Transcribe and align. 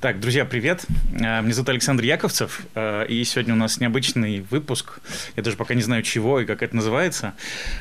Так, 0.00 0.18
друзья, 0.18 0.46
привет. 0.46 0.86
Э, 1.12 1.42
меня 1.42 1.52
зовут 1.52 1.68
Александр 1.68 2.04
Яковцев, 2.04 2.62
э, 2.74 3.04
и 3.06 3.22
сегодня 3.22 3.52
у 3.52 3.56
нас 3.58 3.80
необычный 3.80 4.40
выпуск. 4.40 4.98
Я 5.36 5.42
даже 5.42 5.58
пока 5.58 5.74
не 5.74 5.82
знаю, 5.82 6.02
чего 6.02 6.40
и 6.40 6.46
как 6.46 6.62
это 6.62 6.74
называется, 6.74 7.34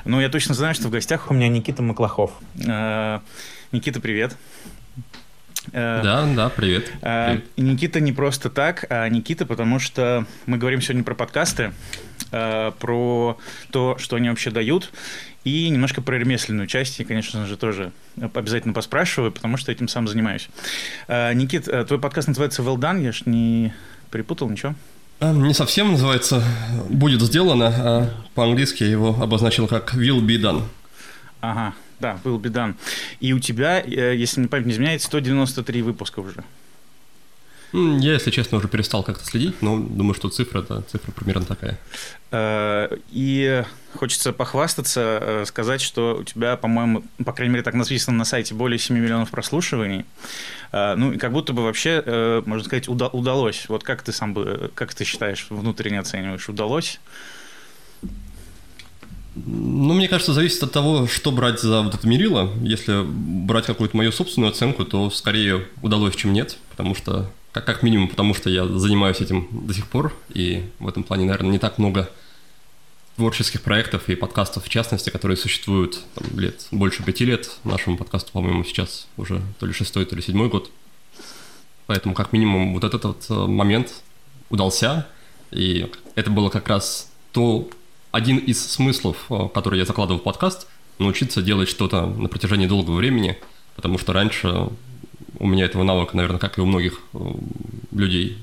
но 0.04 0.22
я 0.22 0.28
точно 0.28 0.54
знаю, 0.54 0.76
что 0.76 0.90
в 0.90 0.92
гостях 0.92 1.32
у 1.32 1.34
меня 1.34 1.48
Никита 1.48 1.82
Маклахов. 1.82 2.32
Э, 2.68 3.22
Никита, 3.72 4.02
привет. 4.02 4.36
Да, 5.72 6.28
да, 6.36 6.50
привет. 6.50 6.92
привет. 7.00 7.46
Никита 7.56 8.02
не 8.02 8.12
просто 8.12 8.50
так, 8.50 8.86
а 8.90 9.08
Никита, 9.08 9.46
потому 9.46 9.80
что 9.80 10.26
мы 10.46 10.58
говорим 10.58 10.82
сегодня 10.82 11.06
про 11.06 11.16
подкасты, 11.16 11.72
про 12.32 13.38
то, 13.72 13.98
что 13.98 14.16
они 14.16 14.30
вообще 14.30 14.52
дают, 14.52 14.92
и 15.44 15.70
немножко 15.70 16.02
про 16.02 16.18
ремесленную 16.18 16.68
часть, 16.68 17.00
и, 17.00 17.04
конечно 17.04 17.46
же, 17.46 17.58
тоже 17.58 17.92
обязательно 18.34 18.74
поспрашиваю, 18.74 19.32
потому 19.32 19.58
что 19.58 19.72
этим 19.72 19.88
сам 19.88 20.08
занимаюсь. 20.08 20.50
А, 21.08 21.34
Никит, 21.34 21.68
э, 21.68 21.86
твой 21.86 22.00
подкаст 22.00 22.28
называется 22.28 22.62
Well 22.62 22.76
Done, 22.76 23.02
я 23.02 23.12
ж 23.12 23.24
не 23.26 23.74
перепутал 24.12 24.50
ничего? 24.50 24.76
А, 25.20 25.34
не 25.34 25.54
совсем 25.54 25.92
называется 25.92 26.44
«Будет 26.90 27.22
сделано», 27.22 27.74
а 27.76 28.10
по-английски 28.36 28.84
я 28.84 28.90
его 28.90 29.16
обозначил 29.22 29.68
как 29.68 29.94
«Will 29.96 30.22
be 30.22 30.38
done». 30.38 30.64
Ага, 31.42 31.74
да, 32.00 32.20
Will 32.24 32.40
be 32.40 32.52
done. 32.52 32.76
И 33.22 33.32
у 33.34 33.40
тебя, 33.40 33.82
э, 33.82 34.16
если 34.16 34.42
мне 34.42 34.50
память 34.50 34.66
не 34.66 34.74
изменяет, 34.74 35.02
193 35.02 35.82
выпуска 35.82 36.20
уже. 36.20 36.44
Я, 37.72 38.14
если 38.14 38.32
честно, 38.32 38.58
уже 38.58 38.68
перестал 38.68 39.04
как-то 39.04 39.24
следить, 39.26 39.62
но 39.62 39.78
думаю, 39.78 40.16
что 40.16 40.30
цифра, 40.30 40.62
да, 40.64 40.82
цифра 40.82 41.12
примерно 41.12 41.46
такая. 41.46 41.78
Э, 42.32 42.90
и 43.12 43.64
хочется 43.96 44.34
похвастаться, 44.34 45.20
э, 45.22 45.46
сказать, 45.46 45.82
что 45.82 46.18
у 46.22 46.24
тебя, 46.24 46.58
по-моему, 46.58 47.04
по 47.24 47.32
крайней 47.32 47.54
мере, 47.54 47.64
так 47.64 47.76
написано 47.76 48.18
на 48.18 48.26
сайте, 48.26 48.56
более 48.56 48.80
7 48.80 48.98
миллионов 48.98 49.30
прослушиваний. 49.30 50.06
Э, 50.72 50.96
ну, 50.96 51.12
и 51.12 51.18
как 51.18 51.32
будто 51.32 51.54
бы 51.54 51.64
вообще, 51.64 52.42
можно 52.46 52.66
сказать, 52.66 52.88
удалось. 52.88 53.66
Вот 53.70 53.84
как 53.84 54.02
ты 54.02 54.14
сам, 54.14 54.36
как 54.74 54.96
ты 54.96 55.04
считаешь, 55.04 55.46
внутренне 55.50 56.00
оцениваешь, 56.00 56.50
удалось? 56.50 57.00
Ну, 59.36 59.94
мне 59.94 60.08
кажется, 60.08 60.34
зависит 60.34 60.64
от 60.64 60.72
того, 60.72 61.08
что 61.08 61.32
брать 61.32 61.60
за 61.60 61.84
вот 61.84 61.94
это 61.94 62.08
мерило. 62.08 62.52
Если 62.62 63.04
брать 63.04 63.68
какую-то 63.68 63.96
мою 63.96 64.12
собственную 64.12 64.52
оценку, 64.52 64.86
то 64.86 65.10
скорее 65.12 65.68
удалось, 65.84 66.16
чем 66.16 66.34
нет, 66.34 66.58
потому 66.72 66.96
что 66.96 67.32
как, 67.52 67.66
как 67.66 67.84
минимум, 67.84 68.08
потому 68.08 68.34
что 68.34 68.50
я 68.50 68.66
занимаюсь 68.66 69.22
этим 69.22 69.48
до 69.52 69.74
сих 69.74 69.88
пор, 69.88 70.14
и 70.30 70.70
в 70.80 70.88
этом 70.88 71.04
плане, 71.04 71.26
наверное, 71.26 71.52
не 71.52 71.60
так 71.60 71.78
много 71.78 72.10
творческих 73.16 73.62
проектов 73.62 74.08
и 74.08 74.16
подкастов, 74.16 74.64
в 74.64 74.70
частности, 74.70 75.10
которые 75.10 75.36
существуют 75.36 76.00
там, 76.16 76.40
лет, 76.40 76.68
больше 76.72 77.04
пяти 77.04 77.26
лет. 77.26 77.50
Нашему 77.66 77.98
подкасту, 77.98 78.32
по-моему, 78.32 78.64
сейчас 78.64 79.08
уже 79.18 79.42
то 79.60 79.66
ли 79.66 79.74
шестой, 79.74 80.06
то 80.06 80.16
ли 80.16 80.22
седьмой 80.22 80.48
год. 80.48 80.72
Поэтому, 81.86 82.14
как 82.16 82.32
минимум, 82.32 82.74
вот 82.74 82.84
этот 82.86 83.04
вот 83.04 83.26
э, 83.30 83.34
момент 83.34 84.04
удался, 84.50 85.08
и 85.52 85.92
это 86.16 86.32
было 86.32 86.50
как 86.50 86.70
раз 86.70 87.12
то, 87.34 87.70
один 88.12 88.38
из 88.38 88.66
смыслов, 88.66 89.26
э, 89.30 89.50
который 89.54 89.80
я 89.80 89.86
закладывал 89.86 90.22
в 90.22 90.24
подкаст, 90.24 90.68
научиться 90.98 91.42
делать 91.42 91.68
что-то 91.68 92.06
на 92.06 92.30
протяжении 92.30 92.68
долгого 92.68 92.96
времени, 92.96 93.38
потому 93.76 93.98
что 93.98 94.14
раньше 94.14 94.70
у 95.40 95.48
меня 95.48 95.66
этого 95.66 95.84
навыка, 95.84 96.16
наверное, 96.16 96.40
как 96.40 96.58
и 96.58 96.62
у 96.62 96.66
многих 96.66 97.00
э, 97.14 97.20
людей, 97.92 98.38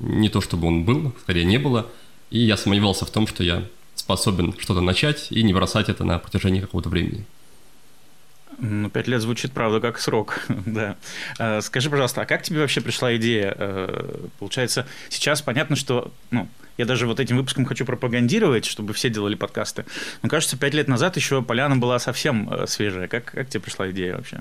не 0.00 0.28
то 0.28 0.40
чтобы 0.40 0.66
он 0.66 0.84
был, 0.84 1.14
скорее 1.22 1.44
не 1.44 1.58
было. 1.58 1.86
И 2.30 2.40
я 2.40 2.56
сомневался 2.56 3.06
в 3.06 3.10
том, 3.10 3.26
что 3.26 3.42
я 3.42 3.64
способен 3.94 4.54
что-то 4.58 4.80
начать 4.80 5.28
и 5.30 5.42
не 5.42 5.52
бросать 5.52 5.88
это 5.88 6.04
на 6.04 6.18
протяжении 6.18 6.60
какого-то 6.60 6.88
времени. 6.88 7.24
Ну, 8.58 8.90
пять 8.90 9.08
лет 9.08 9.22
звучит, 9.22 9.52
правда, 9.52 9.80
как 9.80 9.98
срок, 9.98 10.44
да. 10.48 10.96
А, 11.38 11.60
скажи, 11.60 11.88
пожалуйста, 11.88 12.22
а 12.22 12.26
как 12.26 12.42
тебе 12.42 12.60
вообще 12.60 12.80
пришла 12.80 13.16
идея? 13.16 13.54
Э, 13.56 14.26
получается, 14.38 14.86
сейчас 15.08 15.40
понятно, 15.40 15.76
что, 15.76 16.12
ну, 16.30 16.48
я 16.76 16.84
даже 16.84 17.06
вот 17.06 17.20
этим 17.20 17.36
выпуском 17.36 17.64
хочу 17.64 17.84
пропагандировать, 17.84 18.64
чтобы 18.64 18.92
все 18.92 19.08
делали 19.08 19.34
подкасты. 19.34 19.86
Но 20.22 20.28
кажется, 20.28 20.58
пять 20.58 20.74
лет 20.74 20.88
назад 20.88 21.16
еще 21.16 21.42
поляна 21.42 21.76
была 21.76 21.98
совсем 21.98 22.52
э, 22.52 22.66
свежая. 22.66 23.08
Как, 23.08 23.26
как 23.26 23.48
тебе 23.48 23.60
пришла 23.60 23.90
идея 23.90 24.16
вообще? 24.16 24.40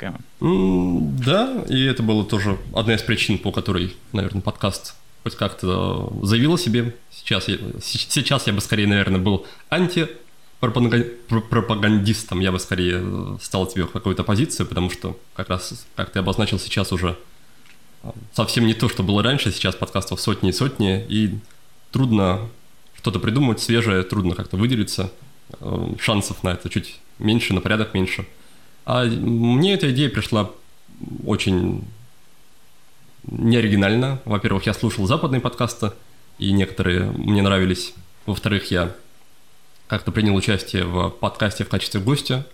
Какая? 0.00 0.18
Да, 0.40 1.64
и 1.68 1.84
это 1.84 2.02
было 2.02 2.24
тоже 2.24 2.58
одна 2.74 2.94
из 2.94 3.02
причин, 3.02 3.38
по 3.38 3.52
которой, 3.52 3.94
наверное, 4.12 4.40
подкаст 4.40 4.94
хоть 5.22 5.34
как-то 5.34 6.10
заявил 6.22 6.54
о 6.54 6.58
себе. 6.58 6.96
Сейчас 7.10 7.48
я, 7.48 7.58
сейчас 7.82 8.46
я 8.46 8.54
бы 8.54 8.62
скорее, 8.62 8.86
наверное, 8.86 9.20
был 9.20 9.46
анти 9.68 10.08
пропагандистом, 10.58 12.40
я 12.40 12.50
бы 12.50 12.58
скорее 12.58 13.38
стал 13.42 13.66
тебе 13.66 13.86
какую-то 13.86 14.24
позицию, 14.24 14.66
потому 14.66 14.88
что 14.88 15.18
как 15.34 15.50
раз, 15.50 15.86
как 15.96 16.08
ты 16.10 16.20
обозначил, 16.20 16.58
сейчас 16.58 16.92
уже 16.92 17.18
а, 18.02 18.14
совсем 18.32 18.66
не 18.66 18.72
то, 18.72 18.88
что 18.88 19.02
было 19.02 19.22
раньше, 19.22 19.52
сейчас 19.52 19.74
подкастов 19.74 20.18
сотни 20.20 20.48
и 20.48 20.52
сотни, 20.52 21.04
и 21.08 21.38
трудно 21.92 22.48
что-то 22.94 23.18
придумать 23.18 23.60
свежее, 23.60 24.02
трудно 24.02 24.34
как-то 24.34 24.56
выделиться, 24.56 25.12
э, 25.60 25.94
шансов 25.98 26.42
на 26.42 26.50
это 26.50 26.70
чуть 26.70 27.00
меньше, 27.18 27.52
на 27.52 27.60
порядок 27.60 27.92
меньше– 27.92 28.26
а 28.92 29.04
мне 29.04 29.74
эта 29.74 29.92
идея 29.92 30.10
пришла 30.10 30.50
очень 31.24 31.84
неоригинально. 33.22 34.20
Во-первых, 34.24 34.66
я 34.66 34.74
слушал 34.74 35.06
западные 35.06 35.40
подкасты, 35.40 35.92
и 36.40 36.50
некоторые 36.50 37.12
мне 37.12 37.40
нравились. 37.40 37.94
Во-вторых, 38.26 38.72
я 38.72 38.92
как-то 39.86 40.10
принял 40.10 40.34
участие 40.34 40.82
в 40.82 41.10
подкасте 41.10 41.62
в 41.62 41.68
качестве 41.68 42.00
гостя 42.00 42.44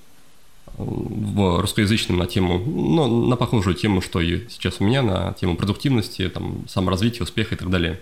в 0.76 1.62
русскоязычном 1.62 2.18
на 2.18 2.26
тему, 2.26 2.58
ну, 2.58 3.28
на 3.28 3.36
похожую 3.36 3.74
тему, 3.74 4.02
что 4.02 4.20
и 4.20 4.46
сейчас 4.50 4.74
у 4.80 4.84
меня, 4.84 5.00
на 5.00 5.32
тему 5.32 5.56
продуктивности, 5.56 6.28
там, 6.28 6.68
саморазвития, 6.68 7.22
успеха 7.22 7.54
и 7.54 7.58
так 7.58 7.70
далее. 7.70 7.98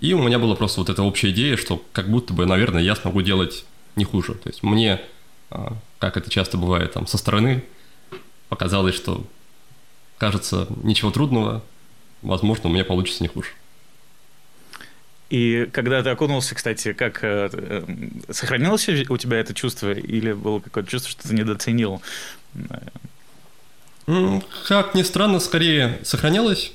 И 0.00 0.12
у 0.14 0.18
меня 0.20 0.40
была 0.40 0.56
просто 0.56 0.80
вот 0.80 0.90
эта 0.90 1.04
общая 1.04 1.30
идея, 1.30 1.56
что 1.56 1.80
как 1.92 2.10
будто 2.10 2.34
бы, 2.34 2.44
наверное, 2.44 2.82
я 2.82 2.96
смогу 2.96 3.22
делать 3.22 3.64
не 3.94 4.04
хуже. 4.04 4.34
То 4.34 4.48
есть 4.48 4.64
мне 4.64 5.00
как 5.48 6.16
это 6.16 6.30
часто 6.30 6.56
бывает 6.58 6.92
там 6.92 7.06
со 7.06 7.18
стороны, 7.18 7.64
показалось, 8.48 8.94
что 8.94 9.26
кажется 10.18 10.66
ничего 10.82 11.10
трудного, 11.10 11.62
возможно, 12.22 12.68
у 12.68 12.72
меня 12.72 12.84
получится 12.84 13.22
не 13.22 13.28
хуже. 13.28 13.50
И 15.28 15.68
когда 15.72 16.02
ты 16.02 16.10
окунулся, 16.10 16.54
кстати, 16.54 16.92
как 16.92 17.24
э, 17.24 17.50
э, 17.52 17.82
сохранилось 18.30 18.88
у 18.88 19.16
тебя 19.16 19.38
это 19.38 19.54
чувство 19.54 19.92
или 19.92 20.32
было 20.32 20.60
какое-то 20.60 20.88
чувство, 20.88 21.10
что 21.10 21.28
ты 21.28 21.34
недооценил? 21.34 22.00
Как 24.68 24.94
ни 24.94 25.02
странно, 25.02 25.40
скорее 25.40 25.98
сохранялось 26.04 26.72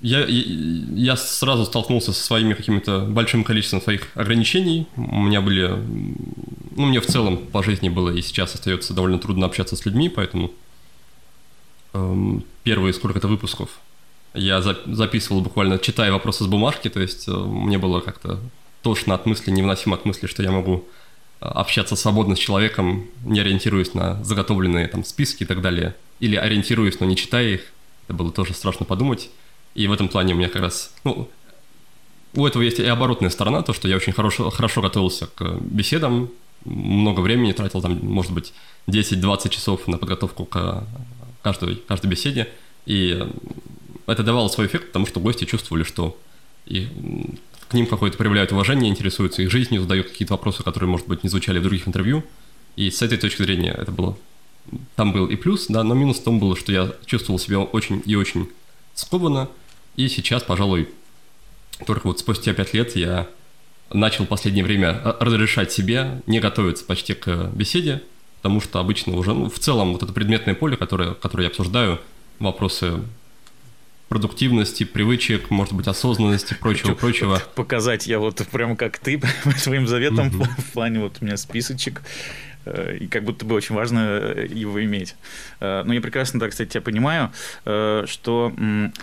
я, 0.00 0.24
я 0.26 1.16
сразу 1.16 1.64
столкнулся 1.64 2.12
со 2.12 2.22
своими 2.22 2.54
какими-то 2.54 3.00
большим 3.00 3.44
количеством 3.44 3.82
своих 3.82 4.08
ограничений. 4.14 4.86
У 4.96 5.22
меня 5.22 5.40
были... 5.40 5.68
Ну, 6.76 6.86
мне 6.86 7.00
в 7.00 7.06
целом 7.06 7.38
по 7.38 7.62
жизни 7.62 7.88
было 7.88 8.10
и 8.10 8.22
сейчас 8.22 8.54
остается 8.54 8.94
довольно 8.94 9.18
трудно 9.18 9.46
общаться 9.46 9.76
с 9.76 9.84
людьми, 9.84 10.08
поэтому 10.08 10.52
эм, 11.92 12.44
первые 12.62 12.94
сколько-то 12.94 13.28
выпусков 13.28 13.80
я 14.34 14.62
за, 14.62 14.78
записывал 14.86 15.40
буквально, 15.40 15.78
читая 15.78 16.12
вопросы 16.12 16.44
с 16.44 16.46
бумажки, 16.46 16.88
то 16.88 17.00
есть 17.00 17.26
э, 17.28 17.32
мне 17.32 17.78
было 17.78 18.00
как-то 18.00 18.38
тошно 18.82 19.14
от 19.14 19.26
мысли, 19.26 19.50
невыносимо 19.50 19.96
от 19.96 20.04
мысли, 20.04 20.26
что 20.26 20.42
я 20.42 20.52
могу 20.52 20.84
э, 21.40 21.44
общаться 21.44 21.96
свободно 21.96 22.36
с 22.36 22.38
человеком, 22.38 23.08
не 23.24 23.40
ориентируясь 23.40 23.94
на 23.94 24.22
заготовленные 24.22 24.86
там 24.86 25.04
списки 25.04 25.42
и 25.42 25.46
так 25.46 25.60
далее, 25.60 25.96
или 26.20 26.36
ориентируясь, 26.36 27.00
но 27.00 27.06
не 27.06 27.16
читая 27.16 27.48
их. 27.48 27.62
Это 28.06 28.14
было 28.14 28.32
тоже 28.32 28.54
страшно 28.54 28.86
подумать. 28.86 29.30
И 29.74 29.86
в 29.86 29.92
этом 29.92 30.08
плане 30.08 30.34
у 30.34 30.36
меня 30.36 30.48
как 30.48 30.62
раз, 30.62 30.92
ну, 31.04 31.28
у 32.34 32.46
этого 32.46 32.62
есть 32.62 32.78
и 32.78 32.84
оборотная 32.84 33.30
сторона, 33.30 33.62
то, 33.62 33.72
что 33.72 33.88
я 33.88 33.96
очень 33.96 34.12
хорошо, 34.12 34.50
хорошо 34.50 34.82
готовился 34.82 35.26
к 35.26 35.58
беседам, 35.60 36.30
много 36.64 37.20
времени 37.20 37.52
тратил, 37.52 37.80
там, 37.80 37.98
может 38.02 38.32
быть, 38.32 38.52
10-20 38.86 39.48
часов 39.48 39.88
на 39.88 39.98
подготовку 39.98 40.44
к 40.44 40.84
каждой, 41.42 41.76
каждой 41.76 42.06
беседе, 42.06 42.48
и 42.86 43.26
это 44.06 44.22
давало 44.22 44.48
свой 44.48 44.66
эффект, 44.66 44.88
потому 44.88 45.06
что 45.06 45.20
гости 45.20 45.44
чувствовали, 45.44 45.84
что 45.84 46.18
и 46.66 46.88
к 47.68 47.74
ним 47.74 47.86
какое-то 47.86 48.16
проявляют 48.16 48.52
уважение, 48.52 48.90
интересуются 48.90 49.42
их 49.42 49.50
жизнью, 49.50 49.80
задают 49.80 50.08
какие-то 50.08 50.34
вопросы, 50.34 50.62
которые, 50.62 50.90
может 50.90 51.06
быть, 51.06 51.22
не 51.22 51.28
звучали 51.28 51.58
в 51.58 51.62
других 51.62 51.86
интервью, 51.86 52.24
и 52.76 52.90
с 52.90 53.02
этой 53.02 53.18
точки 53.18 53.42
зрения 53.42 53.72
это 53.72 53.92
было... 53.92 54.16
Там 54.94 55.12
был 55.12 55.26
и 55.26 55.36
плюс, 55.36 55.66
да, 55.68 55.82
но 55.82 55.94
минус 55.94 56.18
в 56.18 56.24
том 56.24 56.38
было, 56.38 56.54
что 56.54 56.70
я 56.70 56.92
чувствовал 57.06 57.38
себя 57.38 57.60
очень 57.60 58.02
и 58.04 58.14
очень 58.14 58.48
скованно, 58.94 59.48
и 59.96 60.08
сейчас, 60.08 60.42
пожалуй, 60.42 60.88
только 61.86 62.06
вот 62.06 62.18
спустя 62.18 62.52
пять 62.52 62.74
лет 62.74 62.96
я 62.96 63.28
начал 63.92 64.24
в 64.24 64.28
последнее 64.28 64.64
время 64.64 65.00
разрешать 65.20 65.72
себе 65.72 66.22
не 66.26 66.40
готовиться 66.40 66.84
почти 66.84 67.14
к 67.14 67.50
беседе, 67.54 68.02
потому 68.36 68.60
что 68.60 68.78
обычно 68.78 69.16
уже, 69.16 69.34
ну, 69.34 69.50
в 69.50 69.58
целом, 69.58 69.92
вот 69.92 70.02
это 70.02 70.12
предметное 70.12 70.54
поле, 70.54 70.76
которое, 70.76 71.14
которое 71.14 71.44
я 71.44 71.48
обсуждаю, 71.48 72.00
вопросы 72.38 73.02
продуктивности, 74.08 74.84
привычек, 74.84 75.50
может 75.50 75.72
быть, 75.72 75.86
осознанности, 75.86 76.54
прочего, 76.54 76.88
Хочу 76.88 76.96
прочего. 77.00 77.42
Показать 77.54 78.06
я 78.06 78.18
вот 78.18 78.44
прям 78.50 78.76
как 78.76 78.98
ты, 78.98 79.20
своим 79.56 79.86
заветом 79.86 80.28
mm-hmm. 80.28 80.60
в 80.60 80.72
плане 80.72 81.00
вот 81.00 81.18
у 81.20 81.24
меня 81.24 81.36
списочек 81.36 82.02
Э, 82.02 82.49
и 82.66 83.06
как 83.06 83.24
будто 83.24 83.44
бы 83.44 83.54
очень 83.54 83.74
важно 83.74 83.98
э, 84.00 84.46
его 84.50 84.82
иметь. 84.84 85.16
Э, 85.60 85.82
но 85.84 85.94
я 85.94 86.00
прекрасно, 86.00 86.40
да, 86.40 86.48
кстати, 86.48 86.70
тебя 86.70 86.80
понимаю, 86.80 87.32
что, 87.64 88.52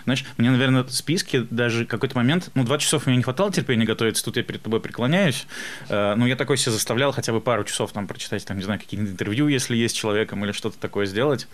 знаешь, 0.04 0.26
мне, 0.38 0.52
наверное, 0.52 0.86
списки 0.90 1.46
даже 1.50 1.86
какой-то 1.86 2.16
момент, 2.16 2.50
ну, 2.56 2.64
20 2.64 2.84
часов 2.84 3.06
мне 3.06 3.18
не 3.18 3.24
хватало 3.24 3.52
терпения 3.52 3.86
готовиться, 3.86 4.24
тут 4.24 4.38
я 4.38 4.44
перед 4.44 4.62
тобой 4.62 4.80
преклоняюсь, 4.80 5.48
но 5.90 6.28
я 6.28 6.36
такой 6.36 6.58
себе 6.58 6.72
заставлял 6.72 7.12
хотя 7.12 7.32
бы 7.34 7.42
пару 7.42 7.64
часов 7.64 7.92
там 7.92 8.08
прочитать, 8.08 8.46
там, 8.46 8.58
не 8.58 8.64
знаю, 8.64 8.80
какие-то 8.80 9.06
интервью, 9.06 9.48
если 9.48 9.76
есть 9.76 9.96
человеком, 9.96 10.44
или 10.46 10.52
что-то 10.52 10.78
такое 10.80 11.06
сделать. 11.06 11.48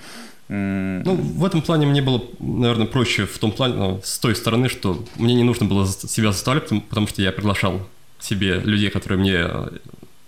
Ну, 0.49 1.15
в 1.15 1.45
этом 1.45 1.61
плане 1.61 1.85
мне 1.85 2.01
было, 2.01 2.23
наверное, 2.39 2.87
проще 2.87 3.25
в 3.25 3.37
том 3.37 3.51
плане, 3.51 3.75
ну, 3.75 4.01
с 4.03 4.19
той 4.19 4.35
стороны, 4.35 4.69
что 4.69 5.05
мне 5.15 5.35
не 5.35 5.43
нужно 5.43 5.65
было 5.65 5.87
себя 5.87 6.31
заставлять, 6.31 6.69
потому 6.89 7.07
что 7.07 7.21
я 7.21 7.31
приглашал 7.31 7.87
себе 8.19 8.59
людей, 8.59 8.89
которые 8.89 9.19
мне 9.19 9.47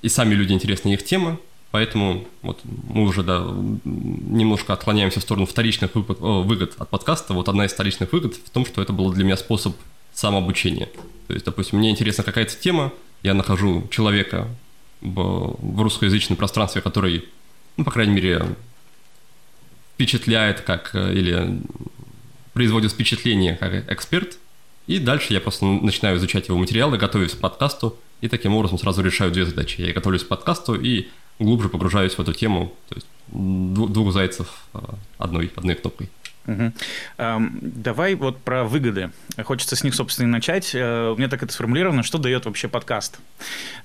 и 0.01 0.09
сами 0.09 0.35
люди 0.35 0.53
интересны 0.53 0.93
их 0.93 1.03
темы, 1.03 1.39
Поэтому 1.75 2.25
вот 2.41 2.61
мы 2.63 3.03
уже 3.03 3.21
да, 3.21 3.45
немножко 3.83 4.71
отклоняемся 4.71 5.19
в 5.19 5.23
сторону 5.23 5.45
вторичных 5.45 5.91
выгод, 5.93 6.73
от 6.77 6.89
подкаста. 6.89 7.33
Вот 7.33 7.49
одна 7.49 7.65
из 7.65 7.73
вторичных 7.73 8.13
выгод 8.13 8.35
в 8.35 8.49
том, 8.49 8.65
что 8.65 8.81
это 8.81 8.93
был 8.93 9.11
для 9.11 9.25
меня 9.25 9.35
способ 9.35 9.75
самообучения. 10.13 10.87
То 11.27 11.33
есть, 11.33 11.45
допустим, 11.45 11.79
мне 11.79 11.89
интересна 11.89 12.23
какая-то 12.23 12.55
тема, 12.55 12.93
я 13.23 13.33
нахожу 13.33 13.89
человека 13.91 14.47
в, 15.01 15.57
в 15.59 15.81
русскоязычном 15.81 16.37
пространстве, 16.37 16.81
который, 16.81 17.25
ну, 17.75 17.83
по 17.83 17.91
крайней 17.91 18.13
мере, 18.13 18.45
впечатляет 19.95 20.61
как 20.61 20.91
э, 20.95 21.13
или 21.13 21.59
производит 22.53 22.93
впечатление 22.93 23.57
как 23.57 23.91
эксперт, 23.91 24.37
и 24.87 24.97
дальше 24.97 25.33
я 25.33 25.41
просто 25.41 25.65
начинаю 25.65 26.15
изучать 26.19 26.47
его 26.47 26.57
материалы, 26.57 26.97
готовюсь 26.97 27.33
к 27.33 27.39
подкасту, 27.39 27.97
и 28.21 28.29
таким 28.29 28.55
образом 28.55 28.79
сразу 28.79 29.03
решаю 29.03 29.29
две 29.33 29.45
задачи. 29.45 29.81
Я 29.81 29.91
готовлюсь 29.91 30.23
к 30.23 30.29
подкасту 30.29 30.73
и 30.75 31.07
глубже 31.39 31.69
погружаюсь 31.69 32.13
в 32.13 32.19
эту 32.19 32.33
тему. 32.33 32.73
То 32.89 32.95
есть 32.95 33.07
двух 33.27 34.13
зайцев 34.13 34.47
а, 34.73 34.95
одной, 35.17 35.51
одной 35.55 35.75
кнопкой. 35.75 36.09
Давай 37.17 38.15
вот 38.15 38.41
про 38.41 38.63
выгоды. 38.63 39.11
Хочется 39.43 39.75
с 39.75 39.83
них, 39.83 39.95
собственно, 39.95 40.27
и 40.27 40.29
начать. 40.29 40.75
Э, 40.75 41.09
у 41.09 41.17
меня 41.17 41.27
так 41.27 41.41
это 41.41 41.51
сформулировано, 41.51 42.03
что 42.03 42.17
дает 42.17 42.45
вообще 42.45 42.67
подкаст. 42.67 43.19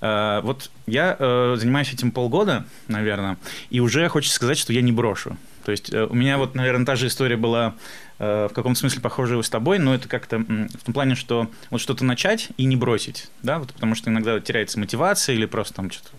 Э, 0.00 0.40
вот 0.42 0.70
я 0.86 1.16
э, 1.18 1.56
занимаюсь 1.58 1.92
этим 1.92 2.12
полгода, 2.12 2.66
наверное, 2.86 3.38
и 3.70 3.80
уже 3.80 4.06
хочется 4.08 4.36
сказать, 4.36 4.58
что 4.58 4.72
я 4.72 4.82
не 4.82 4.92
брошу. 4.92 5.36
То 5.64 5.72
есть 5.72 5.92
у 5.92 6.14
меня 6.14 6.38
вот, 6.38 6.54
наверное, 6.54 6.86
та 6.86 6.96
же 6.96 7.06
история 7.06 7.36
была 7.36 7.74
в 8.18 8.50
каком-то 8.54 8.78
смысле 8.78 9.00
похожая 9.00 9.40
с 9.40 9.48
тобой, 9.48 9.78
но 9.78 9.94
это 9.94 10.08
как-то 10.08 10.38
в 10.38 10.84
том 10.84 10.92
плане, 10.92 11.14
что 11.14 11.50
вот 11.70 11.80
что-то 11.80 12.04
начать 12.04 12.48
и 12.58 12.64
не 12.64 12.76
бросить, 12.76 13.30
да, 13.42 13.58
вот 13.58 13.72
потому 13.72 13.94
что 13.94 14.10
иногда 14.10 14.40
теряется 14.40 14.78
мотивация 14.78 15.34
или 15.34 15.46
просто 15.46 15.74
там 15.74 15.90
что-то 15.90 16.10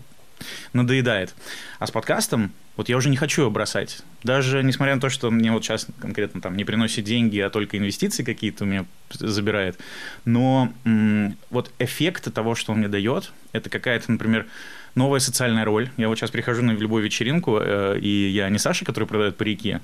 надоедает. 0.72 1.34
А 1.78 1.86
с 1.86 1.90
подкастом 1.90 2.52
вот 2.76 2.88
я 2.88 2.96
уже 2.96 3.10
не 3.10 3.16
хочу 3.16 3.42
его 3.42 3.50
бросать. 3.50 4.02
Даже 4.22 4.62
несмотря 4.62 4.94
на 4.94 5.00
то, 5.00 5.10
что 5.10 5.30
мне 5.30 5.52
вот 5.52 5.62
сейчас 5.62 5.86
конкретно 6.00 6.40
там 6.40 6.56
не 6.56 6.64
приносит 6.64 7.04
деньги, 7.04 7.38
а 7.38 7.50
только 7.50 7.76
инвестиции 7.76 8.24
какие-то 8.24 8.64
у 8.64 8.66
меня 8.66 8.86
забирает. 9.10 9.78
Но 10.24 10.72
м- 10.84 11.36
вот 11.50 11.70
эффект 11.78 12.32
того, 12.32 12.54
что 12.54 12.72
он 12.72 12.78
мне 12.78 12.88
дает, 12.88 13.32
это 13.52 13.68
какая-то, 13.68 14.10
например, 14.10 14.46
новая 14.94 15.20
социальная 15.20 15.64
роль. 15.64 15.90
Я 15.98 16.08
вот 16.08 16.18
сейчас 16.18 16.30
прихожу 16.30 16.62
на 16.62 16.72
любую 16.72 17.04
вечеринку, 17.04 17.58
э, 17.60 17.98
и 18.00 18.28
я 18.28 18.48
не 18.48 18.58
Саша, 18.58 18.84
который 18.84 19.04
продает 19.04 19.36
парики, 19.36 19.78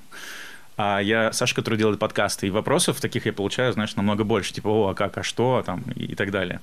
а 0.78 1.00
я 1.00 1.32
Саша, 1.32 1.54
который 1.54 1.78
делает 1.78 1.98
подкасты, 1.98 2.46
и 2.46 2.50
вопросов 2.50 3.00
таких 3.00 3.26
я 3.26 3.32
получаю, 3.32 3.72
знаешь, 3.72 3.96
намного 3.96 4.24
больше, 4.24 4.52
типа, 4.54 4.68
о, 4.68 4.88
а 4.90 4.94
как, 4.94 5.18
а 5.18 5.22
что, 5.22 5.62
там, 5.66 5.82
и, 5.94 6.06
и 6.06 6.14
так 6.14 6.30
далее. 6.30 6.60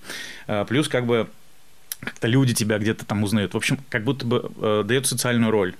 А, 0.48 0.64
плюс, 0.66 0.88
как 0.88 1.06
бы, 1.06 1.28
как-то 2.06 2.28
люди 2.28 2.54
тебя 2.54 2.78
где-то 2.78 3.06
там 3.06 3.24
узнают. 3.24 3.54
В 3.54 3.58
общем, 3.58 3.80
как 3.90 4.04
будто 4.04 4.26
бы 4.26 4.52
э, 4.62 4.84
дает 4.86 5.06
социальную 5.08 5.52
роль 5.52 5.76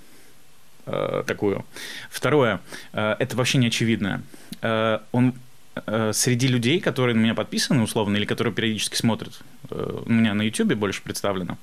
э, 0.86 1.24
такую. 1.26 1.66
Второе, 2.10 2.62
э, 2.94 3.16
это 3.20 3.36
вообще 3.38 3.58
не 3.58 3.68
очевидно. 3.68 4.24
Э, 4.62 5.00
он 5.12 5.34
э, 5.76 6.12
среди 6.14 6.48
людей, 6.48 6.80
которые 6.80 7.16
на 7.16 7.20
меня 7.20 7.34
подписаны 7.34 7.82
условно 7.84 8.18
или 8.18 8.26
которые 8.26 8.54
периодически 8.54 8.96
смотрят, 8.96 9.42
э, 9.70 10.02
у 10.06 10.12
меня 10.12 10.34
на 10.34 10.42
YouTube 10.42 10.74
больше 10.74 11.02
представлено. 11.02 11.58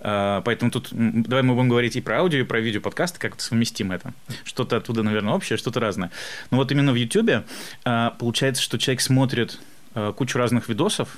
Э, 0.00 0.42
поэтому 0.44 0.70
тут 0.70 0.88
давай 0.92 1.42
мы 1.42 1.54
будем 1.54 1.68
говорить 1.68 1.96
и 1.96 2.00
про 2.00 2.18
аудио, 2.18 2.40
и 2.40 2.44
про 2.44 2.60
видео 2.60 2.80
подкасты, 2.80 3.18
как-то 3.18 3.42
совместим 3.42 3.92
это. 3.92 4.12
Что-то 4.44 4.76
оттуда, 4.76 5.02
наверное, 5.02 5.34
общее, 5.34 5.56
что-то 5.56 5.80
разное. 5.80 6.10
Но 6.50 6.58
вот 6.58 6.70
именно 6.72 6.92
в 6.92 6.96
YouTube 6.96 7.44
э, 7.84 8.10
получается, 8.18 8.62
что 8.62 8.78
человек 8.78 9.00
смотрит 9.00 9.58
э, 9.94 10.12
кучу 10.16 10.38
разных 10.38 10.68
видосов, 10.68 11.16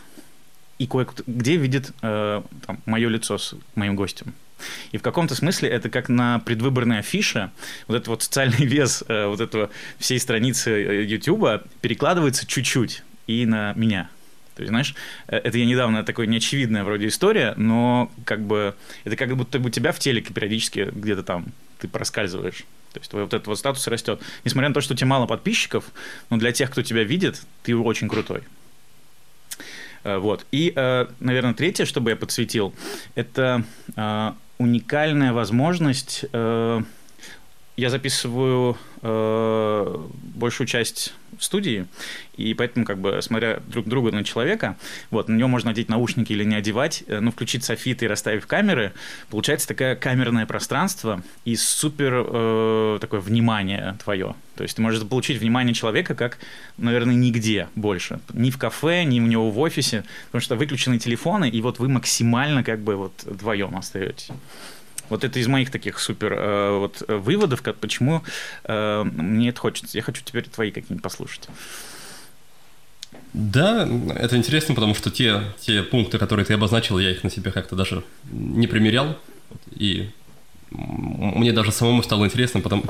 и 0.79 0.87
кое-кто 0.87 1.23
где 1.27 1.57
видит 1.57 1.93
э, 2.03 2.43
мое 2.87 3.09
лицо 3.09 3.39
с 3.39 3.55
моим 3.75 3.97
гостем. 3.97 4.35
И 4.93 4.99
в 4.99 5.03
каком-то 5.03 5.35
смысле 5.35 5.69
это 5.69 5.89
как 5.89 6.09
на 6.09 6.41
предвыборной 6.41 6.99
афише, 6.99 7.51
вот 7.87 7.97
этот 7.97 8.09
вот 8.09 8.23
социальный 8.23 8.67
вес 8.67 9.05
э, 9.09 9.27
вот 9.27 9.41
этого 9.41 9.71
всей 9.99 10.19
страницы 10.19 11.05
э, 11.05 11.61
перекладывается 11.81 12.47
чуть-чуть 12.47 13.03
и 13.27 13.47
на 13.47 13.73
меня. 13.75 14.11
То 14.55 14.63
есть, 14.63 14.71
знаешь, 14.71 14.95
э, 15.29 15.37
это 15.37 15.59
я 15.59 15.67
недавно 15.67 16.03
такой 16.03 16.27
неочевидная 16.27 16.85
вроде 16.85 17.09
история, 17.09 17.55
но 17.57 18.11
как 18.25 18.41
бы 18.41 18.75
это 19.05 19.17
как 19.17 19.37
будто 19.37 19.59
бы 19.59 19.71
тебя 19.71 19.93
в 19.93 19.99
телеке 19.99 20.33
периодически 20.35 20.91
где-то 20.93 21.23
там 21.23 21.47
ты 21.79 21.87
проскальзываешь. 21.87 22.65
То 22.93 23.01
есть 23.01 23.11
твой 23.11 23.23
вот 23.23 23.35
этот 23.35 23.47
вот 23.47 23.59
статус 23.59 23.87
растет. 23.87 24.21
Несмотря 24.45 24.69
на 24.69 24.75
то, 24.75 24.81
что 24.81 24.95
у 24.95 24.97
тебя 24.97 25.07
мало 25.07 25.27
подписчиков, 25.27 25.85
но 26.31 26.39
для 26.39 26.53
тех, 26.53 26.71
кто 26.71 26.83
тебя 26.83 27.05
видит, 27.05 27.43
ты 27.63 27.77
очень 27.77 28.09
крутой. 28.09 28.43
Э, 30.05 30.19
вот. 30.19 30.47
И, 30.53 30.73
э, 30.75 31.07
наверное, 31.21 31.55
третье, 31.55 31.85
что 31.85 32.01
бы 32.01 32.11
я 32.11 32.17
подсветил, 32.17 32.75
это 33.15 33.65
э, 33.97 34.33
уникальная 34.59 35.33
возможность 35.33 36.25
я 36.33 37.91
записываю 37.91 38.77
э, 39.03 40.07
большую 40.35 40.67
часть 40.67 41.15
студии, 41.39 41.87
и 42.37 42.55
поэтому, 42.55 42.85
как 42.85 42.99
бы, 42.99 43.21
смотря 43.23 43.61
друг 43.67 43.87
друга 43.87 44.13
на 44.13 44.25
человека, 44.25 44.77
вот, 45.11 45.29
на 45.29 45.37
него 45.37 45.49
можно 45.49 45.71
одеть 45.71 45.89
наушники 45.89 46.33
или 46.33 46.45
не 46.45 46.55
одевать, 46.55 47.05
э, 47.07 47.21
ну, 47.21 47.31
включить 47.31 47.65
софиты 47.65 48.05
и 48.07 48.09
расставив 48.09 48.47
камеры, 48.47 48.93
получается 49.31 49.69
такое 49.69 49.97
камерное 49.97 50.47
пространство 50.47 51.23
и 51.45 51.57
супер 51.57 52.25
э, 52.27 52.99
такое 53.01 53.21
внимание 53.21 53.97
твое. 54.03 54.35
То 54.57 54.63
есть 54.63 54.77
ты 54.77 54.83
можешь 54.83 55.07
получить 55.07 55.41
внимание 55.41 55.75
человека 55.75 56.15
как, 56.15 56.39
наверное, 56.77 57.15
нигде 57.15 57.69
больше. 57.77 58.21
Ни 58.33 58.51
в 58.51 58.59
кафе, 58.59 59.05
ни 59.05 59.21
у 59.21 59.27
него 59.27 59.51
в 59.51 59.59
офисе, 59.61 60.05
потому 60.27 60.43
что 60.43 60.57
выключены 60.57 60.99
телефоны, 60.99 61.49
и 61.49 61.61
вот 61.61 61.79
вы 61.79 61.89
максимально 61.89 62.65
как 62.65 62.81
бы 62.81 62.97
вот 62.97 63.13
вдвоем 63.25 63.77
остаетесь. 63.77 64.31
Вот 65.09 65.25
это 65.25 65.39
из 65.39 65.47
моих 65.47 65.71
таких 65.71 65.99
супер 65.99 66.33
э, 66.33 66.79
вот, 66.79 67.03
выводов, 67.09 67.63
как, 67.63 67.77
почему 67.77 68.23
э, 68.65 69.05
мне 69.05 69.51
это 69.51 69.61
хочется. 69.61 69.97
Я 69.97 70.03
хочу 70.03 70.23
теперь 70.25 70.45
твои 70.45 70.71
какие-нибудь 70.71 71.03
послушать. 71.03 71.49
Да, 73.33 73.89
это 74.17 74.37
интересно, 74.37 74.75
потому 74.75 74.95
что 74.95 75.11
те, 75.11 75.43
те 75.61 75.83
пункты, 75.83 76.19
которые 76.19 76.45
ты 76.45 76.55
обозначил, 76.55 76.99
я 76.99 77.11
их 77.11 77.25
на 77.25 77.31
себе 77.31 77.51
как-то 77.51 77.77
даже 77.77 78.03
не 78.31 78.67
примерял. 78.67 79.19
И 79.71 80.11
мне 80.71 81.53
даже 81.53 81.73
самому 81.73 82.03
стало 82.03 82.27
интересно, 82.27 82.61
потому, 82.61 82.85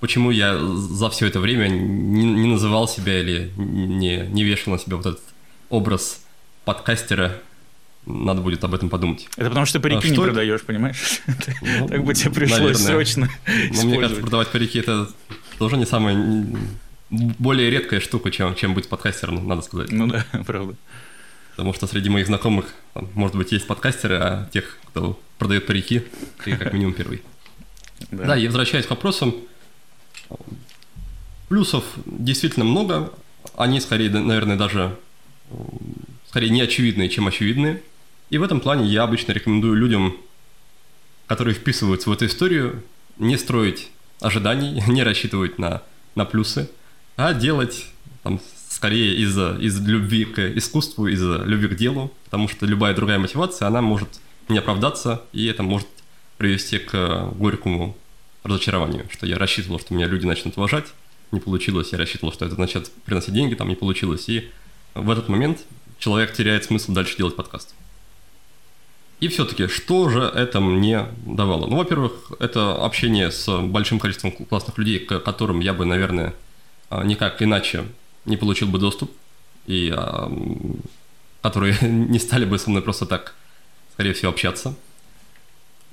почему 0.00 0.30
я 0.30 0.58
за 0.58 1.10
все 1.10 1.26
это 1.26 1.40
время 1.40 1.68
не, 1.68 2.24
не 2.24 2.46
называл 2.48 2.88
себя 2.88 3.20
или 3.20 3.52
не, 3.56 4.18
не 4.26 4.44
вешал 4.44 4.74
на 4.74 4.78
себя 4.78 4.96
вот 4.96 5.06
этот 5.06 5.22
образ 5.68 6.24
подкастера, 6.64 7.40
надо 8.06 8.40
будет 8.40 8.62
об 8.64 8.74
этом 8.74 8.88
подумать. 8.88 9.28
Это 9.36 9.48
потому 9.48 9.66
что 9.66 9.80
парики 9.80 10.08
а, 10.08 10.10
не 10.10 10.16
продаешь, 10.16 10.62
понимаешь? 10.62 11.20
Ну, 11.60 11.88
так 11.88 12.04
бы 12.04 12.14
тебе 12.14 12.30
пришлось 12.30 12.78
срочно 12.78 13.28
Но 13.74 13.82
мне 13.82 13.98
кажется, 13.98 14.22
продавать 14.22 14.48
парики 14.48 14.78
это 14.78 15.08
тоже 15.58 15.76
не 15.76 15.86
самая 15.86 16.46
более 17.10 17.70
редкая 17.70 18.00
штука, 18.00 18.30
чем, 18.30 18.54
чем 18.54 18.74
быть 18.74 18.88
подкастером, 18.88 19.46
надо 19.46 19.62
сказать. 19.62 19.90
Ну 19.90 20.06
да, 20.06 20.24
правда. 20.46 20.76
Потому 21.50 21.72
что 21.72 21.86
среди 21.86 22.08
моих 22.08 22.26
знакомых, 22.26 22.66
там, 22.94 23.08
может 23.14 23.36
быть, 23.36 23.52
есть 23.52 23.66
подкастеры, 23.66 24.16
а 24.16 24.48
тех, 24.52 24.78
кто 24.88 25.18
продает 25.38 25.66
парики, 25.66 26.02
ты 26.44 26.56
как 26.56 26.72
минимум 26.72 26.94
первый. 26.94 27.22
Да. 28.10 28.24
да, 28.24 28.36
и 28.36 28.46
возвращаясь 28.46 28.86
к 28.86 28.90
вопросам, 28.90 29.34
плюсов 31.48 31.84
действительно 32.04 32.64
много. 32.64 33.12
Они 33.56 33.80
скорее, 33.80 34.10
наверное, 34.10 34.56
даже 34.56 34.96
скорее 36.28 36.50
неочевидные, 36.50 37.08
чем 37.08 37.26
очевидные. 37.26 37.82
И 38.30 38.38
в 38.38 38.42
этом 38.42 38.60
плане 38.60 38.86
я 38.86 39.04
обычно 39.04 39.32
рекомендую 39.32 39.74
людям, 39.74 40.16
которые 41.26 41.54
вписываются 41.54 42.10
в 42.10 42.12
эту 42.12 42.26
историю, 42.26 42.82
не 43.18 43.36
строить 43.36 43.90
ожиданий, 44.20 44.82
не 44.88 45.02
рассчитывать 45.02 45.58
на, 45.58 45.82
на 46.14 46.24
плюсы, 46.24 46.70
а 47.16 47.32
делать 47.34 47.86
там, 48.22 48.40
скорее 48.68 49.16
из, 49.16 49.38
из 49.38 49.80
любви 49.86 50.24
к 50.24 50.38
искусству, 50.56 51.06
из 51.06 51.22
любви 51.22 51.68
к 51.68 51.76
делу, 51.76 52.12
потому 52.24 52.48
что 52.48 52.66
любая 52.66 52.94
другая 52.94 53.18
мотивация, 53.18 53.68
она 53.68 53.80
может 53.80 54.08
не 54.48 54.58
оправдаться, 54.58 55.22
и 55.32 55.46
это 55.46 55.62
может 55.62 55.88
привести 56.36 56.78
к 56.78 57.30
горькому 57.36 57.96
разочарованию, 58.42 59.06
что 59.10 59.26
я 59.26 59.38
рассчитывал, 59.38 59.80
что 59.80 59.94
меня 59.94 60.06
люди 60.06 60.26
начнут 60.26 60.56
уважать, 60.56 60.86
не 61.32 61.40
получилось, 61.40 61.90
я 61.92 61.98
рассчитывал, 61.98 62.32
что 62.32 62.44
это 62.44 62.58
начнет 62.60 62.90
приносить 63.04 63.34
деньги, 63.34 63.54
там 63.54 63.68
не 63.68 63.74
получилось, 63.74 64.28
и 64.28 64.50
в 64.94 65.10
этот 65.10 65.28
момент 65.28 65.60
человек 65.98 66.32
теряет 66.32 66.64
смысл 66.64 66.92
дальше 66.92 67.16
делать 67.16 67.36
подкаст. 67.36 67.74
И 69.20 69.28
все-таки, 69.28 69.66
что 69.66 70.10
же 70.10 70.20
это 70.20 70.60
мне 70.60 71.06
давало? 71.24 71.66
Ну, 71.66 71.76
во-первых, 71.76 72.32
это 72.38 72.84
общение 72.84 73.30
с 73.30 73.48
большим 73.62 73.98
количеством 73.98 74.32
классных 74.32 74.76
людей, 74.76 74.98
к 74.98 75.20
которым 75.20 75.60
я 75.60 75.72
бы, 75.72 75.86
наверное, 75.86 76.34
а, 76.90 77.02
никак 77.02 77.40
иначе 77.40 77.84
не 78.26 78.36
получил 78.36 78.68
бы 78.68 78.78
доступ, 78.78 79.10
и 79.66 79.92
а, 79.96 80.30
которые 81.40 81.78
не 81.80 82.18
стали 82.18 82.44
бы 82.44 82.58
со 82.58 82.68
мной 82.68 82.82
просто 82.82 83.06
так, 83.06 83.34
скорее 83.94 84.12
всего, 84.12 84.32
общаться. 84.32 84.74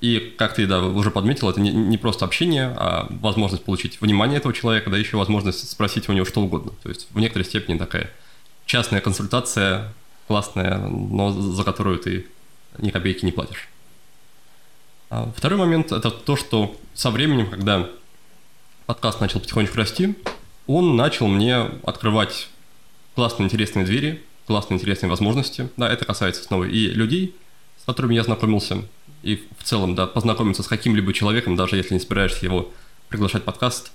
И, 0.00 0.34
как 0.36 0.54
ты 0.54 0.66
да, 0.66 0.82
уже 0.82 1.10
подметил, 1.10 1.48
это 1.48 1.62
не, 1.62 1.72
не 1.72 1.96
просто 1.96 2.26
общение, 2.26 2.74
а 2.76 3.06
возможность 3.08 3.64
получить 3.64 4.02
внимание 4.02 4.36
этого 4.36 4.52
человека, 4.52 4.90
да 4.90 4.98
еще 4.98 5.16
возможность 5.16 5.70
спросить 5.70 6.10
у 6.10 6.12
него 6.12 6.26
что 6.26 6.42
угодно. 6.42 6.72
То 6.82 6.90
есть 6.90 7.06
в 7.10 7.18
некоторой 7.18 7.46
степени 7.46 7.78
такая 7.78 8.10
частная 8.66 9.00
консультация, 9.00 9.94
классная, 10.26 10.76
но 10.76 11.30
за 11.30 11.64
которую 11.64 11.98
ты 11.98 12.26
ни 12.78 12.90
копейки 12.90 13.24
не 13.24 13.32
платишь. 13.32 13.68
А 15.10 15.30
второй 15.36 15.58
момент– 15.58 15.92
это 15.92 16.10
то, 16.10 16.36
что 16.36 16.76
со 16.94 17.10
временем, 17.10 17.48
когда 17.48 17.88
подкаст 18.86 19.20
начал 19.20 19.40
потихонечку 19.40 19.76
расти, 19.76 20.14
он 20.66 20.96
начал 20.96 21.28
мне 21.28 21.70
открывать 21.84 22.48
классные 23.14 23.46
интересные 23.46 23.84
двери, 23.84 24.24
классные 24.46 24.78
интересные 24.78 25.10
возможности. 25.10 25.68
Да, 25.76 25.92
это 25.92 26.04
касается 26.04 26.42
снова 26.42 26.64
и 26.64 26.88
людей, 26.88 27.34
с 27.80 27.84
которыми 27.84 28.14
я 28.14 28.24
знакомился, 28.24 28.82
и 29.22 29.46
в 29.58 29.64
целом, 29.64 29.94
да, 29.94 30.06
познакомиться 30.06 30.62
с 30.62 30.68
каким-либо 30.68 31.12
человеком, 31.12 31.56
даже 31.56 31.76
если 31.76 31.94
не 31.94 32.00
собираешься 32.00 32.44
его 32.44 32.72
приглашать 33.08 33.42
в 33.42 33.44
подкаст, 33.44 33.92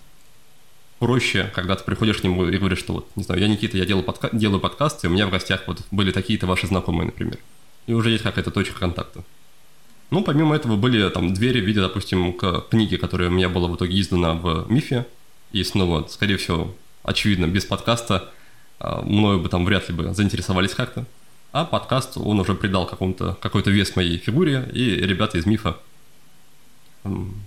проще, 1.00 1.52
когда 1.54 1.76
ты 1.76 1.84
приходишь 1.84 2.18
к 2.18 2.24
нему 2.24 2.46
и 2.48 2.58
говоришь, 2.58 2.80
что 2.80 2.94
вот, 2.94 3.08
не 3.16 3.24
знаю, 3.24 3.42
я 3.42 3.48
Никита, 3.48 3.78
я 3.78 3.86
делаю, 3.86 4.06
подка- 4.06 4.30
делаю 4.32 4.60
подкасты, 4.60 5.08
у 5.08 5.12
меня 5.12 5.28
в 5.28 5.32
гостях 5.32 5.64
вот 5.68 5.82
были 5.92 6.12
такие-то 6.12 6.46
ваши 6.48 6.68
знакомые, 6.68 7.08
например. 7.08 7.38
И 7.90 7.94
уже 7.94 8.12
есть 8.12 8.24
какая-то 8.24 8.52
точка 8.52 8.80
контакта. 8.80 9.24
Ну, 10.12 10.24
помимо 10.24 10.56
этого 10.56 10.76
были 10.76 11.10
там 11.10 11.34
двери 11.34 11.60
в 11.60 11.66
виде, 11.66 11.82
допустим, 11.82 12.38
книге, 12.70 13.00
которая 13.00 13.30
у 13.30 13.32
меня 13.32 13.50
была 13.50 13.68
в 13.68 13.76
итоге 13.76 14.00
издана 14.00 14.34
в 14.34 14.72
МИФе. 14.72 15.08
И 15.54 15.64
снова, 15.64 16.06
скорее 16.08 16.38
всего, 16.38 16.76
очевидно, 17.02 17.48
без 17.48 17.66
подкаста 17.66 18.32
а, 18.80 19.02
мною 19.02 19.40
бы 19.40 19.50
там 19.50 19.66
вряд 19.66 19.90
ли 19.90 19.96
бы 19.96 20.14
заинтересовались 20.14 20.76
как-то. 20.76 21.08
А 21.52 21.66
подкаст, 21.66 22.18
он 22.18 22.40
уже 22.40 22.54
придал 22.54 22.86
какому-то, 22.86 23.40
какой-то 23.42 23.72
вес 23.72 23.96
моей 23.96 24.20
фигуре, 24.20 24.70
и 24.72 24.92
ребята 24.92 25.40
из 25.40 25.48
МИФа 25.48 25.76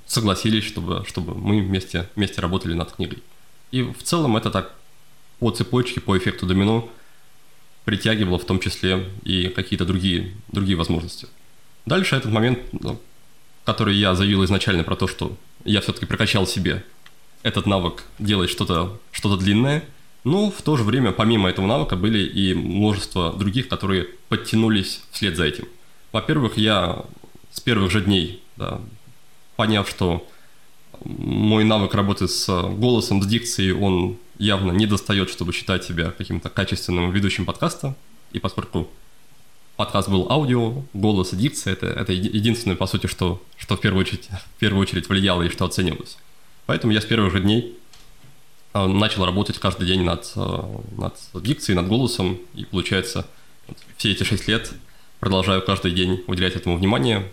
согласились, 0.07 0.65
чтобы, 0.65 1.05
чтобы 1.07 1.37
мы 1.37 1.63
вместе, 1.63 2.09
вместе 2.17 2.41
работали 2.41 2.75
над 2.75 2.91
книгой. 2.91 3.23
И 3.71 3.83
в 3.83 4.03
целом 4.03 4.37
это 4.37 4.51
так 4.51 4.75
по 5.39 5.53
цепочке, 5.53 6.01
по 6.01 6.19
эффекту 6.19 6.47
домино 6.47 6.91
притягивало 7.85 8.39
в 8.39 8.45
том 8.45 8.61
числе 8.61 9.09
и 9.25 9.49
какие-то 9.49 9.85
другие, 9.85 10.33
другие 10.51 10.77
возможности. 10.77 11.27
Дальше 11.87 12.17
этот 12.17 12.31
момент, 12.31 12.61
ну, 12.73 13.01
который 13.65 13.97
я 13.97 14.15
заявил 14.15 14.45
изначально 14.45 14.85
про 14.85 14.97
то, 14.97 15.09
что 15.09 15.37
я 15.65 15.81
все-таки 15.81 16.07
прокачал 16.07 16.47
себе 16.47 16.85
этот 17.43 17.67
навык 17.67 18.05
делать 18.19 18.51
что-то 18.51 19.01
что 19.11 19.37
длинное– 19.37 19.85
но 20.25 20.51
в 20.51 20.63
то 20.63 20.77
же 20.77 20.85
время, 20.85 21.13
помимо 21.13 21.49
этого 21.49 21.67
навыка, 21.67 21.97
были 21.97 22.25
и 22.25 22.55
множество 22.55 23.33
других, 23.33 23.69
которые 23.69 24.07
подтянулись 24.29 25.03
вслед 25.11 25.37
за 25.37 25.45
этим. 25.45 25.67
Во-первых, 26.13 26.57
я 26.57 27.05
с 27.51 27.61
первых 27.61 27.91
же 27.91 28.03
дней, 28.03 28.41
да, 28.57 28.81
поняв, 29.57 29.89
что 29.89 30.27
мой 31.05 31.65
навык 31.65 31.95
работы 31.95 32.29
с 32.29 32.47
голосом, 32.71 33.23
с 33.23 33.27
дикцией, 33.27 33.73
он 33.73 34.17
явно 34.39 34.73
не 34.73 34.87
достает, 34.87 35.31
чтобы 35.31 35.53
считать 35.53 35.85
себя 35.85 36.11
каким-то 36.11 36.49
качественным 36.49 37.11
ведущим 37.13 37.45
подкаста. 37.45 37.95
И 38.33 38.39
поскольку 38.39 38.89
подкаст 39.77 40.09
был 40.09 40.31
аудио, 40.31 40.83
голос 40.93 41.33
и 41.33 41.37
дикция, 41.37 41.75
это, 41.75 41.87
это 41.87 42.13
единственное, 42.13 42.77
по 42.77 42.87
сути, 42.87 43.07
что, 43.07 43.43
что 43.57 43.77
в, 43.77 43.81
первую 43.81 44.03
очередь, 44.03 44.29
в 44.57 44.59
первую 44.59 44.83
очередь 44.83 45.09
влияло 45.09 45.43
и 45.43 45.49
что 45.49 45.65
оценивалось. 45.65 46.19
Поэтому 46.67 46.93
я 46.93 47.01
с 47.01 47.05
первых 47.05 47.33
же 47.33 47.41
дней 47.41 47.77
а, 48.73 48.87
начал 48.87 49.25
работать 49.25 49.59
каждый 49.59 49.87
день 49.87 50.03
над, 50.03 50.33
э, 50.37 50.63
над 50.97 51.15
дикцией, 51.35 51.77
над 51.77 51.89
голосом, 51.89 52.39
и 52.55 52.65
получается, 52.65 53.27
все 53.97 54.13
эти 54.13 54.23
шесть 54.23 54.49
лет 54.49 54.73
продолжаю 55.21 55.63
каждый 55.63 55.93
день 55.93 56.23
уделять 56.27 56.57
этому 56.57 56.77
внимание. 56.77 57.31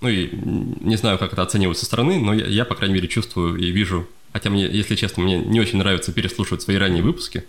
Ну 0.00 0.08
и 0.08 0.30
не 0.32 0.96
знаю, 0.96 1.18
как 1.18 1.32
это 1.32 1.42
оценивать 1.42 1.78
со 1.78 1.86
стороны, 1.86 2.20
но 2.20 2.34
я, 2.34 2.46
я, 2.46 2.64
по 2.64 2.74
крайней 2.74 2.94
мере, 2.94 3.08
чувствую 3.08 3.56
и 3.56 3.70
вижу, 3.70 4.06
хотя 4.32 4.50
мне, 4.50 4.66
если 4.66 4.96
честно, 4.96 5.22
мне 5.22 5.38
не 5.38 5.60
очень 5.60 5.78
нравится 5.78 6.12
переслушивать 6.12 6.62
свои 6.62 6.76
ранние 6.76 7.02
выпуски, 7.02 7.44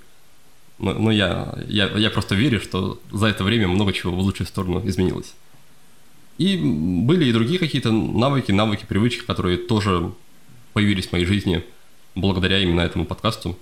но, 0.80 0.94
но 0.94 1.12
я, 1.12 1.58
я, 1.68 1.88
я 1.88 2.10
просто 2.10 2.36
верю, 2.36 2.62
что 2.62 3.00
за 3.12 3.28
это 3.28 3.44
время 3.44 3.68
много 3.68 3.94
чего 3.94 4.16
в 4.16 4.20
лучшую 4.20 4.48
сторону 4.48 4.82
изменилось. 4.88 5.34
И 6.38 6.58
были 6.58 7.26
и 7.26 7.34
другие 7.34 7.60
какие-то 7.60 7.92
навыки, 7.92 8.52
навыки, 8.52 8.86
привычки, 8.88 9.24
которые 9.26 9.58
тоже 9.58 10.12
появились 10.74 11.08
в 11.08 11.12
моей 11.12 11.26
жизни– 11.26 11.64
благодаря 12.16 12.60
именно 12.60 12.82
этому 12.82 13.06
подкасту. 13.06 13.58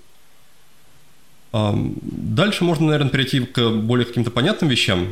Дальше 1.52 2.64
можно, 2.64 2.88
наверное, 2.88 3.12
перейти 3.12 3.42
к 3.42 3.70
более 3.70 4.06
каким-то 4.06 4.32
понятным 4.32 4.70
вещам, 4.70 5.08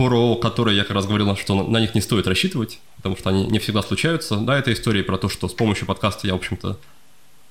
про 0.00 0.34
которые 0.36 0.78
я 0.78 0.84
как 0.84 0.94
раз 0.94 1.06
говорил, 1.06 1.36
что 1.36 1.62
на 1.62 1.78
них 1.78 1.94
не 1.94 2.00
стоит 2.00 2.26
рассчитывать, 2.26 2.80
потому 2.96 3.18
что 3.18 3.28
они 3.28 3.44
не 3.48 3.58
всегда 3.58 3.82
случаются. 3.82 4.38
Да, 4.38 4.58
это 4.58 4.72
история 4.72 5.02
про 5.02 5.18
то, 5.18 5.28
что 5.28 5.46
с 5.46 5.52
помощью 5.52 5.86
подкаста 5.86 6.26
я, 6.26 6.32
в 6.32 6.36
общем-то, 6.36 6.78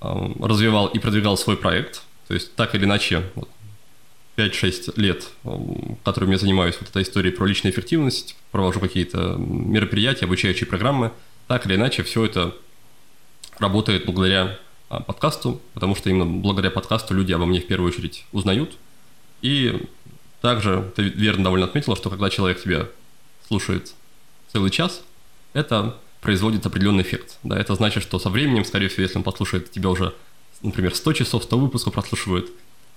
развивал 0.02 0.88
и 0.88 0.98
продвигал 0.98 1.38
свой 1.38 1.58
проект. 1.58 2.02
То 2.28 2.34
есть 2.34 2.56
так 2.56 2.74
или 2.74 2.86
иначе, 2.86 3.22
вот, 3.36 3.50
5-6 4.36 5.00
лет, 5.00 5.28
которыми 6.04 6.32
я 6.32 6.38
занимаюсь, 6.40 6.76
вот 6.80 6.90
этой 6.90 7.04
историей 7.04 7.36
про 7.36 7.46
личную 7.46 7.72
эффективность, 7.72 8.36
провожу 8.50 8.80
какие-то 8.80 9.36
мероприятия, 9.38 10.26
обучающие 10.26 10.66
программы, 10.66 11.12
так 11.48 11.68
или 11.68 11.76
иначе 11.76 12.02
все 12.02 12.26
это 12.26 12.56
работает 13.60 14.08
благодаря 14.08 14.58
а, 14.90 15.02
подкасту, 15.02 15.62
потому 15.76 15.94
что 15.94 16.10
именно 16.10 16.26
благодаря 16.26 16.72
подкасту 16.72 17.14
люди 17.14 17.32
обо 17.32 17.46
мне 17.46 17.62
в 17.62 17.68
первую 17.68 17.92
очередь 17.92 18.26
узнают. 18.32 18.76
И 19.44 19.84
также 20.42 20.92
ты 20.96 21.04
верно 21.04 21.46
довольно 21.46 21.66
отметила, 21.66 21.96
что 21.96 22.10
когда 22.10 22.30
человек 22.30 22.62
тебя 22.62 22.88
слушает 23.48 23.94
целый 24.52 24.72
час, 24.72 25.02
это 25.54 25.98
производит 26.22 26.66
определенный 26.66 27.04
эффект. 27.04 27.38
Да, 27.44 27.58
это 27.60 27.76
значит, 27.76 28.04
что 28.04 28.20
со 28.20 28.30
временем, 28.30 28.66
скорее 28.66 28.90
всего, 28.90 29.04
если 29.04 29.18
он 29.18 29.24
послушает 29.24 29.72
тебя 29.72 29.90
уже, 29.90 30.14
например, 30.62 30.94
100 30.96 31.14
часов, 31.14 31.44
100 31.44 31.58
выпусков 31.58 31.94
прослушивает, 31.94 32.50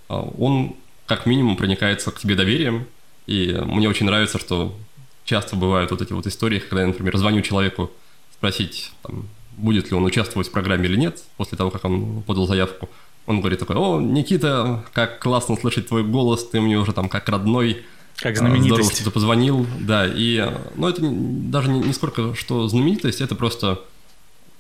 а, 0.09 0.21
он 0.21 0.77
как 1.07 1.27
минимум 1.27 1.57
проникается 1.57 2.11
к 2.11 2.19
тебе 2.19 2.35
доверием. 2.35 2.87
И 3.27 3.53
мне 3.53 3.89
очень 3.89 4.07
нравится, 4.07 4.39
что 4.39 4.77
часто 5.25 5.57
бывают 5.57 5.91
вот 5.91 6.03
эти 6.03 6.13
вот 6.13 6.27
истории, 6.27 6.59
когда 6.59 6.83
я, 6.83 6.89
например, 6.89 7.17
звоню 7.17 7.43
человеку 7.43 7.91
спросить, 8.35 8.93
там, 9.03 9.29
будет 9.57 9.91
ли 9.91 9.97
он 9.97 10.05
участвовать 10.05 10.49
в 10.49 10.51
программе 10.51 10.89
или 10.89 10.97
нет, 10.97 11.23
после 11.37 11.57
того, 11.57 11.71
как 11.71 11.85
он 11.85 12.23
подал 12.23 12.47
заявку. 12.47 12.89
Он 13.27 13.41
говорит 13.41 13.61
такой, 13.61 13.77
о, 13.77 14.01
Никита, 14.01 14.85
как 14.93 15.21
классно 15.21 15.57
слышать 15.57 15.89
твой 15.89 16.03
голос, 16.03 16.49
ты 16.49 16.61
мне 16.61 16.79
уже 16.79 16.93
там 16.93 17.09
как 17.09 17.29
родной. 17.29 17.85
Как 18.17 18.37
знаменитость. 18.37 18.75
Здорово, 18.75 18.95
что 18.95 19.05
ты 19.05 19.11
позвонил. 19.11 19.67
Да, 19.81 20.07
и, 20.07 20.49
ну, 20.77 20.89
это 20.89 21.01
даже 21.03 21.71
не, 21.71 21.81
не 21.81 21.93
сколько, 21.93 22.35
что 22.35 22.69
знаменитость, 22.69 23.21
это 23.21 23.35
просто 23.35 23.81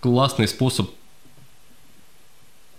классный 0.00 0.49
способ 0.49 0.90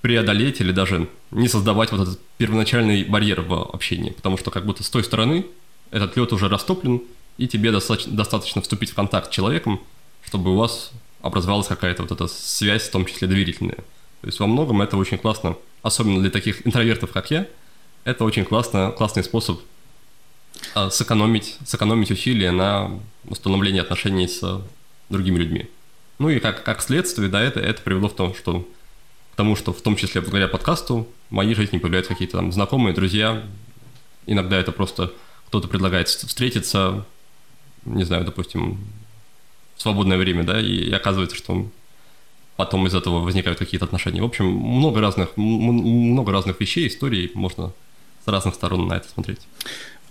преодолеть 0.01 0.59
или 0.59 0.73
даже 0.73 1.07
не 1.31 1.47
создавать 1.47 1.91
вот 1.93 2.01
этот 2.01 2.19
первоначальный 2.37 3.05
барьер 3.05 3.41
в 3.41 3.53
общении, 3.53 4.11
потому 4.11 4.37
что 4.37 4.51
как 4.51 4.65
будто 4.65 4.83
с 4.83 4.89
той 4.89 5.03
стороны 5.03 5.45
этот 5.91 6.17
лед 6.17 6.33
уже 6.33 6.49
растоплен, 6.49 7.01
и 7.37 7.47
тебе 7.47 7.71
достаточно, 7.71 8.11
достаточно 8.11 8.61
вступить 8.61 8.91
в 8.91 8.95
контакт 8.95 9.27
с 9.31 9.33
человеком, 9.33 9.79
чтобы 10.25 10.51
у 10.51 10.57
вас 10.57 10.91
образовалась 11.21 11.67
какая-то 11.67 12.03
вот 12.03 12.11
эта 12.11 12.27
связь, 12.27 12.83
в 12.83 12.91
том 12.91 13.05
числе 13.05 13.27
доверительная. 13.27 13.77
То 14.23 14.27
есть 14.27 14.39
во 14.39 14.47
многом 14.47 14.81
это 14.81 14.95
очень 14.95 15.17
классно, 15.17 15.57
особенно 15.81 16.21
для 16.21 16.29
таких 16.29 16.65
интровертов, 16.65 17.11
как 17.11 17.29
я, 17.29 17.45
это 18.05 18.23
очень 18.23 18.45
классно, 18.45 18.93
классный 18.95 19.21
способ 19.21 19.59
а, 20.73 20.89
сэкономить, 20.89 21.57
сэкономить 21.65 22.09
усилия 22.09 22.51
на 22.51 23.01
установление 23.25 23.81
отношений 23.81 24.29
с 24.29 24.61
другими 25.09 25.39
людьми. 25.39 25.69
Ну 26.19 26.29
и 26.29 26.39
как, 26.39 26.63
как 26.63 26.81
следствие, 26.81 27.27
да, 27.27 27.41
это, 27.41 27.59
это 27.59 27.81
привело 27.81 28.07
в 28.07 28.15
том, 28.15 28.33
что, 28.33 28.65
к 29.33 29.35
тому, 29.35 29.57
что 29.57 29.73
в 29.73 29.81
том 29.81 29.97
числе 29.97 30.21
благодаря 30.21 30.47
подкасту 30.47 31.05
в 31.29 31.33
моей 31.33 31.53
жизни 31.53 31.77
появляются 31.77 32.13
какие-то 32.13 32.37
там 32.37 32.53
знакомые, 32.53 32.95
друзья. 32.95 33.43
Иногда 34.25 34.57
это 34.57 34.71
просто 34.71 35.11
кто-то 35.47 35.67
предлагает 35.67 36.07
встретиться, 36.07 37.05
не 37.83 38.05
знаю, 38.05 38.23
допустим, 38.23 38.79
свободное 39.75 40.17
время, 40.17 40.45
да, 40.45 40.61
и 40.61 40.89
оказывается, 40.93 41.35
что 41.35 41.67
потом 42.55 42.87
из 42.87 42.95
этого 42.95 43.19
возникают 43.19 43.59
какие-то 43.59 43.85
отношения. 43.85 44.21
В 44.21 44.25
общем, 44.25 44.45
много 44.45 45.01
разных, 45.01 45.35
много 45.37 46.31
разных 46.31 46.59
вещей, 46.59 46.87
историй, 46.87 47.31
можно 47.33 47.71
с 48.25 48.27
разных 48.27 48.55
сторон 48.55 48.87
на 48.87 48.93
это 48.93 49.09
смотреть. 49.09 49.39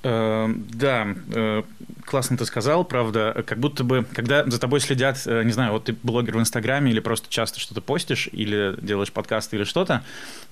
Э, 0.05 0.53
да, 0.53 1.15
э, 1.33 1.63
классно 2.05 2.37
ты 2.37 2.45
сказал, 2.45 2.85
правда, 2.85 3.45
как 3.47 3.59
будто 3.59 3.85
бы, 3.85 4.05
когда 4.13 4.45
за 4.45 4.59
тобой 4.59 4.81
следят, 4.81 5.23
э, 5.27 5.45
не 5.45 5.53
знаю, 5.53 5.73
вот 5.73 5.85
ты 5.85 5.97
блогер 6.03 6.37
в 6.37 6.41
Инстаграме 6.41 6.91
или 6.91 6.99
просто 6.99 7.29
часто 7.31 7.61
что-то 7.61 7.81
постишь, 7.81 8.29
или 8.33 8.75
делаешь 8.81 9.13
подкасты 9.13 9.57
или 9.57 9.65
что-то, 9.65 10.03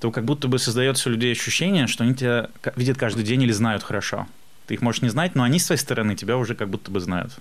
то 0.00 0.12
как 0.12 0.24
будто 0.24 0.46
бы 0.46 0.58
создается 0.58 1.08
у 1.08 1.12
людей 1.12 1.32
ощущение, 1.32 1.88
что 1.88 2.04
они 2.04 2.14
тебя 2.14 2.48
видят 2.76 2.96
каждый 2.96 3.24
день 3.24 3.42
или 3.42 3.52
знают 3.52 3.82
хорошо. 3.82 4.28
Ты 4.68 4.74
их 4.74 4.82
можешь 4.82 5.02
не 5.02 5.08
знать, 5.08 5.34
но 5.34 5.42
они 5.42 5.58
с 5.58 5.66
своей 5.66 5.80
стороны 5.80 6.14
тебя 6.14 6.36
уже 6.36 6.54
как 6.54 6.68
будто 6.68 6.92
бы 6.92 7.00
знают. 7.00 7.32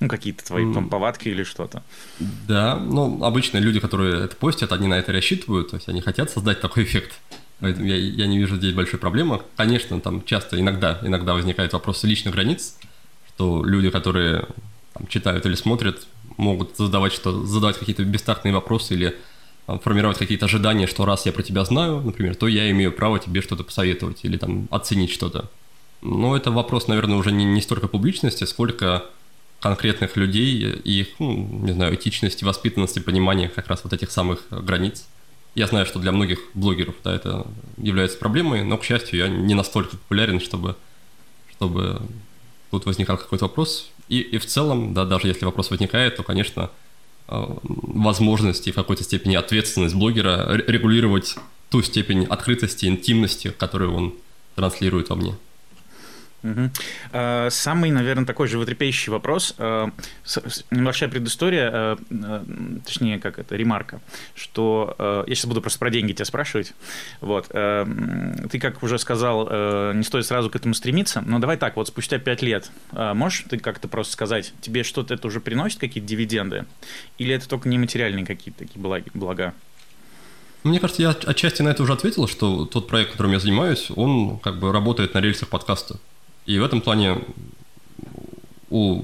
Ну, 0.00 0.08
какие-то 0.08 0.44
твои 0.44 0.64
mm. 0.64 0.88
повадки 0.88 1.28
или 1.28 1.42
что-то. 1.42 1.82
Да, 2.46 2.76
ну, 2.76 3.24
обычно 3.24 3.58
люди, 3.58 3.80
которые 3.80 4.24
это 4.24 4.36
постят, 4.36 4.72
они 4.72 4.86
на 4.86 4.94
это 4.94 5.12
рассчитывают, 5.12 5.70
то 5.70 5.76
есть 5.76 5.88
они 5.88 6.00
хотят 6.00 6.30
создать 6.30 6.60
такой 6.60 6.84
эффект. 6.84 7.18
Поэтому 7.60 7.86
я, 7.86 7.96
я 7.96 8.26
не 8.28 8.38
вижу 8.38 8.56
здесь 8.56 8.74
большой 8.74 9.00
проблемы. 9.00 9.42
Конечно, 9.56 10.00
там 10.00 10.24
часто, 10.24 10.60
иногда, 10.60 11.00
иногда 11.02 11.34
возникают 11.34 11.72
вопросы 11.72 12.06
личных 12.06 12.34
границ, 12.34 12.76
что 13.34 13.64
люди, 13.64 13.90
которые 13.90 14.46
там, 14.94 15.08
читают 15.08 15.44
или 15.46 15.54
смотрят, 15.54 16.06
могут 16.36 16.76
задавать, 16.76 17.12
что, 17.12 17.44
задавать 17.44 17.78
какие-то 17.78 18.04
бестактные 18.04 18.54
вопросы 18.54 18.94
или 18.94 19.16
там, 19.66 19.80
формировать 19.80 20.18
какие-то 20.18 20.46
ожидания, 20.46 20.86
что 20.86 21.04
раз 21.04 21.26
я 21.26 21.32
про 21.32 21.42
тебя 21.42 21.64
знаю, 21.64 22.00
например, 22.00 22.36
то 22.36 22.46
я 22.46 22.70
имею 22.70 22.92
право 22.92 23.18
тебе 23.18 23.42
что-то 23.42 23.64
посоветовать 23.64 24.20
или 24.22 24.36
там 24.36 24.68
оценить 24.70 25.10
что-то. 25.10 25.50
Но 26.00 26.36
это 26.36 26.52
вопрос, 26.52 26.86
наверное, 26.86 27.16
уже 27.16 27.32
не, 27.32 27.44
не 27.44 27.60
столько 27.60 27.88
публичности, 27.88 28.44
сколько 28.44 29.04
конкретных 29.60 30.16
людей 30.16 30.72
и 30.84 31.00
их, 31.00 31.08
ну, 31.18 31.36
не 31.62 31.72
знаю, 31.72 31.94
этичности, 31.94 32.44
воспитанности, 32.44 33.00
понимания 33.00 33.48
как 33.48 33.66
раз 33.68 33.82
вот 33.84 33.92
этих 33.92 34.10
самых 34.10 34.46
границ. 34.50 35.06
Я 35.54 35.66
знаю, 35.66 35.86
что 35.86 35.98
для 35.98 36.12
многих 36.12 36.38
блогеров 36.54 36.94
да, 37.02 37.14
это 37.14 37.46
является 37.76 38.18
проблемой, 38.18 38.62
но, 38.62 38.78
к 38.78 38.84
счастью, 38.84 39.18
я 39.18 39.28
не 39.28 39.54
настолько 39.54 39.96
популярен, 39.96 40.40
чтобы, 40.40 40.76
чтобы 41.50 42.00
тут 42.70 42.86
возникал 42.86 43.16
какой-то 43.16 43.46
вопрос. 43.46 43.90
И, 44.08 44.20
и 44.20 44.38
в 44.38 44.46
целом, 44.46 44.94
да, 44.94 45.04
даже 45.04 45.26
если 45.26 45.44
вопрос 45.44 45.70
возникает, 45.70 46.16
то, 46.16 46.22
конечно, 46.22 46.70
э, 47.26 47.56
возможности 47.64 48.70
в 48.70 48.76
какой-то 48.76 49.02
степени 49.02 49.34
ответственность 49.34 49.94
блогера 49.96 50.54
регулировать 50.54 51.34
ту 51.70 51.82
степень 51.82 52.24
открытости, 52.24 52.86
интимности, 52.86 53.50
которую 53.50 53.94
он 53.94 54.14
транслирует 54.54 55.08
во 55.08 55.16
мне. 55.16 55.34
Угу. 56.42 57.50
Самый, 57.50 57.90
наверное, 57.90 58.24
такой 58.24 58.46
животрепещущий 58.46 59.10
вопрос. 59.10 59.54
А, 59.58 59.90
небольшая 60.70 61.08
предыстория, 61.08 61.70
а, 61.72 61.96
точнее, 62.86 63.18
как 63.18 63.38
это, 63.38 63.56
ремарка, 63.56 64.00
что 64.34 65.24
я 65.26 65.34
сейчас 65.34 65.46
буду 65.46 65.60
просто 65.60 65.78
про 65.78 65.90
деньги 65.90 66.12
тебя 66.12 66.24
спрашивать. 66.24 66.74
Вот. 67.20 67.48
Ты, 67.48 68.58
как 68.60 68.82
уже 68.82 68.98
сказал, 68.98 69.46
не 69.94 70.04
стоит 70.04 70.26
сразу 70.26 70.48
к 70.48 70.56
этому 70.56 70.74
стремиться, 70.74 71.22
но 71.26 71.38
давай 71.38 71.56
так, 71.56 71.76
вот 71.76 71.88
спустя 71.88 72.18
пять 72.18 72.42
лет, 72.42 72.70
можешь 72.92 73.44
ты 73.48 73.58
как-то 73.58 73.88
просто 73.88 74.12
сказать, 74.12 74.52
тебе 74.60 74.84
что-то 74.84 75.14
это 75.14 75.26
уже 75.26 75.40
приносит, 75.40 75.80
какие-то 75.80 76.08
дивиденды? 76.08 76.66
Или 77.18 77.34
это 77.34 77.48
только 77.48 77.68
нематериальные 77.68 78.24
какие-то 78.24 78.60
такие 78.60 78.80
блага? 79.14 79.54
Мне 80.64 80.80
кажется, 80.80 81.02
я 81.02 81.10
отчасти 81.10 81.62
на 81.62 81.68
это 81.68 81.82
уже 81.82 81.92
ответил, 81.92 82.26
что 82.26 82.64
тот 82.66 82.88
проект, 82.88 83.12
которым 83.12 83.32
я 83.32 83.38
занимаюсь, 83.38 83.90
он 83.94 84.38
как 84.38 84.58
бы 84.58 84.72
работает 84.72 85.14
на 85.14 85.20
рельсах 85.20 85.48
подкаста. 85.48 85.98
И 86.48 86.58
в 86.58 86.64
этом 86.64 86.80
плане 86.80 87.18
у 88.70 89.02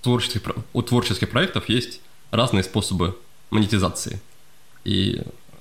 творческих, 0.00 0.40
у 0.72 0.80
творческих 0.80 1.28
проектов 1.28 1.68
есть 1.68 2.00
разные 2.30 2.64
способы 2.64 3.14
монетизации. 3.50 4.22
И 4.84 5.20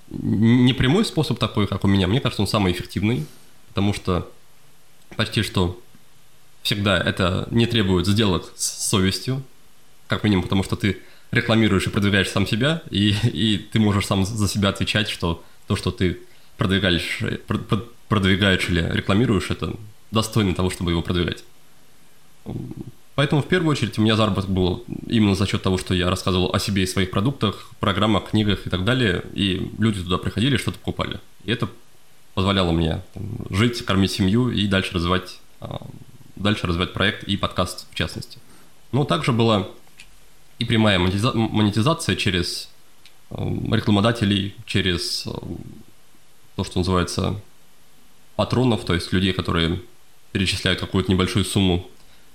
не 0.10 0.72
прямой 0.72 1.03
способ 1.03 1.38
такой, 1.38 1.67
как 1.67 1.84
у 1.84 1.88
меня, 1.89 2.07
мне 2.07 2.22
кажется, 2.22 2.41
он 2.41 2.48
самый 2.48 2.72
эффективный, 2.72 3.25
потому 3.67 3.93
что 3.93 4.31
почти 5.17 5.43
что 5.43 5.77
всегда 6.63 6.98
это 6.98 7.50
не 7.51 7.65
требует 7.65 8.07
сделок 8.07 8.53
с 8.55 8.88
совестью, 8.88 9.43
как 10.07 10.24
минимум, 10.24 10.43
потому 10.43 10.63
что 10.63 10.77
ты 10.77 11.01
рекламируешь 11.31 11.88
и 11.88 11.89
продвигаешь 11.89 12.29
сам 12.29 12.48
себя, 12.48 12.84
и, 12.89 13.13
и 13.34 13.57
ты 13.57 13.81
можешь 13.81 14.05
сам 14.05 14.25
за 14.25 14.48
себя 14.48 14.69
отвечать, 14.69 15.10
что 15.10 15.43
то, 15.67 15.75
что 15.75 15.91
ты 15.91 16.22
продвигаешь, 16.55 17.22
продвигаешь 18.07 18.69
или 18.69 18.89
рекламируешь, 18.93 19.51
это 19.51 19.75
достойный 20.11 20.53
того, 20.53 20.69
чтобы 20.69 20.91
его 20.91 21.01
продвигать. 21.01 21.43
Поэтому 23.15 23.41
в 23.41 23.47
первую 23.47 23.71
очередь 23.71 23.97
у 23.97 24.01
меня 24.03 24.15
заработок 24.15 24.49
был 24.49 24.85
именно 25.07 25.33
за 25.33 25.47
счет 25.47 25.63
того, 25.63 25.79
что 25.79 25.95
я 25.95 26.09
рассказывал 26.09 26.53
о 26.53 26.59
себе 26.59 26.83
и 26.83 26.85
своих 26.85 27.09
продуктах, 27.09 27.71
программах, 27.79 28.29
книгах 28.29 28.67
и 28.67 28.69
так 28.69 28.85
далее, 28.85 29.23
и 29.33 29.71
люди 29.79 30.03
туда 30.03 30.19
приходили, 30.19 30.57
что-то 30.57 30.77
покупали. 30.77 31.19
И 31.43 31.51
это 31.51 31.67
позволяло 32.35 32.71
мне 32.71 33.01
там, 33.15 33.47
жить, 33.49 33.83
кормить 33.83 34.11
семью 34.11 34.51
и 34.51 34.67
дальше 34.67 34.93
развивать, 34.93 35.39
а, 35.59 35.87
дальше 36.35 36.67
развивать 36.67 36.93
проект 36.93 37.23
и 37.23 37.38
подкаст 37.38 37.88
в 37.91 37.95
частности. 37.95 38.38
Но 38.91 39.03
также 39.03 39.34
была 39.34 39.67
и 40.60 40.65
прямая 40.65 40.99
монетизация 40.99 42.15
через 42.15 42.69
а, 43.32 43.43
рекламодателей, 43.71 44.53
через 44.67 45.25
а, 45.25 45.41
то, 46.55 46.63
что 46.63 46.77
называется 46.77 47.41
патронов, 48.36 48.86
то 48.86 48.93
есть 48.93 49.12
людей, 49.12 49.34
которые 49.34 49.82
перечисляют 50.31 50.79
какую-то 50.79 51.11
небольшую 51.11 51.45
сумму 51.45 51.89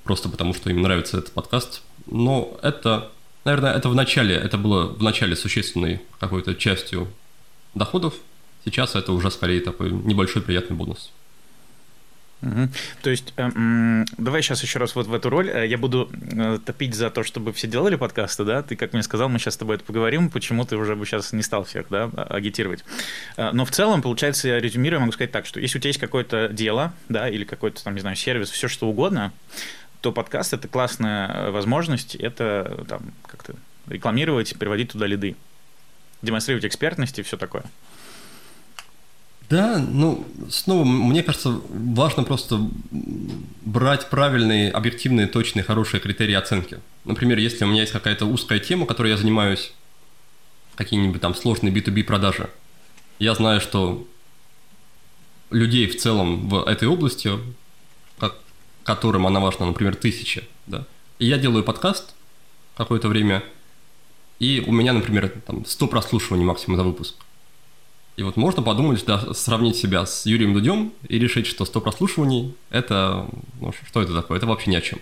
просто 0.04 0.28
потому, 0.28 0.54
что 0.54 0.70
им 0.70 0.82
нравится 0.82 1.18
этот 1.18 1.32
подкаст. 1.32 1.82
Но 2.06 2.58
это, 2.62 3.10
наверное, 3.44 3.74
это 3.74 3.88
в 3.88 3.94
начале, 3.94 4.34
это 4.34 4.58
было 4.58 4.86
в 4.86 5.02
начале 5.02 5.36
существенной 5.36 6.00
какой-то 6.18 6.54
частью 6.54 7.08
доходов. 7.74 8.14
Сейчас 8.64 8.94
это 8.94 9.12
уже 9.12 9.30
скорее 9.30 9.60
такой 9.60 9.90
небольшой 9.90 10.42
приятный 10.42 10.76
бонус. 10.76 11.10
Угу. 12.42 12.68
То 13.02 13.10
есть, 13.10 13.32
э, 13.36 14.04
давай 14.18 14.42
сейчас 14.42 14.62
еще 14.62 14.80
раз 14.80 14.96
вот 14.96 15.06
в 15.06 15.14
эту 15.14 15.30
роль. 15.30 15.48
Э, 15.48 15.66
я 15.66 15.78
буду 15.78 16.10
э, 16.12 16.58
топить 16.64 16.94
за 16.94 17.08
то, 17.10 17.22
чтобы 17.22 17.52
все 17.52 17.68
делали 17.68 17.94
подкасты, 17.94 18.44
да? 18.44 18.62
Ты, 18.62 18.74
как 18.74 18.92
мне 18.92 19.02
сказал, 19.04 19.28
мы 19.28 19.38
сейчас 19.38 19.54
с 19.54 19.56
тобой 19.58 19.76
это 19.76 19.84
поговорим, 19.84 20.28
почему 20.28 20.64
ты 20.64 20.76
уже 20.76 20.96
бы 20.96 21.06
сейчас 21.06 21.32
не 21.32 21.42
стал 21.42 21.64
всех, 21.64 21.86
да, 21.88 22.10
а, 22.12 22.34
агитировать. 22.34 22.84
Э, 23.36 23.50
но 23.52 23.64
в 23.64 23.70
целом, 23.70 24.02
получается, 24.02 24.48
я 24.48 24.58
резюмирую, 24.58 25.00
могу 25.00 25.12
сказать 25.12 25.30
так, 25.30 25.46
что 25.46 25.60
если 25.60 25.78
у 25.78 25.80
тебя 25.80 25.90
есть 25.90 26.00
какое-то 26.00 26.48
дело, 26.48 26.92
да, 27.08 27.28
или 27.28 27.44
какой-то 27.44 27.82
там, 27.84 27.94
не 27.94 28.00
знаю, 28.00 28.16
сервис, 28.16 28.50
все 28.50 28.66
что 28.66 28.88
угодно, 28.88 29.32
то 30.00 30.10
подкаст– 30.10 30.52
это 30.54 30.66
классная 30.66 31.52
возможность, 31.52 32.16
это 32.16 32.84
там 32.88 33.12
как-то 33.26 33.54
рекламировать, 33.86 34.58
приводить 34.58 34.90
туда 34.90 35.06
лиды, 35.06 35.36
демонстрировать 36.22 36.64
экспертность 36.64 37.20
и 37.20 37.22
все 37.22 37.36
такое. 37.36 37.62
Да, 39.52 39.76
ну, 39.76 40.26
снова, 40.48 40.82
мне 40.82 41.22
кажется, 41.22 41.60
важно 41.68 42.24
просто 42.24 42.58
брать 43.60 44.08
правильные, 44.08 44.70
объективные, 44.70 45.26
точные, 45.26 45.62
хорошие 45.62 46.00
критерии 46.00 46.32
оценки. 46.32 46.78
Например, 47.04 47.36
если 47.36 47.66
у 47.66 47.68
меня 47.68 47.82
есть 47.82 47.92
какая-то 47.92 48.24
узкая 48.24 48.60
тема, 48.60 48.86
которой 48.86 49.10
я 49.10 49.18
занимаюсь, 49.18 49.74
какие-нибудь 50.74 51.20
там 51.20 51.34
сложные 51.34 51.70
B2B 51.70 52.04
продажи, 52.04 52.48
я 53.18 53.34
знаю, 53.34 53.60
что 53.60 54.08
людей 55.50 55.86
в 55.86 55.98
целом 55.98 56.48
в 56.48 56.64
этой 56.64 56.88
области, 56.88 57.32
как, 58.18 58.36
которым 58.84 59.26
она 59.26 59.38
важна, 59.38 59.66
например, 59.66 59.96
тысячи, 59.96 60.44
да, 60.66 60.86
и 61.18 61.26
я 61.26 61.36
делаю 61.36 61.62
подкаст 61.62 62.14
какое-то 62.74 63.08
время, 63.08 63.44
и 64.38 64.64
у 64.66 64.72
меня, 64.72 64.94
например, 64.94 65.28
там 65.46 65.66
100 65.66 65.88
прослушиваний 65.88 66.46
максимум 66.46 66.78
за 66.78 66.84
выпуск– 66.84 67.16
и 68.16 68.22
вот 68.22 68.36
можно 68.36 68.62
подумать, 68.62 69.04
да, 69.06 69.32
сравнить 69.32 69.76
себя 69.76 70.04
с 70.04 70.26
Юрием 70.26 70.52
Дудем 70.52 70.92
и 71.08 71.18
решить, 71.18 71.46
что 71.46 71.64
100 71.64 71.80
прослушиваний– 71.80 72.54
это… 72.70 73.26
Ну, 73.60 73.72
что 73.88 74.02
это 74.02 74.14
такое? 74.14 74.36
Это 74.36 74.46
вообще 74.46 74.70
ни 74.70 74.76
о 74.76 74.82
чем. 74.82 74.98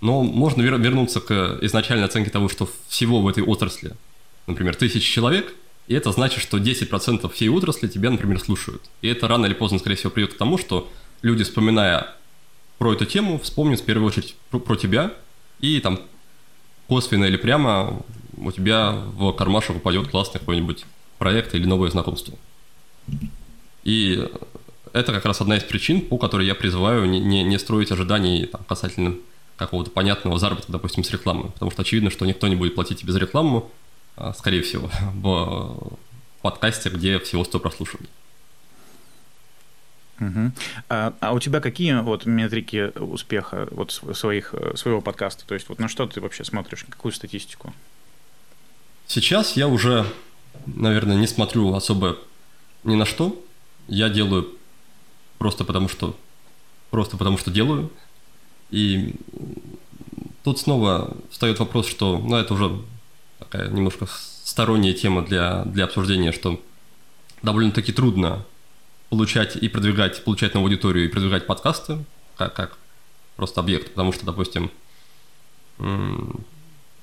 Но 0.00 0.22
можно 0.22 0.62
вер- 0.62 0.80
вернуться 0.80 1.20
к 1.20 1.58
изначальной 1.62 2.04
оценке 2.04 2.30
того, 2.30 2.48
что 2.48 2.68
всего 2.88 3.20
в 3.20 3.28
этой 3.28 3.42
отрасли, 3.42 3.94
например, 4.46 4.76
тысячи 4.76 5.12
человек, 5.12 5.52
и 5.88 5.94
это 5.94 6.12
значит, 6.12 6.40
что 6.40 6.58
10% 6.58 7.28
всей 7.32 7.48
отрасли 7.48 7.88
тебя, 7.88 8.10
например, 8.10 8.38
слушают. 8.38 8.82
И 9.02 9.08
это 9.08 9.26
рано 9.26 9.46
или 9.46 9.54
поздно, 9.54 9.80
скорее 9.80 9.96
всего, 9.96 10.10
придет 10.10 10.34
к 10.34 10.38
тому, 10.38 10.58
что 10.58 10.88
люди, 11.22 11.42
вспоминая 11.42 12.14
про 12.78 12.92
эту 12.94 13.04
тему, 13.04 13.40
вспомнят 13.40 13.80
в 13.80 13.84
первую 13.84 14.06
очередь 14.06 14.36
про, 14.50 14.60
про 14.60 14.76
тебя, 14.76 15.12
и 15.58 15.80
там 15.80 16.00
косвенно 16.86 17.24
или 17.24 17.36
прямо 17.36 18.00
у 18.36 18.52
тебя 18.52 18.92
в 18.92 19.32
кармашек 19.32 19.76
упадет 19.76 20.08
классный 20.08 20.38
какой-нибудь 20.38 20.86
проект 21.20 21.54
или 21.54 21.66
новое 21.66 21.90
знакомство. 21.90 22.36
И 23.84 24.26
это 24.92 25.12
как 25.12 25.24
раз 25.26 25.40
одна 25.40 25.58
из 25.58 25.62
причин, 25.62 26.00
по 26.00 26.18
которой 26.18 26.46
я 26.46 26.54
призываю 26.54 27.08
не, 27.08 27.20
не, 27.20 27.44
не 27.44 27.58
строить 27.58 27.92
ожиданий 27.92 28.46
там, 28.46 28.64
касательно 28.64 29.14
какого-то 29.56 29.90
понятного 29.90 30.38
заработка, 30.38 30.72
допустим, 30.72 31.04
с 31.04 31.10
рекламы. 31.10 31.50
Потому 31.50 31.70
что 31.70 31.82
очевидно, 31.82 32.10
что 32.10 32.24
никто 32.24 32.48
не 32.48 32.56
будет 32.56 32.74
платить 32.74 33.00
тебе 33.00 33.12
за 33.12 33.18
рекламу, 33.18 33.70
а, 34.16 34.32
скорее 34.32 34.62
всего, 34.62 34.90
в 35.14 35.98
подкасте, 36.40 36.88
где 36.88 37.18
всего 37.18 37.44
100 37.44 37.60
прослушиваний. 37.60 38.10
Угу. 40.20 40.52
А, 40.88 41.14
а 41.20 41.32
у 41.32 41.38
тебя 41.38 41.60
какие 41.60 42.00
вот 42.00 42.24
метрики 42.24 42.98
успеха 42.98 43.68
вот 43.70 43.92
своих, 43.92 44.54
своего 44.74 45.02
подкаста? 45.02 45.46
То 45.46 45.52
есть 45.52 45.68
вот 45.68 45.78
на 45.78 45.88
что 45.88 46.06
ты 46.06 46.22
вообще 46.22 46.44
смотришь, 46.44 46.86
какую 46.88 47.12
статистику? 47.12 47.74
Сейчас 49.06 49.56
я 49.56 49.68
уже 49.68 50.06
наверное, 50.66 51.16
не 51.16 51.26
смотрю 51.26 51.74
особо 51.74 52.18
ни 52.84 52.94
на 52.94 53.04
что. 53.04 53.42
Я 53.88 54.08
делаю 54.08 54.48
просто 55.38 55.64
потому, 55.64 55.88
что 55.88 56.16
просто 56.90 57.16
потому, 57.16 57.38
что 57.38 57.50
делаю. 57.50 57.90
И 58.70 59.14
тут 60.42 60.58
снова 60.58 61.16
встает 61.30 61.58
вопрос, 61.58 61.86
что, 61.86 62.18
ну, 62.18 62.36
это 62.36 62.54
уже 62.54 62.80
такая 63.38 63.68
немножко 63.68 64.06
сторонняя 64.44 64.94
тема 64.94 65.22
для, 65.24 65.64
для 65.64 65.84
обсуждения, 65.84 66.32
что 66.32 66.60
довольно-таки 67.42 67.92
трудно 67.92 68.44
получать 69.08 69.56
и 69.56 69.68
продвигать, 69.68 70.22
получать 70.24 70.54
новую 70.54 70.70
аудиторию 70.70 71.06
и 71.06 71.08
продвигать 71.08 71.46
подкасты, 71.46 72.04
как, 72.36 72.54
как 72.54 72.78
просто 73.36 73.60
объект, 73.60 73.90
потому 73.90 74.12
что, 74.12 74.24
допустим, 74.26 74.70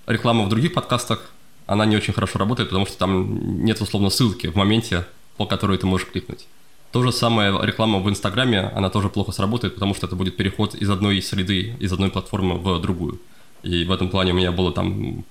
реклама 0.06 0.46
в 0.46 0.50
других 0.50 0.74
подкастах, 0.74 1.32
она 1.68 1.86
не 1.86 1.96
очень 1.96 2.14
хорошо 2.14 2.40
работает, 2.40 2.70
потому 2.70 2.86
что 2.86 2.98
там 2.98 3.64
нет 3.64 3.80
условно 3.82 4.10
ссылки 4.10 4.48
в 4.48 4.56
моменте, 4.56 5.06
по 5.36 5.46
которой 5.46 5.78
ты 5.78 5.86
можешь 5.86 6.08
кликнуть. 6.08 6.48
То 6.92 7.04
же 7.04 7.12
самое 7.12 7.54
реклама 7.62 8.00
в 8.00 8.10
Инстаграме, 8.10 8.62
она 8.74 8.90
тоже 8.90 9.10
плохо 9.10 9.34
сработает, 9.34 9.76
потому 9.76 9.94
что 9.94 10.08
это 10.08 10.16
будет 10.16 10.38
переход 10.38 10.74
из 10.74 10.90
одной 10.90 11.22
среды, 11.22 11.76
из 11.80 11.92
одной 11.92 12.10
платформы 12.10 12.58
в 12.58 12.80
другую. 12.82 13.20
И 13.62 13.84
в 13.84 13.92
этом 13.92 14.10
плане 14.10 14.32
у 14.32 14.36
меня 14.36 14.52
было 14.52 14.72
там 14.72 15.26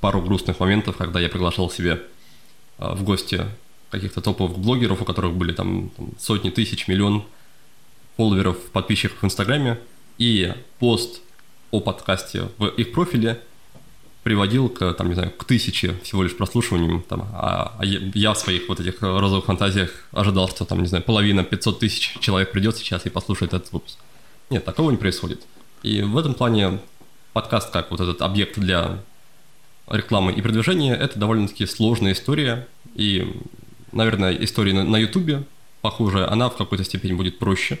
пару 0.00 0.20
грустных 0.20 0.58
моментов, 0.58 0.96
когда 0.96 1.20
я 1.20 1.28
приглашал 1.28 1.70
себе 1.70 2.02
а, 2.78 2.94
в 2.94 3.04
гости 3.04 3.46
каких-то 3.90 4.20
топовых 4.20 4.58
блогеров, 4.58 5.00
у 5.00 5.04
которых 5.04 5.34
были 5.34 5.52
там 5.52 5.90
сотни 6.18 6.50
тысяч, 6.50 6.88
миллион 6.88 7.22
фолловеров, 8.16 8.58
подписчиков 8.72 9.22
в 9.22 9.24
Инстаграме, 9.24 9.78
и 10.18 10.52
пост 10.80 11.20
о 11.70 11.80
подкасте 11.80 12.48
в 12.58 12.66
их 12.66 12.92
профиле 12.92 13.40
приводил 14.26 14.68
к, 14.68 14.92
там, 14.94 15.06
не 15.06 15.14
знаю, 15.14 15.30
к 15.30 15.44
тысяче 15.44 15.94
всего 16.02 16.24
лишь 16.24 16.36
прослушиваниям, 16.36 17.00
там, 17.02 17.28
а, 17.32 17.76
а 17.78 17.84
я 17.84 18.34
в 18.34 18.36
своих 18.36 18.68
вот 18.68 18.80
этих 18.80 19.00
розовых 19.00 19.44
фантазиях 19.44 19.92
ожидал, 20.10 20.48
что 20.48 20.64
там, 20.64 20.80
не 20.80 20.88
знаю, 20.88 21.04
половина, 21.04 21.44
500 21.44 21.78
тысяч 21.78 22.18
человек 22.18 22.50
придет 22.50 22.76
сейчас 22.76 23.06
и 23.06 23.08
послушает 23.08 23.54
этот 23.54 23.72
выпуск. 23.72 23.96
Нет, 24.50 24.64
такого 24.64 24.90
не 24.90 24.96
происходит. 24.96 25.46
И 25.84 26.02
в 26.02 26.18
этом 26.18 26.34
плане 26.34 26.80
подкаст 27.34 27.70
как 27.70 27.92
вот 27.92 28.00
этот 28.00 28.20
объект 28.20 28.58
для 28.58 28.98
рекламы 29.88 30.32
и 30.32 30.42
продвижения, 30.42 30.96
это 30.96 31.20
довольно-таки 31.20 31.64
сложная 31.64 32.10
история, 32.10 32.66
и, 32.96 33.32
наверное, 33.92 34.32
история 34.32 34.72
на 34.72 34.96
Ютубе 34.98 35.44
похожая, 35.82 36.28
она 36.28 36.50
в 36.50 36.56
какой-то 36.56 36.82
степени 36.82 37.12
будет 37.12 37.38
проще, 37.38 37.78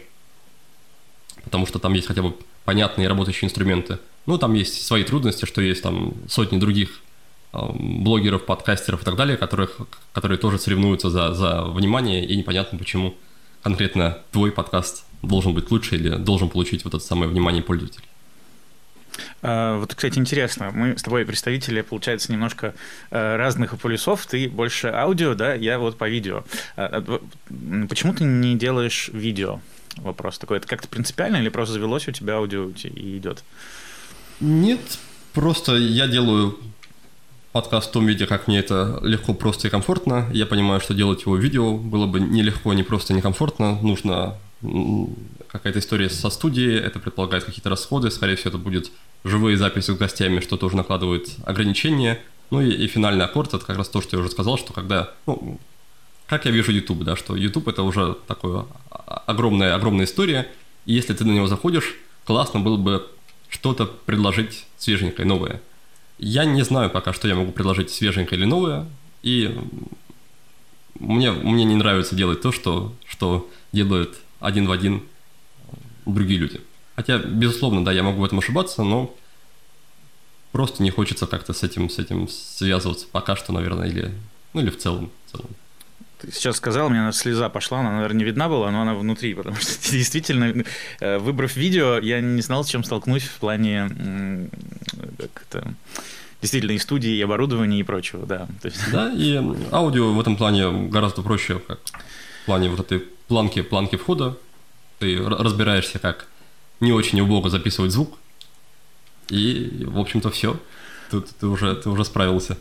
потому 1.42 1.66
что 1.66 1.80
там 1.80 1.92
есть 1.94 2.06
хотя 2.06 2.22
бы 2.22 2.36
понятные 2.64 3.08
работающие 3.08 3.48
инструменты. 3.48 3.98
Ну, 4.26 4.38
там 4.38 4.54
есть 4.54 4.84
свои 4.84 5.04
трудности, 5.04 5.44
что 5.44 5.60
есть 5.60 5.82
там 5.82 6.14
сотни 6.28 6.58
других 6.58 7.00
блогеров, 7.52 8.44
подкастеров 8.44 9.02
и 9.02 9.04
так 9.04 9.16
далее, 9.16 9.36
которых, 9.36 9.78
которые 10.12 10.38
тоже 10.38 10.58
соревнуются 10.58 11.10
за, 11.10 11.32
за 11.32 11.64
внимание, 11.64 12.24
и 12.24 12.36
непонятно, 12.36 12.78
почему 12.78 13.14
конкретно 13.62 14.18
твой 14.32 14.52
подкаст 14.52 15.04
должен 15.22 15.54
быть 15.54 15.70
лучше 15.70 15.96
или 15.96 16.10
должен 16.16 16.48
получить 16.48 16.84
вот 16.84 16.94
это 16.94 17.04
самое 17.04 17.30
внимание 17.30 17.62
пользователей. 17.62 18.04
А, 19.42 19.78
вот, 19.78 19.94
кстати, 19.94 20.18
интересно, 20.18 20.70
мы 20.72 20.98
с 20.98 21.02
тобой 21.02 21.24
представители, 21.24 21.80
получается, 21.80 22.32
немножко 22.32 22.74
э, 23.10 23.36
разных 23.36 23.78
полюсов. 23.78 24.26
Ты 24.26 24.48
больше 24.48 24.88
аудио, 24.88 25.34
да, 25.34 25.54
я 25.54 25.78
вот 25.78 25.96
по 25.96 26.08
видео. 26.08 26.44
А, 26.76 27.02
а, 27.02 27.86
почему 27.88 28.14
ты 28.14 28.24
не 28.24 28.56
делаешь 28.56 29.10
видео? 29.12 29.60
Вопрос 29.96 30.38
такой. 30.38 30.58
Это 30.58 30.68
как-то 30.68 30.88
принципиально 30.88 31.38
или 31.38 31.48
просто 31.48 31.74
завелось 31.74 32.06
у 32.08 32.12
тебя 32.12 32.34
аудио 32.34 32.70
и 32.84 33.16
идет? 33.16 33.42
Нет, 34.40 34.98
просто 35.32 35.76
я 35.76 36.06
делаю 36.06 36.58
подкаст 37.52 37.88
в 37.88 37.92
том 37.92 38.06
виде, 38.06 38.26
как 38.26 38.48
мне 38.48 38.58
это 38.58 38.98
легко, 39.02 39.32
просто 39.32 39.68
и 39.68 39.70
комфортно. 39.70 40.28
Я 40.30 40.44
понимаю, 40.44 40.78
что 40.80 40.92
делать 40.92 41.22
его 41.22 41.36
видео 41.36 41.74
было 41.74 42.06
бы 42.06 42.20
нелегко, 42.20 42.74
не 42.74 42.82
просто, 42.82 43.14
не 43.14 43.22
комфортно. 43.22 43.80
Нужно 43.80 44.36
какая-то 45.48 45.78
история 45.78 46.10
со 46.10 46.28
студией, 46.28 46.78
это 46.78 46.98
предполагает 46.98 47.44
какие-то 47.44 47.70
расходы, 47.70 48.10
скорее 48.10 48.36
всего, 48.36 48.50
это 48.50 48.58
будет 48.58 48.90
живые 49.24 49.56
записи 49.56 49.90
с 49.90 49.96
гостями, 49.96 50.40
что 50.40 50.58
тоже 50.58 50.76
накладывает 50.76 51.34
ограничения. 51.46 52.20
Ну 52.50 52.60
и, 52.60 52.70
и 52.70 52.86
финальный 52.88 53.24
аккорд, 53.24 53.54
это 53.54 53.64
как 53.64 53.78
раз 53.78 53.88
то, 53.88 54.02
что 54.02 54.16
я 54.16 54.20
уже 54.20 54.30
сказал, 54.30 54.58
что 54.58 54.74
когда, 54.74 55.14
ну, 55.26 55.58
как 56.26 56.44
я 56.44 56.50
вижу 56.50 56.72
YouTube, 56.72 57.04
да, 57.04 57.16
что 57.16 57.36
YouTube 57.36 57.68
это 57.68 57.82
уже 57.82 58.16
такая 58.26 58.66
огромная, 58.90 59.74
огромная 59.74 60.04
история, 60.04 60.46
и 60.84 60.92
если 60.92 61.14
ты 61.14 61.24
на 61.24 61.32
него 61.32 61.46
заходишь, 61.46 61.94
классно 62.24 62.60
было 62.60 62.76
бы 62.76 63.06
что-то 63.48 63.86
предложить 63.86 64.66
свеженькое, 64.78 65.26
новое. 65.26 65.60
Я 66.18 66.44
не 66.44 66.62
знаю 66.62 66.90
пока, 66.90 67.12
что 67.12 67.28
я 67.28 67.34
могу 67.34 67.52
предложить 67.52 67.90
свеженькое 67.90 68.40
или 68.40 68.46
новое, 68.46 68.86
и 69.22 69.58
мне, 70.98 71.30
мне 71.30 71.64
не 71.64 71.76
нравится 71.76 72.14
делать 72.14 72.40
то, 72.40 72.52
что, 72.52 72.94
что 73.06 73.48
делают 73.72 74.16
один 74.40 74.66
в 74.66 74.72
один 74.72 75.02
другие 76.06 76.40
люди. 76.40 76.60
Хотя, 76.94 77.18
безусловно, 77.18 77.84
да, 77.84 77.92
я 77.92 78.02
могу 78.02 78.22
в 78.22 78.24
этом 78.24 78.38
ошибаться, 78.38 78.82
но 78.82 79.14
просто 80.52 80.82
не 80.82 80.90
хочется 80.90 81.26
как-то 81.26 81.52
с 81.52 81.62
этим, 81.62 81.90
с 81.90 81.98
этим 81.98 82.28
связываться 82.28 83.06
пока 83.10 83.36
что, 83.36 83.52
наверное, 83.52 83.88
или, 83.88 84.14
ну, 84.54 84.62
или 84.62 84.70
в 84.70 84.78
целом. 84.78 85.10
В 85.26 85.32
целом. 85.32 85.50
Ты 86.20 86.32
сейчас 86.32 86.56
сказал, 86.56 86.86
у 86.86 86.90
меня 86.90 87.12
слеза 87.12 87.48
пошла, 87.48 87.80
она, 87.80 87.92
наверное, 87.92 88.18
не 88.18 88.24
видна 88.24 88.48
была, 88.48 88.70
но 88.70 88.82
она 88.82 88.94
внутри, 88.94 89.34
потому 89.34 89.56
что 89.56 89.72
действительно, 89.90 90.64
э, 91.00 91.18
выбрав 91.18 91.56
видео, 91.56 91.98
я 91.98 92.20
не 92.20 92.42
знал, 92.42 92.64
с 92.64 92.68
чем 92.68 92.84
столкнусь 92.84 93.24
в 93.24 93.38
плане 93.38 94.48
как 95.18 95.44
это, 95.48 95.74
действительно 96.40 96.72
и 96.72 96.78
студии, 96.78 97.16
и 97.16 97.22
оборудования, 97.22 97.80
и 97.80 97.82
прочего, 97.82 98.26
да. 98.26 98.48
есть... 98.62 98.90
Да, 98.90 99.12
и 99.12 99.36
аудио 99.72 100.12
в 100.12 100.20
этом 100.20 100.36
плане 100.36 100.88
гораздо 100.88 101.22
проще, 101.22 101.58
как 101.58 101.80
в 102.42 102.46
плане 102.46 102.68
вот 102.68 102.80
этой 102.80 103.00
планки, 103.28 103.62
планки 103.62 103.96
входа. 103.96 104.36
Ты 104.98 105.22
разбираешься, 105.22 105.98
как 105.98 106.28
не 106.80 106.92
очень 106.92 107.20
убого 107.20 107.50
записывать 107.50 107.92
звук. 107.92 108.18
И, 109.28 109.84
в 109.86 109.98
общем-то, 109.98 110.30
все. 110.30 110.58
Тут 111.10 111.28
ты 111.30 111.46
уже, 111.46 111.74
ты 111.74 111.90
уже 111.90 112.04
справился. 112.04 112.56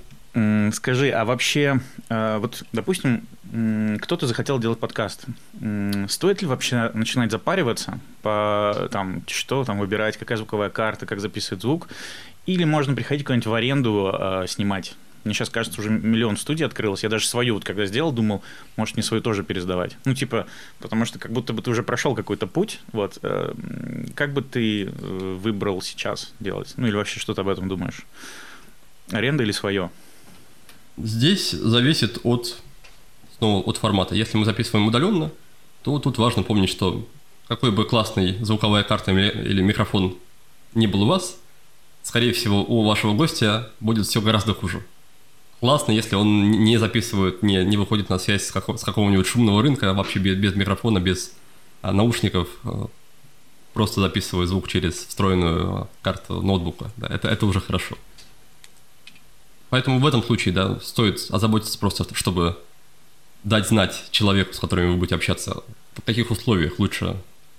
Скажи, 0.74 1.12
а 1.12 1.24
вообще, 1.24 1.80
э, 2.10 2.38
вот, 2.39 2.63
допустим, 2.74 3.26
кто-то 4.02 4.28
захотел 4.28 4.60
делать 4.60 4.80
подкаст. 4.80 5.26
Стоит 6.10 6.41
ли 6.41 6.48
вообще 6.48 6.91
начинать 6.93 7.32
запариваться 7.32 8.00
по 8.21 8.89
там, 8.91 9.24
что 9.28 9.63
там 9.63 9.80
выбирать, 9.80 10.17
какая 10.17 10.38
звуковая 10.38 10.69
карта, 10.69 11.06
как 11.06 11.21
записывать 11.21 11.62
звук? 11.62 11.88
Или 12.48 12.65
можно 12.65 12.93
приходить 12.93 13.24
куда-нибудь 13.24 13.48
в 13.48 13.54
аренду 13.54 14.12
э, 14.13 14.45
снимать? 14.50 14.95
Мне 15.24 15.34
сейчас 15.34 15.50
кажется, 15.50 15.80
уже 15.80 15.89
миллион 15.89 16.36
студий 16.36 16.65
открылось. 16.65 17.04
Я 17.04 17.10
даже 17.10 17.28
свою 17.28 17.54
вот 17.54 17.63
когда 17.63 17.86
сделал, 17.86 18.12
думал, 18.12 18.43
может, 18.76 18.98
не 18.98 19.04
свою 19.04 19.24
тоже 19.24 19.41
пересдавать. 19.41 19.95
Ну, 20.04 20.13
типа, 20.13 20.48
потому 20.80 21.06
что 21.06 21.17
как 21.17 21.32
будто 21.32 21.54
бы 21.54 21.62
ты 21.62 21.71
уже 21.71 21.82
прошел 21.82 22.13
какой-то 22.13 22.45
путь. 22.45 22.82
Вот. 22.91 23.19
Э, 23.24 23.54
как 24.15 24.34
бы 24.34 24.41
ты 24.41 24.89
выбрал 24.89 25.82
сейчас 25.82 26.34
делать? 26.41 26.74
Ну, 26.76 26.88
или 26.88 26.95
вообще 26.95 27.21
что 27.21 27.34
ты 27.34 27.39
об 27.39 27.48
этом 27.48 27.69
думаешь? 27.69 28.02
Аренда 29.12 29.43
или 29.43 29.52
свое? 29.54 29.91
Здесь 30.97 31.51
зависит 31.51 32.19
от, 32.23 32.58
снова, 33.38 33.63
от 33.63 33.77
формата. 33.77 34.15
Если 34.15 34.38
мы 34.38 34.45
записываем 34.45 34.88
удаленно, 34.88 35.31
то 35.84 35.99
тут 35.99 36.17
важно 36.17 36.43
помнить, 36.43 36.69
что 36.69 37.08
какой 37.47 37.71
бы 37.71 37.86
классный 37.86 38.38
звуковая 38.43 38.84
карта 38.84 39.12
или 39.12 39.62
микрофон 39.62 40.15
не 40.73 40.88
был 40.88 41.03
у 41.03 41.08
вас, 41.08 41.38
скорее 42.03 42.34
всего, 42.34 42.63
у 42.63 42.84
вашего 42.84 43.13
гостя 43.13 43.71
будет 43.79 44.08
все 44.08 44.21
гораздо 44.21 44.53
хуже 44.53 44.84
классно, 45.65 45.91
если 45.91 46.15
он 46.15 46.51
не 46.51 46.77
записывает, 46.77 47.41
не, 47.41 47.63
не 47.65 47.75
выходит 47.75 48.10
на 48.10 48.19
связь 48.19 48.45
с, 48.45 48.51
как, 48.51 48.69
с 48.77 48.84
какого-нибудь 48.84 49.25
шумного 49.25 49.63
рынка, 49.63 49.93
вообще 49.93 50.19
без, 50.19 50.36
без 50.36 50.55
микрофона, 50.55 50.99
без 50.99 51.34
а, 51.81 51.91
наушников, 51.91 52.47
а, 52.63 52.88
просто 53.73 53.99
записывает 54.01 54.49
звук 54.49 54.67
через 54.67 54.93
встроенную 54.93 55.89
карту 56.03 56.41
ноутбука. 56.43 56.91
Да, 56.97 57.08
это, 57.08 57.29
это 57.29 57.47
уже 57.47 57.62
хорошо. 57.62 57.97
Поэтому 59.69 59.99
в 59.99 60.08
этом 60.08 60.23
случае, 60.23 60.54
да, 60.54 60.80
стоит 60.80 61.25
озаботиться 61.30 61.78
просто, 61.80 62.06
чтобы 62.13 62.58
дать 63.43 63.67
знать 63.67 64.06
человеку, 64.12 64.54
с 64.54 64.60
которым 64.60 64.91
вы 64.91 64.97
будете 64.97 65.15
общаться, 65.15 65.63
в 65.95 66.01
каких 66.01 66.32
условиях 66.32 66.80
лучше 66.80 67.17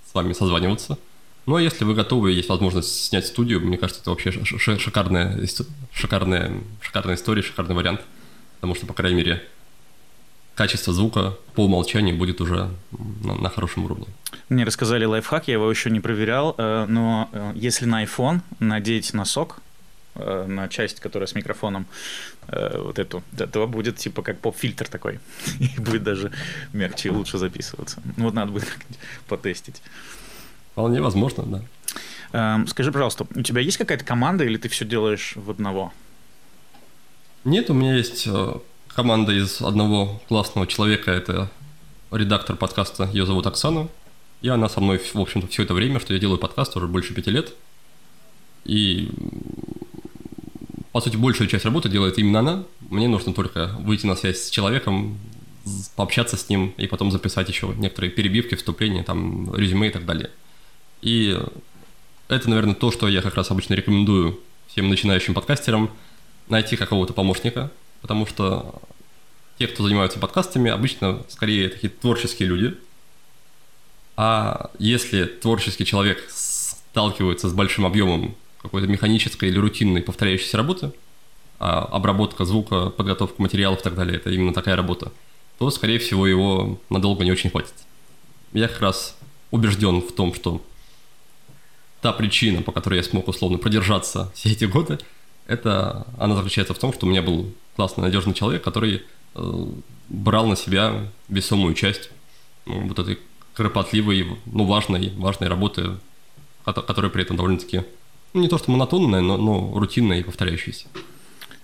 с 0.09 0.13
вами 0.13 0.33
созваниваться– 0.33 0.97
ну, 1.47 1.55
а 1.55 1.61
если 1.61 1.85
вы 1.85 1.95
готовы, 1.95 2.33
есть 2.33 2.49
возможность 2.49 3.05
снять 3.05 3.25
студию, 3.25 3.61
мне 3.61 3.77
кажется, 3.77 4.01
это 4.01 4.09
вообще 4.09 4.33
шикарная, 4.33 5.47
шикарная, 5.93 6.51
шикарная 6.81 7.15
история, 7.15 7.41
шикарный 7.41 7.73
вариант. 7.73 8.01
Потому 8.55 8.75
что, 8.75 8.85
по 8.85 8.93
крайней 8.93 9.15
мере, 9.15 9.41
качество 10.55 10.91
звука 10.91 11.37
по 11.55 11.63
умолчанию 11.63 12.17
будет 12.17 12.41
уже 12.41 12.69
на, 13.23 13.35
на 13.35 13.49
хорошем 13.49 13.85
уровне. 13.85 14.07
Мне 14.49 14.65
рассказали 14.65 15.05
лайфхак, 15.05 15.47
я 15.47 15.53
его 15.53 15.71
еще 15.71 15.89
не 15.89 16.01
проверял, 16.01 16.53
э, 16.57 16.85
но 16.89 17.29
э, 17.31 17.53
если 17.55 17.85
на 17.85 18.03
iPhone 18.03 18.41
надеть 18.59 19.13
носок, 19.13 19.61
э, 20.17 20.45
на 20.47 20.67
часть, 20.67 20.99
которая 20.99 21.27
с 21.27 21.35
микрофоном, 21.35 21.85
вот 22.47 22.97
эту, 22.97 23.23
то 23.51 23.67
будет 23.67 23.97
типа 23.97 24.21
как 24.21 24.39
поп-фильтр 24.39 24.87
такой. 24.87 25.19
И 25.59 25.81
будет 25.81 26.03
даже 26.03 26.31
мягче 26.71 27.09
и 27.09 27.11
лучше 27.11 27.37
записываться. 27.37 28.01
Ну 28.15 28.25
вот 28.25 28.33
надо 28.33 28.51
будет 28.53 28.67
потестить. 29.27 29.81
Вполне 30.71 31.01
возможно, 31.01 31.43
да. 31.43 31.61
Эм, 32.31 32.67
скажи, 32.67 32.91
пожалуйста, 32.91 33.25
у 33.35 33.41
тебя 33.41 33.61
есть 33.61 33.77
какая-то 33.77 34.05
команда 34.05 34.43
или 34.43 34.57
ты 34.57 34.69
все 34.69 34.85
делаешь 34.85 35.33
в 35.35 35.49
одного? 35.49 35.93
Нет, 37.43 37.69
у 37.69 37.73
меня 37.73 37.95
есть 37.95 38.27
э, 38.27 38.53
команда 38.87 39.31
из 39.31 39.61
одного 39.61 40.21
классного 40.27 40.67
человека. 40.67 41.11
Это 41.11 41.49
редактор 42.11 42.55
подкаста, 42.55 43.09
ее 43.13 43.25
зовут 43.25 43.47
Оксана. 43.47 43.87
И 44.41 44.49
она 44.49 44.69
со 44.69 44.81
мной, 44.81 44.99
в 44.99 45.19
общем-то, 45.19 45.47
все 45.47 45.63
это 45.63 45.73
время, 45.73 45.99
что 45.99 46.13
я 46.13 46.19
делаю 46.19 46.37
подкаст, 46.37 46.75
уже 46.77 46.87
больше 46.87 47.13
пяти 47.13 47.31
лет. 47.31 47.53
И, 48.65 49.09
по 50.97 51.01
сути, 51.01 51.15
большую 51.15 51.47
часть 51.47 51.63
работы 51.63 51.89
делает 51.89 52.17
именно 52.17 52.39
она. 52.39 52.63
Мне 52.89 53.07
нужно 53.07 53.31
только 53.31 53.67
выйти 53.81 54.07
на 54.07 54.15
связь 54.15 54.41
с 54.41 54.49
человеком, 54.49 55.19
пообщаться 55.95 56.37
с 56.37 56.49
ним 56.49 56.73
и 56.75 56.87
потом 56.87 57.11
записать 57.11 57.47
еще 57.49 57.71
некоторые 57.77 58.09
перебивки, 58.09 58.55
вступления, 58.55 59.03
там, 59.03 59.53
резюме 59.53 59.89
и 59.89 59.91
так 59.91 60.07
далее. 60.07 60.31
И 61.03 61.39
это, 62.29 62.49
наверное, 62.49 62.73
то, 62.73 62.89
что 62.89 63.07
я 63.07 63.21
как 63.21 63.35
раз 63.35 63.51
обычно 63.51 63.75
рекомендую 63.75 64.39
всем 64.69 64.89
начинающим 64.89 65.35
подкастерам 65.35 65.91
найти 66.49 66.75
какого-то 66.75 67.13
помощника, 67.13 67.69
потому 68.01 68.25
что 68.25 68.81
те, 69.59 69.67
кто 69.67 69.83
занимаются 69.83 70.17
подкастами, 70.17 70.71
обычно 70.71 71.21
скорее 71.29 71.69
такие 71.69 71.91
творческие 71.91 72.49
люди. 72.49 72.75
А 74.15 74.71
если 74.79 75.25
творческий 75.25 75.85
человек 75.85 76.25
сталкивается 76.27 77.49
с 77.49 77.53
большим 77.53 77.85
объемом 77.85 78.35
какой-то 78.61 78.87
механической 78.87 79.49
или 79.49 79.57
рутинной 79.57 80.01
повторяющейся 80.01 80.57
работы, 80.57 80.91
а 81.59 81.83
обработка 81.83 82.45
звука, 82.45 82.89
подготовка 82.89 83.41
материалов 83.41 83.79
и 83.79 83.83
так 83.83 83.95
далее, 83.95 84.17
это 84.17 84.29
именно 84.29 84.53
такая 84.53 84.75
работа, 84.75 85.11
то, 85.57 85.69
скорее 85.71 85.99
всего, 85.99 86.27
его 86.27 86.79
надолго 86.89 87.23
не 87.23 87.31
очень 87.31 87.49
хватит. 87.49 87.73
Я 88.53 88.67
как 88.67 88.79
раз 88.81 89.17
убежден 89.51 90.01
в 90.01 90.11
том, 90.11 90.33
что 90.33 90.61
та 92.01 92.13
причина, 92.13 92.61
по 92.61 92.71
которой 92.71 92.97
я 92.97 93.03
смог 93.03 93.27
условно 93.27 93.57
продержаться 93.57 94.31
все 94.35 94.51
эти 94.51 94.65
годы, 94.65 94.99
это 95.47 96.05
она 96.17 96.35
заключается 96.35 96.73
в 96.73 96.79
том, 96.79 96.93
что 96.93 97.05
у 97.05 97.09
меня 97.09 97.21
был 97.21 97.51
классный, 97.75 98.03
надежный 98.03 98.33
человек, 98.33 98.63
который 98.63 99.03
э, 99.35 99.65
брал 100.09 100.45
на 100.47 100.55
себя 100.55 101.09
весомую 101.29 101.73
часть 101.73 102.09
ну, 102.65 102.87
вот 102.87 102.99
этой 102.99 103.19
кропотливой, 103.53 104.37
ну, 104.45 104.65
важной, 104.65 105.13
важной 105.15 105.47
работы, 105.47 105.97
которая 106.63 107.09
при 107.09 107.23
этом 107.23 107.37
довольно-таки, 107.37 107.83
ну, 108.33 108.41
не 108.41 108.47
то 108.47 108.57
что 108.57 108.71
монотонная, 108.71 109.21
но, 109.21 109.37
но 109.37 109.77
рутинная 109.77 110.19
и 110.19 110.23
повторяющаяся. 110.23 110.87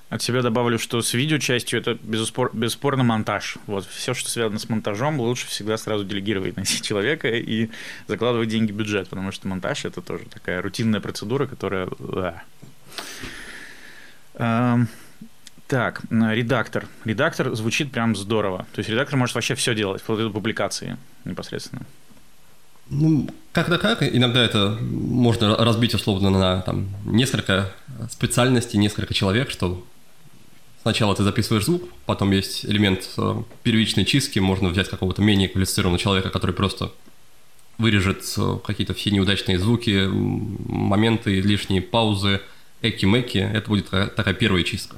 От 0.10 0.22
себя 0.22 0.44
добавлю, 0.44 0.78
что 0.78 1.02
с 1.02 1.16
видеочастью 1.16 1.80
это 1.80 1.96
безуспор, 1.96 2.52
бесспорно 2.54 3.04
монтаж. 3.04 3.58
Вот 3.66 3.86
все, 3.86 4.14
что 4.14 4.30
связано 4.30 4.60
с 4.60 4.70
монтажом, 4.70 5.20
лучше 5.20 5.48
всегда 5.48 5.76
сразу 5.76 6.06
делегировать 6.06 6.56
на 6.56 6.66
человека 6.66 7.30
и 7.30 7.70
закладывать 8.08 8.50
деньги 8.50 8.72
в 8.72 8.76
бюджет, 8.76 9.10
потому 9.10 9.32
что 9.32 9.48
монтаж 9.48 9.86
это 9.86 10.02
тоже 10.02 10.26
такая 10.26 10.62
рутинная 10.62 11.00
процедура, 11.00 11.48
которая... 11.48 11.90
Эм, 14.36 14.88
так, 15.68 16.04
редактор. 16.12 16.86
Редактор 17.06 17.56
звучит 17.56 17.92
прям 17.92 18.16
здорово. 18.16 18.68
То 18.74 18.80
есть 18.80 18.90
редактор 18.90 19.18
может 19.18 19.34
вообще 19.34 19.56
все 19.56 19.74
делать, 19.74 20.04
вплоть 20.04 20.20
до 20.20 20.30
публикации 20.30 20.98
непосредственно. 21.26 21.88
Ну, 22.90 23.30
как-то 23.52 23.78
как. 23.78 24.04
Иногда 24.04 24.44
это 24.44 24.78
можно 24.82 25.56
разбить 25.58 25.94
условно 25.94 26.30
на 26.30 26.62
там, 26.62 26.90
несколько 27.06 27.74
специальностей, 28.10 28.80
несколько 28.80 29.14
человек, 29.14 29.50
что 29.50 29.84
Сначала 30.84 31.16
ты 31.16 31.24
записываешь 31.24 31.64
звук, 31.64 31.84
потом 32.06 32.32
есть 32.32 32.66
элемент 32.66 33.10
э, 33.18 33.36
первичной 33.64 34.04
чистки, 34.04 34.40
можно 34.40 34.68
взять 34.68 34.90
какого-то 34.90 35.22
менее 35.22 35.48
квалифицированного 35.48 35.98
человека, 35.98 36.30
который 36.30 36.54
просто 36.54 36.92
вырежет 37.78 38.26
э, 38.38 38.58
какие-то 38.66 38.94
все 38.94 39.12
неудачные 39.12 39.58
звуки, 39.60 40.10
моменты, 40.12 41.40
лишние 41.40 41.82
паузы, 41.82 42.42
эки-мэки. 42.82 43.38
Это 43.38 43.70
будет 43.70 43.90
такая 43.92 44.34
первая 44.34 44.64
чистка. 44.64 44.98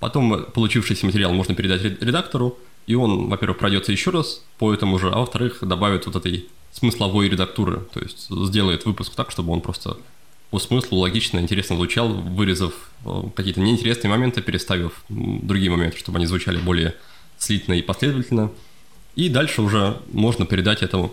Потом 0.00 0.32
э, 0.32 0.42
получившийся 0.42 1.04
материал 1.04 1.34
можно 1.34 1.54
передать 1.54 1.82
редактору, 2.00 2.58
и 2.86 2.94
он, 2.94 3.28
во-первых, 3.28 3.58
пройдется 3.58 3.92
еще 3.92 4.10
раз 4.10 4.42
по 4.58 4.72
этому 4.72 4.98
же, 4.98 5.10
а 5.10 5.18
во-вторых, 5.18 5.58
добавит 5.62 6.06
вот 6.06 6.16
этой 6.16 6.48
смысловой 6.72 7.28
редактуры, 7.28 7.80
то 7.92 8.00
есть 8.00 8.28
сделает 8.28 8.86
выпуск 8.86 9.14
так, 9.14 9.30
чтобы 9.30 9.52
он 9.52 9.60
просто 9.60 9.96
по 10.50 10.58
смыслу 10.58 10.98
логично, 10.98 11.38
интересно 11.38 11.76
звучал, 11.76 12.08
вырезав 12.08 12.74
э, 13.06 13.22
какие-то 13.34 13.60
неинтересные 13.60 14.10
моменты, 14.10 14.42
переставив 14.42 15.02
другие 15.08 15.70
моменты, 15.70 15.96
чтобы 15.96 16.18
они 16.18 16.26
звучали 16.26 16.58
более 16.58 16.94
слитно 17.38 17.72
и 17.72 17.82
последовательно. 17.82 18.50
И 19.14 19.28
дальше 19.28 19.62
уже 19.62 19.98
можно 20.12 20.44
передать 20.44 20.82
этому 20.82 21.12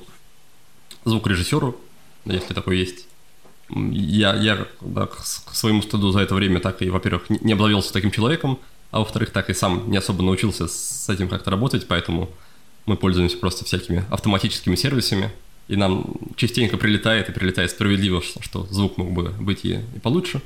звукорежиссеру, 1.05 1.79
если 2.25 2.53
такой 2.53 2.79
есть. 2.79 3.07
Я, 3.69 4.35
я 4.35 4.67
да, 4.81 5.05
к 5.05 5.23
своему 5.23 5.81
стыду 5.83 6.11
за 6.11 6.19
это 6.19 6.35
время 6.35 6.59
так 6.59 6.81
и, 6.81 6.89
во-первых, 6.89 7.29
не 7.29 7.53
обзавелся 7.53 7.93
таким 7.93 8.11
человеком, 8.11 8.59
а 8.91 8.99
во-вторых, 8.99 9.31
так 9.31 9.49
и 9.49 9.53
сам 9.53 9.89
не 9.89 9.97
особо 9.97 10.23
научился 10.23 10.67
с 10.67 11.09
этим 11.09 11.29
как-то 11.29 11.51
работать, 11.51 11.87
поэтому 11.87 12.29
мы 12.85 12.97
пользуемся 12.97 13.37
просто 13.37 13.65
всякими 13.65 14.03
автоматическими 14.09 14.75
сервисами, 14.75 15.31
и 15.67 15.75
нам 15.75 16.05
частенько 16.35 16.77
прилетает, 16.77 17.29
и 17.29 17.31
прилетает 17.31 17.69
справедливо, 17.69 18.21
что, 18.21 18.65
звук 18.71 18.97
мог 18.97 19.11
бы 19.11 19.29
быть 19.39 19.63
и, 19.63 19.79
и 19.95 19.99
получше. 19.99 20.41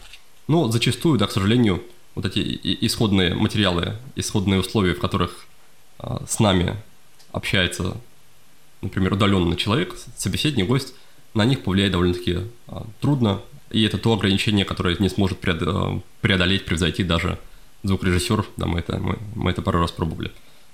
Но 0.48 0.70
зачастую, 0.70 1.18
да, 1.18 1.28
к 1.28 1.32
сожалению, 1.32 1.82
вот 2.16 2.26
эти 2.26 2.40
исходные 2.86 3.34
материалы, 3.34 3.96
исходные 4.16 4.60
условия, 4.60 4.94
в 4.94 5.00
которых 5.00 5.46
а, 6.00 6.24
с 6.28 6.40
нами 6.40 6.76
общается, 7.32 7.96
например, 8.82 9.14
удаленный 9.14 9.56
человек, 9.56 9.96
собеседник, 10.18 10.68
гость, 10.68 10.94
на 11.34 11.46
них 11.46 11.64
повлиять 11.64 11.94
довольно-таки 11.94 12.40
а, 12.68 12.86
трудно. 13.00 13.42
И 13.72 13.82
это 13.84 13.98
то 13.98 14.14
ограничение, 14.14 14.66
которое 14.66 14.98
не 15.00 15.10
сможет 15.10 15.40
а, 15.46 16.02
преодолеть, 16.20 16.66
превзойти 16.66 17.04
даже 17.06 17.40
звукорежиссер. 17.84 18.46
Да, 18.58 18.66
мы 18.66 18.80
это, 18.80 18.98
мы, 18.98 19.18
мы 19.36 19.52
это 19.52 19.62
пару 19.62 19.80
раз 19.80 19.92
пробовали. 19.92 20.32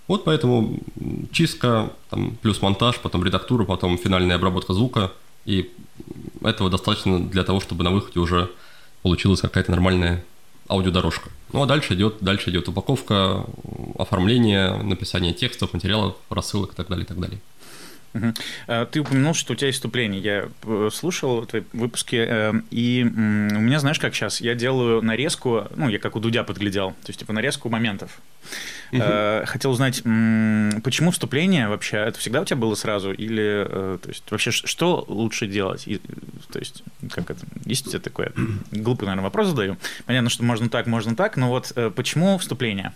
Вот 0.07 0.23
поэтому 0.23 0.79
чистка, 1.31 1.91
там, 2.09 2.35
плюс 2.41 2.61
монтаж, 2.61 2.99
потом 2.99 3.23
редактура, 3.23 3.65
потом 3.65 3.97
финальная 3.97 4.37
обработка 4.37 4.73
звука. 4.73 5.11
И 5.45 5.71
этого 6.43 6.69
достаточно 6.69 7.19
для 7.19 7.43
того, 7.43 7.59
чтобы 7.59 7.83
на 7.83 7.91
выходе 7.91 8.19
уже 8.19 8.49
получилась 9.01 9.41
какая-то 9.41 9.71
нормальная 9.71 10.23
аудиодорожка. 10.69 11.29
Ну 11.51 11.63
а 11.63 11.65
дальше 11.65 11.95
идет, 11.95 12.17
дальше 12.21 12.49
идет 12.51 12.67
упаковка, 12.69 13.45
оформление, 13.97 14.81
написание 14.83 15.33
текстов, 15.33 15.73
материалов, 15.73 16.15
рассылок 16.29 16.73
и 16.73 16.75
так 16.75 16.87
далее, 16.87 17.05
и 17.05 17.07
так 17.07 17.19
далее. 17.19 17.39
Угу. 18.13 18.33
Ты 18.91 19.01
упомянул, 19.01 19.33
что 19.33 19.53
у 19.53 19.55
тебя 19.55 19.67
есть 19.67 19.77
вступление. 19.77 20.21
Я 20.21 20.49
э, 20.63 20.89
слушал 20.91 21.45
твои 21.45 21.61
выпуски, 21.73 22.15
э, 22.15 22.53
и 22.71 23.03
у 23.03 23.59
меня, 23.59 23.79
знаешь, 23.79 23.99
как 23.99 24.15
сейчас, 24.15 24.41
я 24.41 24.55
делаю 24.55 25.01
нарезку, 25.01 25.67
ну, 25.75 25.89
я 25.89 25.99
как 25.99 26.15
у 26.15 26.19
Дудя 26.19 26.43
подглядел, 26.43 26.91
то 26.91 27.09
есть, 27.09 27.19
типа, 27.19 27.33
нарезку 27.33 27.69
моментов. 27.69 28.19
Угу. 28.91 29.01
Хотел 29.45 29.71
узнать, 29.71 30.01
почему 30.83 31.11
вступление 31.11 31.67
вообще, 31.67 31.97
это 31.97 32.17
всегда 32.17 32.41
у 32.41 32.45
тебя 32.45 32.57
было 32.57 32.73
сразу, 32.73 33.11
или, 33.11 33.67
то 33.67 34.07
есть, 34.07 34.23
вообще, 34.31 34.49
что 34.49 35.05
лучше 35.07 35.45
делать? 35.45 35.87
И, 35.87 35.99
то 36.51 36.57
есть, 36.57 36.83
как 37.11 37.29
это, 37.29 37.45
есть 37.65 37.85
у 37.85 37.89
тебя 37.91 37.99
такое, 37.99 38.33
глупый, 38.71 39.05
наверное, 39.05 39.25
вопрос 39.25 39.49
задаю. 39.49 39.77
Понятно, 40.05 40.31
что 40.31 40.43
можно 40.43 40.69
так, 40.69 40.87
можно 40.87 41.15
так, 41.15 41.37
но 41.37 41.49
вот 41.49 41.71
почему 41.95 42.39
вступление? 42.39 42.93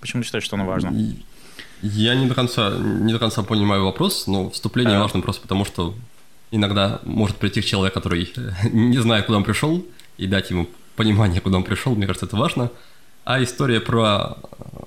Почему 0.00 0.22
ты 0.22 0.26
считаешь, 0.26 0.44
что 0.44 0.56
оно 0.56 0.66
важно? 0.66 0.92
Я 1.82 2.14
не 2.14 2.26
до 2.26 2.34
конца, 2.34 2.70
не 2.78 3.12
до 3.12 3.18
конца 3.18 3.42
понимаю 3.42 3.84
вопрос, 3.84 4.26
но 4.26 4.50
вступление 4.50 4.96
а. 4.96 5.00
важно 5.00 5.20
просто 5.20 5.42
потому, 5.42 5.64
что 5.64 5.94
иногда 6.50 7.00
может 7.04 7.36
прийти 7.36 7.62
человек, 7.62 7.94
который 7.94 8.28
не 8.72 8.98
знает, 8.98 9.26
куда 9.26 9.38
он 9.38 9.44
пришел, 9.44 9.84
и 10.18 10.26
дать 10.26 10.50
ему 10.50 10.68
понимание, 10.96 11.40
куда 11.40 11.56
он 11.56 11.64
пришел, 11.64 11.94
мне 11.94 12.06
кажется, 12.06 12.26
это 12.26 12.36
важно. 12.36 12.70
А 13.24 13.42
история 13.42 13.80
про 13.80 14.36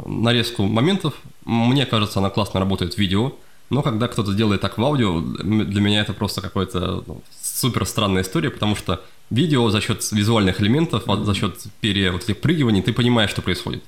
нарезку 0.06 0.64
моментов, 0.64 1.14
мне 1.46 1.86
кажется, 1.86 2.20
она 2.20 2.30
классно 2.30 2.60
работает 2.60 2.94
в 2.94 2.98
видео, 2.98 3.34
но 3.70 3.82
когда 3.82 4.08
кто-то 4.08 4.34
делает 4.34 4.62
так 4.62 4.78
в 4.78 4.84
аудио, 4.84 5.22
для 5.22 5.82
меня 5.82 6.02
это 6.02 6.14
просто 6.14 6.42
какая-то 6.42 7.04
ну, 7.08 7.22
супер 7.42 7.86
странная 7.86 8.22
история, 8.22 8.52
потому 8.52 8.76
что 8.76 9.02
видео 9.30 9.70
за 9.70 9.82
счет 9.82 10.12
визуальных 10.12 10.62
элементов, 10.62 11.04
за 11.08 11.34
счет 11.34 11.56
пере 11.82 12.12
вот 12.12 12.24
этих 12.24 12.40
прыгиваний, 12.42 12.82
ты 12.82 12.94
понимаешь, 12.94 13.32
что 13.32 13.42
происходит. 13.42 13.84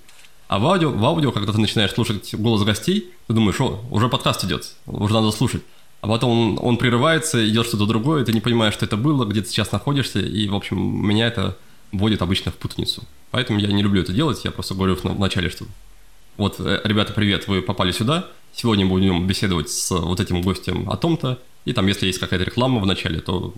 А 0.48 0.60
в 0.60 0.66
аудио, 0.68 0.92
в 0.92 1.04
аудио, 1.04 1.32
когда 1.32 1.52
ты 1.52 1.60
начинаешь 1.60 1.92
слушать 1.92 2.36
голос 2.36 2.64
гостей, 2.64 3.12
ты 3.28 3.34
думаешь, 3.34 3.60
о, 3.60 3.84
уже 3.90 4.10
подкаст 4.10 4.44
идет, 4.44 4.76
уже 4.86 5.14
надо 5.14 5.32
слушать. 5.32 5.64
А 6.02 6.08
потом 6.08 6.30
он, 6.30 6.60
он 6.62 6.78
прерывается, 6.78 7.48
идет 7.48 7.66
что-то 7.66 7.88
другое, 7.88 8.24
ты 8.24 8.32
не 8.32 8.42
понимаешь, 8.42 8.76
что 8.76 8.86
это 8.86 8.96
было, 8.96 9.26
где 9.26 9.42
ты 9.42 9.50
сейчас 9.50 9.72
находишься, 9.72 10.20
и, 10.20 10.48
в 10.48 10.56
общем, 10.56 10.78
меня 10.78 11.28
это 11.28 11.58
вводит 11.92 12.22
обычно 12.22 12.52
в 12.52 12.56
путаницу. 12.56 13.04
Поэтому 13.32 13.60
я 13.60 13.72
не 13.72 13.82
люблю 13.82 14.04
это 14.04 14.14
делать, 14.14 14.46
я 14.46 14.52
просто 14.52 14.76
говорю 14.76 14.96
в 14.96 15.20
начале, 15.20 15.50
что 15.50 15.66
вот, 16.38 16.58
э, 16.60 16.82
ребята, 16.84 17.12
привет, 17.14 17.48
вы 17.48 17.64
попали 17.64 17.92
сюда, 17.92 18.28
сегодня 18.54 18.86
будем 18.86 19.26
беседовать 19.26 19.72
с 19.72 19.90
вот 19.90 20.20
этим 20.20 20.42
гостем 20.42 20.90
о 20.92 20.98
том-то, 20.98 21.40
и 21.66 21.74
там, 21.74 21.88
если 21.88 22.06
есть 22.06 22.20
какая-то 22.20 22.46
реклама 22.46 22.80
в 22.80 22.86
начале, 22.86 23.20
то 23.20 23.54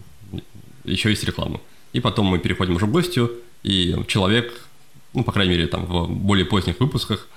еще 0.86 1.10
есть 1.10 1.24
реклама. 1.26 1.60
И 1.92 2.00
потом 2.00 2.28
мы 2.28 2.40
переходим 2.40 2.76
уже 2.76 2.86
к 2.86 2.92
гостю, 2.92 3.32
и 3.64 3.96
человек 4.08 4.67
ну, 5.14 5.24
по 5.24 5.32
крайней 5.32 5.54
мере, 5.54 5.68
там 5.68 5.86
в 5.86 6.10
более 6.10 6.46
поздних 6.46 6.80
выпусках, 6.80 7.28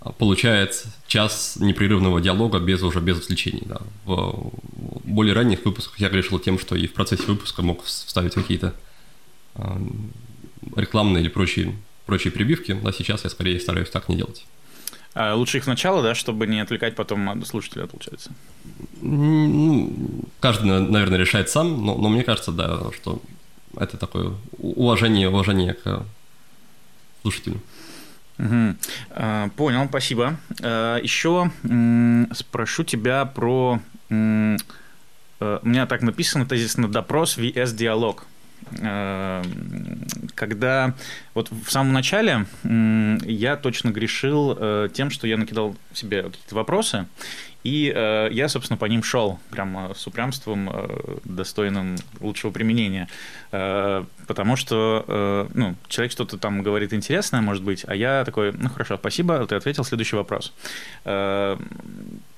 а, 0.00 0.12
получает 0.12 0.84
час 1.06 1.56
непрерывного 1.60 2.20
диалога 2.20 2.58
без 2.58 2.82
уже 2.82 3.00
без 3.00 3.18
отвлечений. 3.18 3.62
Да. 3.66 3.80
В 4.04 4.52
более 5.04 5.34
ранних 5.34 5.64
выпусках 5.64 5.98
я 6.00 6.08
грешил 6.08 6.38
тем, 6.38 6.58
что 6.58 6.74
и 6.74 6.86
в 6.86 6.92
процессе 6.92 7.24
выпуска 7.24 7.62
мог 7.62 7.84
вставить 7.84 8.34
какие-то 8.34 8.74
э, 9.54 9.62
рекламные 10.76 11.22
или 11.22 11.28
прочие, 11.28 11.76
прочие 12.06 12.32
прибивки, 12.32 12.76
а 12.84 12.92
сейчас 12.92 13.24
я 13.24 13.30
скорее 13.30 13.60
стараюсь 13.60 13.90
так 13.90 14.08
не 14.08 14.16
делать. 14.16 14.44
А 15.14 15.34
лучше 15.34 15.58
их 15.58 15.64
сначала, 15.64 16.02
да, 16.02 16.14
чтобы 16.14 16.46
не 16.46 16.60
отвлекать 16.60 16.96
потом 16.96 17.44
слушателя, 17.44 17.86
получается? 17.86 18.32
Ну, 19.02 19.92
каждый, 20.40 20.64
наверное, 20.64 21.18
решает 21.18 21.50
сам, 21.50 21.84
но, 21.84 21.96
но 21.96 22.08
мне 22.08 22.24
кажется, 22.24 22.50
да, 22.50 22.90
что 22.92 23.20
это 23.76 23.98
такое 23.98 24.32
уважение, 24.58 25.28
уважение 25.28 25.74
к 25.74 26.04
слушателю. 27.22 27.60
Угу. 28.38 29.50
понял, 29.56 29.86
спасибо. 29.88 30.36
А, 30.62 30.98
еще 30.98 31.50
спрошу 32.32 32.84
тебя 32.84 33.24
про... 33.24 33.80
Э, 35.42 35.58
у 35.62 35.68
меня 35.68 35.86
так 35.86 36.02
написано 36.02 36.46
тезисно 36.46 36.88
допрос 36.88 37.36
vs 37.36 37.74
диалог. 37.74 38.26
э, 38.78 39.42
когда 40.34 40.94
вот 41.34 41.50
в 41.50 41.70
самом 41.70 41.92
начале 41.92 42.46
я 42.62 43.56
точно 43.56 43.90
грешил 43.90 44.56
э, 44.56 44.88
тем, 44.92 45.10
что 45.10 45.26
я 45.26 45.36
накидал 45.36 45.76
себе 45.92 46.22
какие-то 46.22 46.54
вопросы, 46.54 47.06
и 47.64 47.92
э, 47.94 48.28
я, 48.32 48.48
собственно, 48.48 48.76
по 48.76 48.86
ним 48.86 49.02
шел, 49.02 49.38
прям 49.50 49.92
с 49.94 50.06
упрямством, 50.06 50.68
э, 50.72 51.16
достойным 51.24 51.96
лучшего 52.20 52.50
применения. 52.50 53.08
Э, 53.52 54.04
потому 54.26 54.56
что 54.56 55.04
э, 55.06 55.48
ну, 55.54 55.76
человек 55.88 56.12
что-то 56.12 56.38
там 56.38 56.62
говорит 56.62 56.92
интересное, 56.92 57.40
может 57.40 57.62
быть, 57.62 57.84
а 57.86 57.94
я 57.94 58.24
такой, 58.24 58.52
ну 58.52 58.68
хорошо, 58.68 58.96
спасибо, 58.96 59.46
ты 59.46 59.54
ответил, 59.54 59.84
следующий 59.84 60.16
вопрос. 60.16 60.52
Э, 61.04 61.56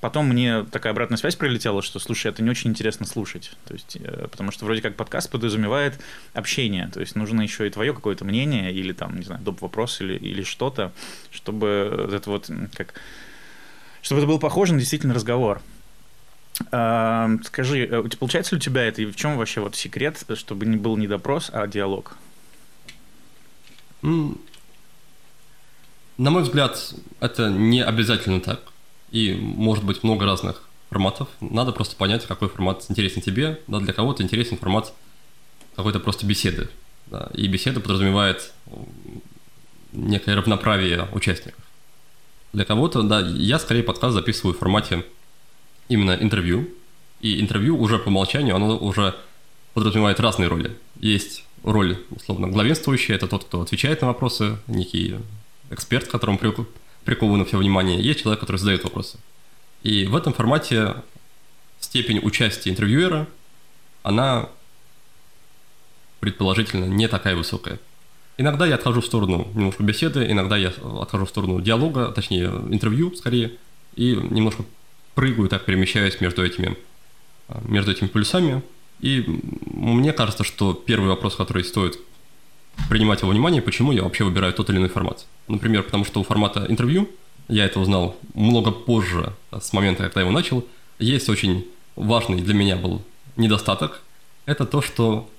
потом 0.01 0.29
мне 0.29 0.65
такая 0.65 0.93
обратная 0.93 1.17
связь 1.17 1.37
прилетела, 1.37 1.83
что, 1.83 1.99
слушай, 1.99 2.27
это 2.27 2.43
не 2.43 2.51
очень 2.51 2.71
интересно 2.71 3.07
слушать. 3.07 3.53
То 3.65 3.75
есть, 3.75 3.97
э, 4.01 4.29
потому 4.31 4.51
что 4.51 4.67
вроде 4.67 4.83
как 4.83 4.97
подкаст 4.97 5.31
подразумевает 5.31 5.99
общение. 6.35 6.89
То 6.93 7.01
есть 7.01 7.17
нужно 7.17 7.41
еще 7.41 7.67
и 7.67 7.71
твое 7.71 7.95
какое-то 7.95 8.25
мнение 8.25 8.73
или 8.73 8.93
там, 8.93 9.17
не 9.17 9.25
знаю, 9.25 9.43
доп. 9.43 9.63
вопрос 9.63 10.01
или, 10.01 10.15
или 10.15 10.43
что-то, 10.43 10.93
чтобы 11.31 12.11
это 12.13 12.31
вот 12.31 12.51
как 12.75 12.95
чтобы 14.05 14.21
это 14.21 14.29
было 14.29 14.39
похоже 14.39 14.75
на 14.75 14.81
действительно 14.81 15.15
разговор. 15.15 15.63
А, 16.71 17.31
скажи, 17.43 17.87
э, 17.87 18.03
получается 18.21 18.55
ли 18.55 18.59
у 18.59 18.61
тебя 18.61 18.83
это, 18.83 19.01
и 19.01 19.07
в 19.07 19.17
чем 19.17 19.39
вообще 19.39 19.63
вот 19.63 19.75
секрет, 19.77 20.23
чтобы 20.35 20.67
не 20.67 20.77
был 20.77 20.99
не 20.99 21.09
допрос, 21.09 21.49
а 21.53 21.67
диалог? 21.67 22.17
На 24.03 24.37
мой 26.19 26.43
взгляд, 26.43 26.95
это 27.21 27.49
не 27.49 27.83
обязательно 27.83 28.41
так. 28.41 28.61
И 29.11 29.33
может 29.35 29.85
быть 29.85 30.03
много 30.03 30.27
разных 30.27 30.69
форматов. 30.91 31.29
Надо 31.41 31.73
просто 31.73 31.97
понять, 31.97 32.27
какой 32.27 32.51
формат 32.51 32.85
интересен 32.91 33.23
тебе. 33.23 33.63
Да, 33.67 33.81
для 33.81 33.95
кого-то 33.95 34.23
интересен 34.23 34.59
формат 34.59 34.93
какой-то 35.77 35.99
просто 35.99 36.27
беседы. 36.27 36.69
Да, 37.07 37.31
и 37.33 37.49
беседа 37.49 37.81
подразумевает 37.81 38.53
некое 39.93 40.37
равноправие 40.37 41.09
участников. 41.13 41.64
Для 42.55 42.65
кого-то, 42.65 43.03
да, 43.03 43.21
я 43.21 43.59
скорее 43.59 43.83
подкаст 43.83 44.15
записываю 44.15 44.55
в 44.55 44.59
формате 44.59 45.05
именно 45.89 46.13
интервью. 46.13 46.69
И 47.21 47.41
интервью 47.41 47.77
уже 47.81 47.99
по 47.99 48.09
умолчанию, 48.09 48.55
оно 48.55 48.79
уже 48.79 49.17
подразумевает 49.73 50.21
разные 50.21 50.49
роли. 50.49 50.77
Есть 51.01 51.45
роль, 51.65 51.99
условно, 52.11 52.47
главенствующая, 52.47 53.17
это 53.17 53.27
тот, 53.27 53.43
кто 53.45 53.61
отвечает 53.61 54.03
на 54.03 54.07
вопросы, 54.07 54.57
некий 54.69 55.17
эксперт, 55.71 56.07
которому 56.07 56.39
приковано 57.05 57.45
все 57.45 57.59
внимание. 57.59 58.01
Есть 58.01 58.21
человек, 58.21 58.39
который 58.39 58.59
задает 58.59 58.85
вопросы. 58.85 59.19
И 59.83 60.07
в 60.07 60.15
этом 60.15 60.33
формате 60.33 60.95
степень 61.81 62.21
участия 62.23 62.71
интервьюера, 62.71 63.27
она 64.05 64.49
предположительно 66.21 66.85
не 66.85 67.09
такая 67.09 67.35
высокая. 67.35 67.81
Иногда 68.37 68.67
я 68.67 68.75
отхожу 68.75 69.01
в 69.01 69.07
сторону 69.07 69.47
немножко 69.55 69.83
беседы, 69.83 70.27
иногда 70.29 70.57
я 70.57 70.73
отхожу 71.01 71.25
в 71.25 71.29
сторону 71.29 71.61
диалога, 71.61 72.09
точнее 72.09 72.47
интервью 72.71 73.15
скорее, 73.15 73.53
и 73.95 74.17
немножко 74.17 74.65
прыгаю, 75.15 75.49
так 75.49 75.65
перемещаюсь 75.65 76.21
между 76.21 76.45
этими, 76.45 76.77
между 77.63 77.93
этими 77.93 78.09
полюсами. 78.09 78.63
И 79.01 79.25
мне 79.67 80.13
кажется, 80.13 80.43
что 80.43 80.73
первый 80.75 81.09
вопрос, 81.09 81.37
который 81.37 81.63
стоит 81.63 81.99
принимать 82.89 83.23
во 83.23 83.29
внимание, 83.29 83.63
почему 83.63 83.93
я 83.93 84.03
вообще 84.03 84.25
выбираю 84.25 84.53
тот 84.53 84.69
или 84.71 84.79
иной 84.79 84.89
формат. 84.89 85.27
Например, 85.47 85.85
потому 85.85 86.05
что 86.05 86.21
у 86.21 86.25
формата 86.25 86.67
интервью, 86.69 87.09
я 87.49 87.67
это 87.67 87.79
узнал 87.79 88.17
много 88.35 88.73
позже, 88.73 89.33
с 89.53 89.73
момента, 89.73 90.05
когда 90.05 90.21
я 90.21 90.27
его 90.27 90.37
начал, 90.37 90.67
есть 90.99 91.29
очень 91.29 91.67
важный 91.95 92.41
для 92.41 92.55
меня 92.55 92.77
был 92.77 93.03
недостаток. 93.37 94.03
Это 94.47 94.65
то, 94.65 94.83
что 94.83 95.31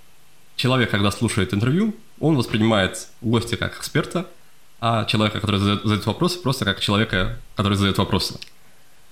человек, 0.55 0.91
когда 0.91 1.12
слушает 1.12 1.53
интервью, 1.53 1.93
он 2.19 2.36
воспринимает 2.36 3.08
гостя 3.21 3.58
как 3.58 3.78
эксперта, 3.78 4.28
а 4.80 5.06
человека, 5.06 5.39
который 5.39 5.60
задает, 5.60 5.84
задает 5.84 6.06
вопросы, 6.06 6.39
просто 6.39 6.65
как 6.65 6.80
человека, 6.80 7.39
который 7.56 7.75
задает 7.75 7.97
вопросы. 7.97 8.39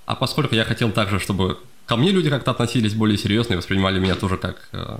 А 0.06 0.16
поскольку 0.16 0.56
я 0.56 0.66
хотел 0.66 0.92
также, 0.92 1.20
чтобы 1.20 1.60
ко 1.86 1.96
мне 1.96 2.12
люди 2.12 2.30
как-то 2.30 2.52
относились 2.52 2.94
более 2.94 3.18
серьезно 3.18 3.54
и 3.54 3.58
воспринимали 3.58 4.00
меня 4.00 4.16
тоже 4.16 4.38
как 4.38 4.68
э, 4.72 4.98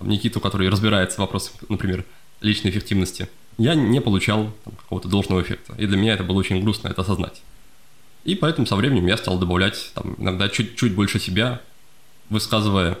Никиту, 0.00 0.40
который 0.40 0.68
разбирается 0.68 1.16
в 1.16 1.20
вопросах, 1.20 1.52
например, 1.68 2.04
личной 2.40 2.70
эффективности, 2.70 3.28
я 3.58 3.74
не 3.74 4.00
получал 4.00 4.52
там, 4.64 4.74
какого-то 4.74 5.08
должного 5.08 5.42
эффекта. 5.42 5.74
И 5.78 5.86
для 5.86 5.96
меня 5.96 6.14
это 6.14 6.22
было 6.22 6.36
очень 6.36 6.62
грустно 6.62 6.88
это 6.88 7.02
осознать. 7.02 7.42
И 8.24 8.34
поэтому 8.34 8.66
со 8.66 8.76
временем 8.76 9.06
я 9.06 9.16
стал 9.16 9.38
добавлять 9.38 9.90
там, 9.94 10.14
иногда 10.18 10.48
чуть-чуть 10.48 10.94
больше 10.94 11.18
себя, 11.18 11.60
высказывая 12.30 12.98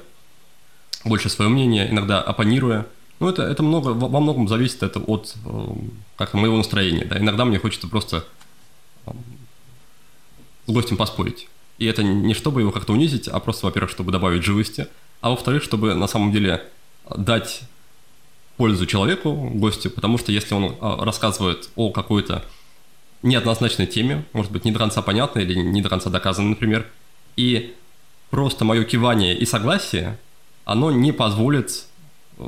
больше 1.04 1.28
свое 1.28 1.50
мнение, 1.50 1.88
иногда 1.90 2.20
оппонируя, 2.20 2.86
ну, 3.20 3.28
это, 3.28 3.42
это 3.42 3.62
много, 3.62 3.88
во 3.88 4.20
многом 4.20 4.46
зависит 4.46 4.82
это 4.82 5.00
от 5.00 5.34
э, 5.44 5.66
как 6.16 6.34
моего 6.34 6.56
настроения. 6.56 7.04
Да? 7.04 7.18
Иногда 7.18 7.44
мне 7.44 7.58
хочется 7.58 7.88
просто 7.88 8.24
э, 9.06 9.10
с 10.66 10.72
гостем 10.72 10.96
поспорить. 10.96 11.48
И 11.78 11.86
это 11.86 12.02
не 12.02 12.34
чтобы 12.34 12.60
его 12.60 12.70
как-то 12.70 12.92
унизить, 12.92 13.28
а 13.28 13.38
просто, 13.40 13.66
во-первых, 13.66 13.90
чтобы 13.90 14.12
добавить 14.12 14.44
живости, 14.44 14.88
а 15.20 15.30
во-вторых, 15.30 15.62
чтобы 15.62 15.94
на 15.94 16.06
самом 16.06 16.30
деле 16.30 16.62
дать 17.16 17.62
пользу 18.56 18.86
человеку, 18.86 19.32
гостю, 19.54 19.90
потому 19.90 20.18
что 20.18 20.32
если 20.32 20.54
он 20.54 20.64
э, 20.64 20.76
рассказывает 20.80 21.70
о 21.76 21.90
какой-то 21.90 22.44
неоднозначной 23.22 23.86
теме, 23.86 24.24
может 24.32 24.52
быть, 24.52 24.64
не 24.64 24.70
до 24.70 24.78
конца 24.78 25.02
понятной 25.02 25.42
или 25.42 25.54
не 25.54 25.82
до 25.82 25.88
конца 25.88 26.08
доказанной, 26.08 26.50
например, 26.50 26.86
и 27.36 27.74
просто 28.30 28.64
мое 28.64 28.84
кивание 28.84 29.36
и 29.36 29.44
согласие, 29.44 30.18
оно 30.64 30.90
не 30.90 31.12
позволит 31.12 31.86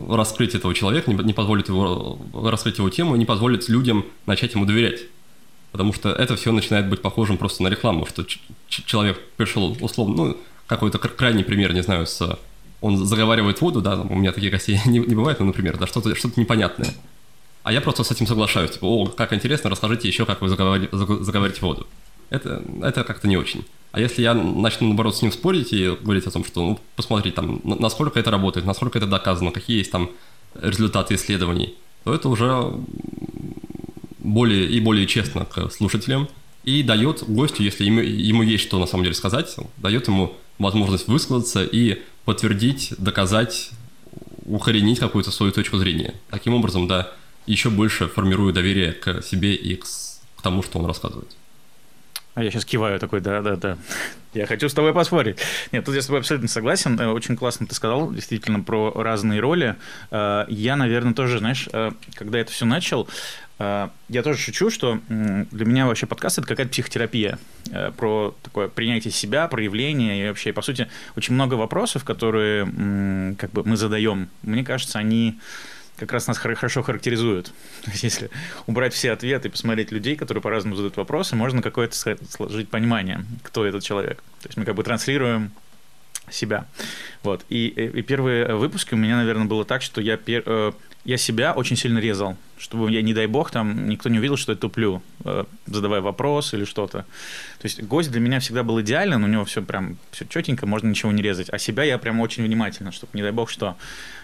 раскрыть 0.09 0.55
этого 0.55 0.75
человека, 0.75 1.13
не, 1.13 1.33
позволит 1.33 1.69
его 1.69 2.19
раскрыть 2.35 2.79
его 2.79 2.91
тему, 2.91 3.17
не 3.17 3.25
позволит 3.27 3.69
людям 3.69 4.05
начать 4.27 4.55
ему 4.55 4.65
доверять. 4.65 5.03
Потому 5.73 5.93
что 5.93 6.11
это 6.11 6.37
все 6.37 6.53
начинает 6.53 6.89
быть 6.89 7.03
похожим 7.03 7.39
просто 7.39 7.63
на 7.63 7.69
рекламу, 7.69 8.07
что 8.07 8.25
человек 8.69 9.21
пришел 9.37 9.77
условно, 9.81 10.17
ну, 10.17 10.37
какой-то 10.67 10.99
крайний 10.99 11.45
пример, 11.45 11.73
не 11.73 11.83
знаю, 11.83 12.07
с 12.07 12.39
он 12.81 12.97
заговаривает 12.97 13.61
воду, 13.61 13.83
да, 13.83 14.01
у 14.01 14.15
меня 14.15 14.33
таких 14.33 14.51
гостей 14.51 14.81
не, 14.87 14.99
не 15.01 15.15
бывает, 15.15 15.39
но, 15.41 15.47
например, 15.47 15.77
да, 15.77 15.87
что-то 15.87 16.15
что 16.15 16.31
непонятное. 16.37 16.89
А 17.63 17.73
я 17.73 17.81
просто 17.81 18.05
с 18.05 18.11
этим 18.11 18.27
соглашаюсь, 18.27 18.71
типа, 18.71 18.87
о, 18.87 19.07
как 19.07 19.33
интересно, 19.35 19.69
расскажите 19.69 20.09
еще, 20.09 20.25
как 20.25 20.41
вы 20.41 20.49
заговари, 20.49 20.89
заговариваете 20.91 21.61
воду. 21.61 21.87
Это, 22.31 22.63
это 22.83 23.05
как-то 23.05 23.29
не 23.29 23.37
очень. 23.37 23.67
А 23.93 24.01
если 24.01 24.23
я 24.23 24.35
начну, 24.35 24.89
наоборот, 24.89 25.17
с 25.17 25.23
ним 25.23 25.33
спорить 25.33 25.73
и 25.73 25.97
говорить 26.01 26.27
о 26.27 26.31
том, 26.31 26.45
что, 26.45 26.61
ну, 26.61 26.81
посмотри, 26.97 27.33
там, 27.33 27.61
насколько 27.65 28.21
это 28.21 28.31
работает, 28.31 28.67
насколько 28.67 28.99
это 28.99 29.07
доказано, 29.07 29.51
какие 29.51 29.79
есть 29.79 29.91
там 29.91 30.11
результаты 30.55 31.15
исследований, 31.15 31.75
то 32.05 32.15
это 32.15 32.29
уже 32.29 32.73
более 34.19 34.67
и 34.67 34.81
более 34.81 35.07
честно 35.07 35.45
к 35.45 35.71
слушателям 35.71 36.29
и 36.65 36.83
дает 36.83 37.25
гостю, 37.27 37.63
если 37.63 37.85
ему, 37.85 38.01
ему 38.01 38.43
есть 38.43 38.65
что 38.65 38.79
на 38.79 38.87
самом 38.87 39.05
деле 39.05 39.15
сказать, 39.15 39.57
дает 39.79 40.09
ему 40.09 40.37
возможность 40.59 41.09
высказаться 41.09 41.65
и 41.65 42.03
подтвердить, 42.25 42.93
доказать, 42.99 43.71
укоренить 44.45 44.99
какую-то 44.99 45.31
свою 45.31 45.53
точку 45.53 45.79
зрения. 45.79 46.15
Таким 46.29 46.55
образом, 46.55 46.87
да, 46.87 47.13
еще 47.47 47.71
больше 47.71 48.09
формирую 48.09 48.53
доверие 48.53 48.93
к 48.93 49.23
себе 49.23 49.55
и 49.55 49.77
к, 49.77 49.85
к 49.85 50.43
тому, 50.43 50.63
что 50.63 50.79
он 50.79 50.87
рассказывает. 50.87 51.35
А 52.35 52.45
я 52.45 52.51
сейчас 52.51 52.65
киваю 52.65 52.99
такой, 53.01 53.21
да-да-да. 53.21 53.77
Я 54.33 54.47
хочу 54.47 54.69
с 54.69 54.75
тобой 54.75 54.95
поспорить. 54.95 55.39
Нет, 55.73 55.85
тут 55.85 55.97
я 55.97 56.03
с 56.03 56.07
тобой 56.07 56.21
абсолютно 56.21 56.47
согласен. 56.47 56.99
Э, 57.01 57.09
очень 57.09 57.37
классно 57.37 57.67
ты 57.67 57.75
сказал, 57.75 58.13
действительно, 58.13 58.61
про 58.61 58.93
разные 58.95 59.41
роли. 59.41 59.75
Э, 60.13 60.45
я, 60.49 60.77
наверное, 60.77 61.15
тоже, 61.15 61.41
знаешь, 61.41 61.69
э, 61.73 61.91
когда 62.15 62.39
это 62.39 62.53
все 62.53 62.65
начал, 62.65 63.09
я 63.59 64.23
тоже 64.25 64.39
шучу, 64.39 64.71
что 64.71 65.01
для 65.11 65.67
меня 65.67 65.87
вообще 65.87 66.07
подкаст 66.07 66.39
это 66.39 66.49
какая-то 66.49 66.71
психотерапия 66.71 67.39
про 67.99 68.35
такое 68.43 68.69
принятие 68.69 69.13
себя, 69.13 69.49
проявление 69.49 70.25
и 70.25 70.29
вообще, 70.29 70.55
по 70.55 70.63
сути, 70.63 70.89
очень 71.15 71.35
много 71.35 71.57
вопросов, 71.57 72.03
которые 72.03 72.65
как 73.37 73.51
бы 73.53 73.63
мы 73.63 73.77
задаем. 73.77 74.31
Мне 74.41 74.65
кажется, 74.65 74.99
они 74.99 75.39
как 76.01 76.13
раз 76.13 76.27
нас 76.27 76.39
хорошо 76.39 76.83
характеризуют. 76.83 77.53
Если 78.03 78.31
убрать 78.67 78.95
все 78.95 79.13
ответы 79.13 79.49
и 79.49 79.51
посмотреть 79.51 79.93
людей, 79.93 80.17
которые 80.17 80.43
по-разному 80.43 80.75
задают 80.75 80.97
вопросы, 80.97 81.37
можно 81.37 81.63
какое-то 81.63 81.95
сложить 81.95 82.69
понимание, 82.69 83.25
кто 83.43 83.67
этот 83.67 83.83
человек. 83.83 84.19
То 84.41 84.49
есть 84.49 84.57
мы 84.57 84.65
как 84.65 84.75
бы 84.75 84.83
транслируем 84.83 85.53
себя. 86.31 86.67
Вот. 87.23 87.45
И, 87.51 87.69
и 87.69 88.03
первые 88.03 88.55
выпуски 88.55 88.95
у 88.95 88.97
меня, 88.97 89.17
наверное, 89.17 89.47
было 89.47 89.65
так, 89.65 89.83
что 89.83 90.01
я, 90.01 90.17
пер, 90.17 90.43
э, 90.47 90.73
я 91.05 91.17
себя 91.17 91.53
очень 91.53 91.77
сильно 91.77 91.99
резал, 91.99 92.37
чтобы 92.59 92.91
я, 92.91 93.03
не 93.03 93.15
дай 93.15 93.27
бог, 93.27 93.51
там 93.51 93.89
никто 93.89 94.09
не 94.09 94.19
увидел, 94.19 94.37
что 94.37 94.53
я 94.53 94.59
туплю, 94.59 95.03
э, 95.25 95.45
задавая 95.67 96.01
вопрос 96.01 96.55
или 96.55 96.65
что-то. 96.65 96.99
То 97.61 97.65
есть 97.65 97.83
гость 97.83 98.11
для 98.11 98.21
меня 98.21 98.41
всегда 98.41 98.63
был 98.63 98.81
идеален, 98.81 99.25
у 99.25 99.27
него 99.27 99.45
все 99.45 99.63
прям 99.63 99.97
все 100.11 100.27
четенько, 100.27 100.67
можно 100.67 100.89
ничего 100.89 101.13
не 101.13 101.23
резать. 101.23 101.49
А 101.51 101.59
себя 101.59 101.85
я 101.85 101.99
прям 101.99 102.21
очень 102.21 102.45
внимательно, 102.45 102.93
чтобы, 102.93 103.11
не 103.15 103.23
дай 103.23 103.33
бог, 103.33 103.51
что 103.51 103.77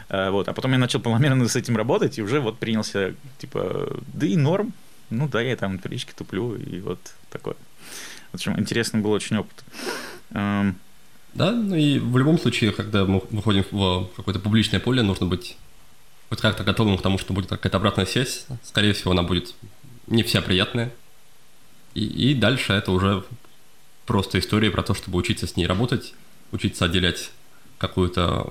Э, 0.08 0.30
вот. 0.30 0.48
А 0.48 0.52
потом 0.52 0.72
я 0.72 0.78
начал 0.78 1.00
планомерно 1.00 1.48
с 1.48 1.56
этим 1.56 1.76
работать 1.76 2.18
и 2.18 2.22
уже 2.22 2.40
вот 2.40 2.58
принялся, 2.58 3.14
типа, 3.38 3.96
да 4.12 4.26
и 4.26 4.36
норм. 4.36 4.72
Ну 5.10 5.28
да, 5.28 5.40
я 5.40 5.56
там 5.56 5.78
в 5.78 5.82
приличке 5.82 6.12
туплю 6.16 6.54
и 6.56 6.80
вот 6.80 6.98
такое. 7.30 7.54
В 8.32 8.34
общем, 8.34 8.58
интересный 8.58 9.00
был 9.00 9.12
очень 9.12 9.36
опыт. 9.36 9.64
Да, 10.30 11.52
ну 11.52 11.76
и 11.76 11.98
в 11.98 12.16
любом 12.16 12.38
случае, 12.38 12.72
когда 12.72 13.04
мы 13.04 13.22
выходим 13.30 13.64
в 13.70 14.08
какое-то 14.16 14.40
публичное 14.40 14.80
поле, 14.80 15.02
нужно 15.02 15.26
быть 15.26 15.56
вот 16.30 16.40
как-то 16.40 16.64
готовым 16.64 16.98
к 16.98 17.02
тому, 17.02 17.18
что 17.18 17.32
будет 17.32 17.48
какая-то 17.48 17.76
обратная 17.76 18.06
связь. 18.06 18.46
Скорее 18.62 18.92
всего, 18.92 19.12
она 19.12 19.22
будет 19.22 19.54
не 20.06 20.22
вся 20.22 20.42
приятная. 20.42 20.92
И, 21.94 22.04
и 22.04 22.34
дальше 22.34 22.72
это 22.72 22.92
уже 22.92 23.24
просто 24.06 24.38
история 24.38 24.70
про 24.70 24.82
то, 24.82 24.94
чтобы 24.94 25.18
учиться 25.18 25.46
с 25.46 25.56
ней 25.56 25.66
работать, 25.66 26.14
учиться 26.52 26.84
отделять 26.84 27.30
какую-то 27.78 28.46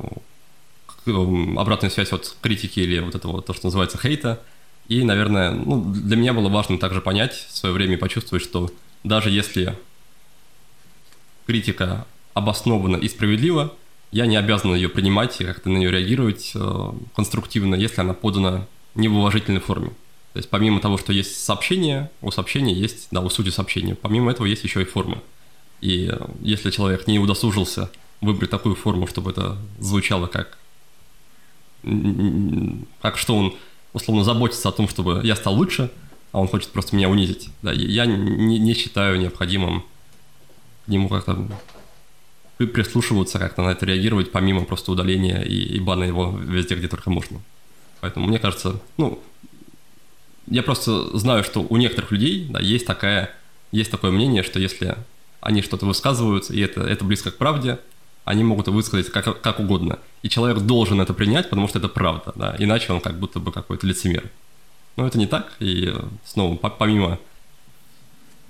обратную 1.06 1.92
связь 1.92 2.12
от 2.12 2.36
критики 2.42 2.80
или 2.80 3.00
вот 3.00 3.16
этого, 3.16 3.42
то, 3.42 3.54
что 3.54 3.68
называется 3.68 3.98
хейта. 3.98 4.42
И, 4.88 5.04
наверное, 5.04 5.52
ну, 5.52 5.94
для 5.94 6.16
меня 6.16 6.34
было 6.34 6.50
важно 6.50 6.78
также 6.78 7.02
понять 7.02 7.34
в 7.34 7.56
свое 7.56 7.74
время 7.74 7.94
и 7.94 7.98
почувствовать, 7.98 8.44
что 8.44 8.72
даже 9.04 9.30
если 9.30 9.78
критика 11.46 12.06
обоснована 12.34 12.98
и 12.98 13.08
справедлива, 13.08 13.74
я 14.12 14.26
не 14.26 14.36
обязан 14.36 14.74
ее 14.74 14.90
принимать 14.90 15.40
и 15.42 15.46
как-то 15.46 15.70
на 15.70 15.78
нее 15.78 15.92
реагировать 15.92 16.52
э, 16.56 16.92
конструктивно, 17.16 17.76
если 17.76 18.02
она 18.02 18.14
подана 18.14 18.68
не 18.96 19.08
в 19.08 19.18
уважительной 19.18 19.62
форме. 19.62 19.90
То 20.34 20.40
есть 20.40 20.50
помимо 20.50 20.80
того, 20.80 20.98
что 20.98 21.14
есть 21.14 21.44
сообщение, 21.44 22.12
у 22.22 22.32
сообщения 22.32 22.74
есть, 22.74 23.08
да, 23.12 23.22
у 23.22 23.30
сути 23.30 23.50
сообщения, 23.50 23.96
помимо 23.96 24.32
этого 24.32 24.46
есть 24.46 24.64
еще 24.64 24.82
и 24.82 24.86
форма. 24.86 25.22
И 25.82 26.10
э, 26.12 26.18
если 26.42 26.72
человек 26.72 27.08
не 27.08 27.20
удосужился 27.20 27.92
выбрать 28.22 28.50
такую 28.50 28.76
форму, 28.76 29.08
чтобы 29.08 29.32
это 29.32 29.58
звучало 29.80 30.28
как, 30.28 30.58
как 33.02 33.18
что 33.18 33.36
он 33.36 33.56
условно 33.94 34.24
заботится 34.24 34.70
о 34.70 34.72
том, 34.72 34.90
чтобы 34.90 35.22
я 35.24 35.36
стал 35.36 35.56
лучше, 35.56 35.92
а 36.32 36.40
он 36.40 36.48
хочет 36.48 36.70
просто 36.70 36.96
меня 36.96 37.10
унизить. 37.10 37.50
Да, 37.62 37.72
я 37.72 38.06
не, 38.06 38.60
не 38.60 38.74
считаю 38.74 39.20
необходимым 39.20 39.86
к 40.86 40.88
нему 40.90 41.08
как-то 41.08 41.48
прислушиваться, 42.58 43.40
как-то 43.40 43.64
на 43.64 43.70
это 43.70 43.86
реагировать, 43.86 44.32
помимо 44.32 44.64
просто 44.66 44.92
удаления 44.92 45.42
и, 45.42 45.56
и 45.56 45.80
бана 45.80 46.04
его 46.04 46.38
везде, 46.38 46.76
где 46.76 46.88
только 46.88 47.10
можно. 47.10 47.42
Поэтому 48.02 48.28
мне 48.28 48.40
кажется, 48.40 48.80
ну, 48.98 49.22
я 50.48 50.64
просто 50.64 51.18
знаю, 51.18 51.44
что 51.44 51.66
у 51.68 51.78
некоторых 51.78 52.12
людей 52.12 52.48
да, 52.50 52.60
есть, 52.60 52.86
такая, 52.86 53.32
есть 53.72 53.92
такое 53.92 54.12
мнение, 54.12 54.44
что 54.44 54.60
если 54.60 54.96
они 55.42 55.62
что-то 55.62 55.86
высказывают, 55.86 56.50
и 56.50 56.60
это, 56.62 56.82
это 56.82 57.04
близко 57.04 57.32
к 57.32 57.38
правде, 57.38 57.80
они 58.24 58.44
могут 58.44 58.68
высказать 58.68 59.12
как, 59.12 59.42
как 59.42 59.60
угодно. 59.60 60.00
И 60.24 60.30
человек 60.30 60.60
должен 60.60 61.02
это 61.02 61.14
принять, 61.14 61.50
потому 61.50 61.68
что 61.68 61.80
это 61.80 61.90
правда, 61.90 62.34
да, 62.36 62.56
иначе 62.58 62.94
он 62.94 63.02
как 63.02 63.20
будто 63.20 63.40
бы 63.40 63.52
какой-то 63.52 63.86
лицемер. 63.86 64.30
Но 64.96 65.06
это 65.06 65.18
не 65.18 65.28
так, 65.28 65.54
и 65.60 65.94
снова, 66.24 66.56
помимо 66.56 67.20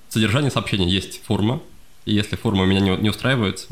содержания 0.09 0.51
сообщения 0.51 0.87
есть 0.87 1.23
форма, 1.23 1.61
и 2.05 2.13
если 2.13 2.35
форма 2.35 2.65
меня 2.65 2.79
не, 2.79 2.95
не 2.97 3.09
устраивает, 3.09 3.67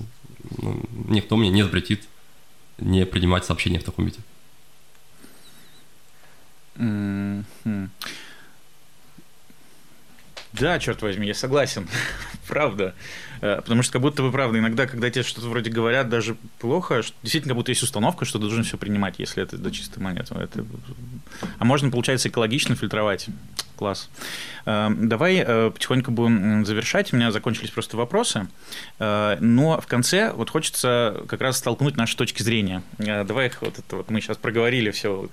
ну, 0.58 0.82
никто 1.08 1.36
мне 1.36 1.50
не 1.50 1.64
запретит 1.64 2.08
не 2.78 3.06
принимать 3.06 3.46
сообщения 3.46 3.80
в 3.80 3.84
таком 3.84 4.06
виде. 4.06 4.20
Mm-hmm. 6.76 7.90
Да, 10.54 10.80
черт 10.80 11.02
возьми, 11.02 11.28
я 11.28 11.34
согласен. 11.34 11.88
правда. 12.48 12.94
Э, 13.44 13.58
потому 13.58 13.84
что 13.84 13.92
как 13.92 14.02
будто 14.02 14.24
бы 14.24 14.32
правда, 14.32 14.58
иногда, 14.58 14.88
когда 14.88 15.10
тебе 15.10 15.24
что-то 15.24 15.48
вроде 15.50 15.70
говорят, 15.70 16.08
даже 16.08 16.38
плохо, 16.60 17.04
действительно, 17.24 17.52
как 17.52 17.58
будто 17.58 17.72
есть 17.72 17.84
установка, 17.84 18.24
что 18.24 18.40
ты 18.40 18.46
должен 18.46 18.64
все 18.64 18.78
принимать, 18.78 19.16
если 19.18 19.44
это 19.44 19.58
до 19.58 19.70
чистой 19.70 20.00
монеты. 20.00 20.34
Это... 20.36 20.66
А 21.60 21.66
можно, 21.66 21.92
получается, 21.92 22.30
экологично 22.30 22.78
фильтровать. 22.78 23.28
Класс. 23.76 24.10
Э, 24.66 24.90
давай 24.98 25.44
э, 25.46 25.72
потихоньку 25.72 26.12
будем 26.12 26.66
завершать. 26.66 27.12
У 27.12 27.18
меня 27.18 27.34
закончились 27.34 27.72
просто 27.72 27.98
вопросы. 27.98 28.48
Но 29.00 29.82
в 29.82 29.88
конце 29.88 30.32
вот 30.32 30.50
хочется 30.50 31.22
как 31.28 31.42
раз 31.42 31.58
столкнуть 31.58 31.98
наши 31.98 32.16
точки 32.16 32.42
зрения. 32.44 32.82
Давай 32.98 33.48
их 33.48 33.62
вот 33.62 33.78
это 33.78 33.98
вот 33.98 34.10
мы 34.10 34.22
сейчас 34.22 34.38
проговорили 34.38 34.92
все, 34.92 35.28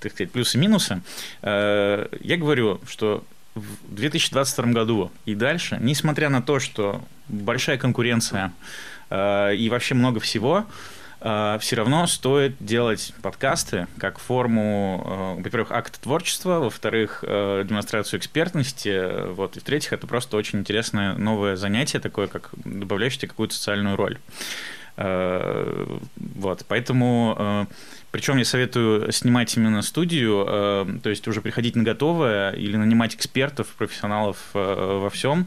так 0.00 0.12
сказать, 0.12 0.32
плюсы-минусы. 0.32 1.02
Я 1.42 2.36
говорю, 2.36 2.80
что 2.88 3.22
в 3.58 3.94
2022 3.94 4.72
году 4.72 5.10
и 5.24 5.34
дальше, 5.34 5.78
несмотря 5.80 6.28
на 6.28 6.42
то, 6.42 6.58
что 6.58 7.02
большая 7.28 7.78
конкуренция 7.78 8.52
э, 9.10 9.54
и 9.56 9.68
вообще 9.68 9.94
много 9.94 10.20
всего, 10.20 10.66
э, 11.20 11.58
все 11.60 11.76
равно 11.76 12.06
стоит 12.06 12.56
делать 12.60 13.12
подкасты 13.22 13.86
как 13.98 14.18
форму, 14.18 15.36
э, 15.38 15.42
во-первых, 15.42 15.72
акта 15.72 16.00
творчества, 16.00 16.60
во-вторых, 16.60 17.24
э, 17.26 17.64
демонстрацию 17.68 18.18
экспертности, 18.18 19.30
вот, 19.32 19.56
и 19.56 19.60
в-третьих, 19.60 19.92
это 19.92 20.06
просто 20.06 20.36
очень 20.36 20.60
интересное 20.60 21.14
новое 21.14 21.56
занятие 21.56 22.00
такое, 22.00 22.28
как 22.28 22.50
добавляющее 22.64 23.28
какую-то 23.28 23.54
социальную 23.54 23.96
роль. 23.96 24.18
Э, 25.00 25.98
вот, 26.16 26.64
поэтому 26.66 27.36
э, 27.38 27.66
причем 28.10 28.36
я 28.36 28.44
советую 28.44 29.12
снимать 29.12 29.56
именно 29.56 29.80
студию, 29.82 30.44
э, 30.48 30.86
то 31.04 31.08
есть 31.08 31.26
уже 31.28 31.40
приходить 31.40 31.76
на 31.76 31.84
готовое 31.84 32.50
или 32.50 32.76
нанимать 32.76 33.14
экспертов, 33.14 33.68
профессионалов 33.78 34.38
во 34.52 35.08
всем 35.10 35.46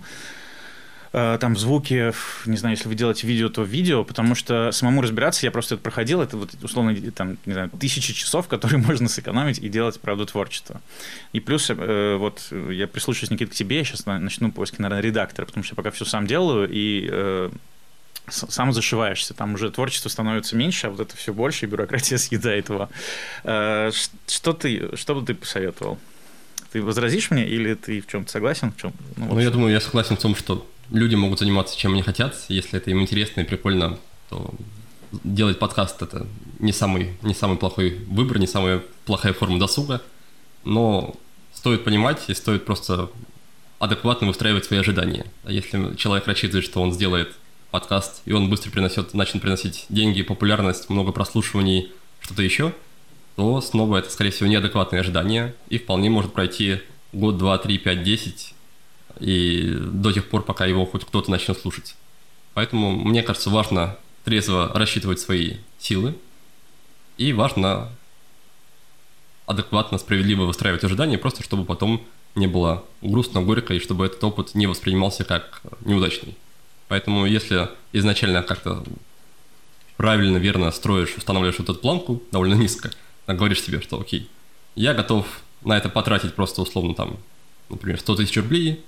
там 1.11 1.57
звуки, 1.57 2.13
не 2.45 2.55
знаю, 2.55 2.77
если 2.77 2.87
вы 2.87 2.95
делаете 2.95 3.27
видео, 3.27 3.49
то 3.49 3.63
видео, 3.63 4.05
потому 4.05 4.33
что 4.33 4.71
самому 4.71 5.01
разбираться 5.01 5.45
я 5.45 5.51
просто 5.51 5.75
это 5.75 5.83
проходил, 5.83 6.21
это 6.21 6.37
вот 6.37 6.51
условно 6.63 6.95
там, 7.11 7.37
не 7.45 7.51
знаю, 7.51 7.69
тысячи 7.77 8.13
часов, 8.13 8.47
которые 8.47 8.77
можно 8.87 9.09
сэкономить 9.09 9.59
и 9.59 9.67
делать, 9.67 9.99
правда, 9.99 10.25
творчество. 10.25 10.79
И 11.33 11.41
плюс 11.41 11.69
вот 11.69 12.47
я 12.69 12.87
прислушаюсь, 12.87 13.29
Никита, 13.29 13.51
к 13.51 13.55
тебе, 13.55 13.79
я 13.79 13.83
сейчас 13.83 14.05
начну 14.05 14.53
поиски, 14.53 14.79
наверное, 14.79 15.03
редактора, 15.03 15.45
потому 15.45 15.65
что 15.65 15.73
я 15.73 15.75
пока 15.75 15.91
все 15.91 16.05
сам 16.05 16.27
делаю, 16.27 16.69
и 16.71 17.49
сам 18.27 18.73
зашиваешься, 18.73 19.33
там 19.33 19.55
уже 19.55 19.71
творчество 19.71 20.09
становится 20.09 20.55
меньше, 20.55 20.87
а 20.87 20.89
вот 20.89 20.99
это 20.99 21.15
все 21.15 21.33
больше, 21.33 21.65
и 21.65 21.69
бюрократия 21.69 22.17
съедает 22.17 22.69
его. 22.69 22.89
Э, 23.43 23.91
что 24.27 24.53
ты, 24.53 24.95
что 24.95 25.15
бы 25.15 25.25
ты 25.25 25.33
посоветовал? 25.33 25.97
Ты 26.71 26.81
возразишь 26.81 27.31
мне 27.31 27.47
или 27.47 27.73
ты 27.73 27.99
в 27.99 28.07
чем-то 28.07 28.31
согласен? 28.31 28.71
В 28.71 28.77
чем? 28.77 28.93
Ну, 29.17 29.33
ну, 29.33 29.39
я 29.39 29.49
думаю, 29.49 29.73
я 29.73 29.81
согласен 29.81 30.15
в 30.15 30.21
том, 30.21 30.35
что 30.35 30.65
люди 30.89 31.15
могут 31.15 31.39
заниматься 31.39 31.77
чем 31.77 31.93
они 31.93 32.01
хотят, 32.01 32.35
если 32.47 32.77
это 32.77 32.91
им 32.91 33.01
интересно 33.01 33.41
и 33.41 33.43
прикольно, 33.43 33.97
то 34.29 34.53
делать 35.23 35.59
подкаст 35.59 36.01
это 36.01 36.27
не 36.59 36.71
самый, 36.71 37.17
не 37.21 37.33
самый 37.33 37.57
плохой 37.57 37.99
выбор, 38.07 38.39
не 38.39 38.47
самая 38.47 38.81
плохая 39.05 39.33
форма 39.33 39.59
досуга, 39.59 40.01
но 40.63 41.15
стоит 41.53 41.83
понимать 41.83 42.29
и 42.29 42.33
стоит 42.33 42.65
просто 42.65 43.09
адекватно 43.79 44.27
выстраивать 44.27 44.65
свои 44.65 44.79
ожидания. 44.79 45.25
А 45.43 45.51
если 45.51 45.95
человек 45.95 46.27
рассчитывает, 46.27 46.63
что 46.63 46.81
он 46.81 46.93
сделает 46.93 47.33
подкаст, 47.71 48.21
и 48.25 48.33
он 48.33 48.49
быстро 48.49 48.69
приносит, 48.69 49.13
начнет 49.13 49.41
приносить 49.41 49.85
деньги, 49.89 50.21
популярность, 50.21 50.89
много 50.89 51.11
прослушиваний, 51.11 51.91
что-то 52.19 52.43
еще, 52.43 52.73
то 53.37 53.61
снова 53.61 53.97
это, 53.97 54.09
скорее 54.09 54.31
всего, 54.31 54.49
неадекватные 54.49 54.99
ожидания, 54.99 55.55
и 55.69 55.77
вполне 55.77 56.09
может 56.09 56.33
пройти 56.33 56.81
год, 57.13 57.37
два, 57.37 57.57
три, 57.57 57.77
пять, 57.77 58.03
десять, 58.03 58.53
и 59.19 59.75
до 59.79 60.11
тех 60.11 60.29
пор, 60.29 60.43
пока 60.43 60.65
его 60.65 60.85
хоть 60.85 61.05
кто-то 61.05 61.31
начнет 61.31 61.57
слушать. 61.57 61.95
Поэтому, 62.53 62.91
мне 62.91 63.23
кажется, 63.23 63.49
важно 63.49 63.97
трезво 64.25 64.71
рассчитывать 64.73 65.19
свои 65.19 65.55
силы, 65.79 66.15
и 67.17 67.33
важно 67.33 67.89
адекватно, 69.45 69.97
справедливо 69.97 70.43
выстраивать 70.43 70.83
ожидания, 70.83 71.17
просто 71.17 71.43
чтобы 71.43 71.65
потом 71.65 72.01
не 72.35 72.47
было 72.47 72.85
грустно, 73.01 73.41
горько, 73.41 73.73
и 73.73 73.79
чтобы 73.79 74.05
этот 74.05 74.23
опыт 74.23 74.55
не 74.55 74.67
воспринимался 74.67 75.23
как 75.23 75.61
неудачный. 75.81 76.35
Поэтому 76.91 77.25
если 77.25 77.69
изначально 77.93 78.43
как-то 78.43 78.83
правильно, 79.95 80.35
верно 80.35 80.69
строишь, 80.71 81.15
устанавливаешь 81.15 81.57
эту 81.57 81.73
планку 81.73 82.21
довольно 82.33 82.55
низко, 82.55 82.91
говоришь 83.27 83.61
себе, 83.61 83.79
что 83.79 83.97
окей, 83.97 84.29
я 84.75 84.93
готов 84.93 85.25
на 85.63 85.77
это 85.77 85.87
потратить 85.87 86.33
просто 86.33 86.61
условно 86.61 86.93
там, 86.93 87.15
например, 87.69 87.97
100 87.97 88.15
тысяч 88.17 88.35
рублей, 88.35 88.83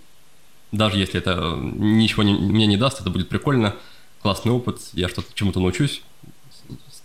даже 0.74 0.98
если 0.98 1.18
это 1.18 1.56
ничего 1.58 2.24
не, 2.24 2.34
мне 2.34 2.68
не 2.68 2.76
даст, 2.76 3.00
это 3.00 3.10
будет 3.10 3.30
прикольно, 3.30 3.74
классный 4.22 4.52
опыт, 4.52 4.82
я 4.92 5.08
что-то 5.08 5.34
чему-то 5.34 5.62
научусь. 5.62 6.02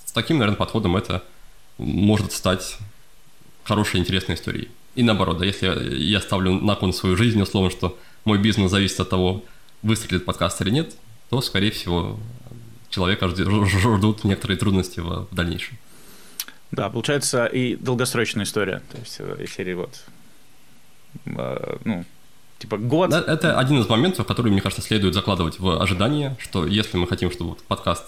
С 0.05 0.11
таким, 0.11 0.39
наверное, 0.39 0.59
подходом 0.59 0.97
это 0.97 1.23
может 1.77 2.33
стать 2.33 2.77
хорошей, 3.63 4.01
интересной 4.01 4.35
историей. 4.35 4.69
И 4.97 5.05
наоборот, 5.05 5.39
да, 5.39 5.45
если 5.45 5.95
я 5.95 6.21
ставлю 6.21 6.55
на 6.55 6.75
кон 6.75 6.93
свою 6.93 7.17
жизнь, 7.17 7.41
условно, 7.41 7.71
что 7.71 7.97
мой 8.25 8.39
бизнес 8.39 8.73
зависит 8.73 8.99
от 8.99 9.11
того, 9.11 9.45
выстрелит 9.83 10.25
подкаст 10.25 10.61
или 10.63 10.71
нет, 10.71 10.95
то, 11.31 11.41
скорее 11.41 11.71
всего, 11.71 12.19
человека 12.91 13.29
ждут 13.29 14.25
некоторые 14.25 14.59
трудности 14.59 15.01
в 15.01 15.29
дальнейшем. 15.31 15.79
Да, 16.71 16.91
получается 16.91 17.47
и 17.47 17.77
долгосрочная 17.77 18.45
история. 18.45 18.83
То 18.93 18.99
есть 18.99 19.17
э, 19.21 19.47
серии 19.47 19.75
вот, 19.75 20.05
э, 21.25 21.77
ну, 21.85 22.05
типа 22.59 22.77
год. 22.77 23.11
Да, 23.11 23.25
это 23.27 23.59
один 23.59 23.81
из 23.81 23.89
моментов, 23.89 24.27
который, 24.27 24.53
мне 24.53 24.61
кажется, 24.61 24.83
следует 24.83 25.15
закладывать 25.15 25.59
в 25.59 25.81
ожидание, 25.81 26.37
что 26.39 26.67
если 26.67 26.99
мы 26.99 27.07
хотим, 27.07 27.31
чтобы 27.31 27.57
подкаст 27.69 28.05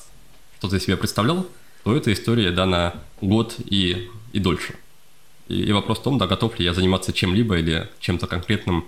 что-то 0.58 0.76
из 0.76 0.84
себя 0.84 0.98
представлял, 0.98 1.46
то 1.84 1.96
эта 1.96 2.12
история, 2.12 2.50
да, 2.50 2.66
на 2.66 2.94
год 3.22 3.56
и, 3.58 4.10
и 4.32 4.38
дольше. 4.38 4.74
И, 5.48 5.62
и 5.62 5.72
вопрос 5.72 5.98
в 5.98 6.02
том, 6.02 6.18
да, 6.18 6.26
готов 6.26 6.58
ли 6.58 6.64
я 6.66 6.74
заниматься 6.74 7.14
чем-либо 7.14 7.58
или 7.58 7.88
чем-то 8.00 8.26
конкретным 8.26 8.84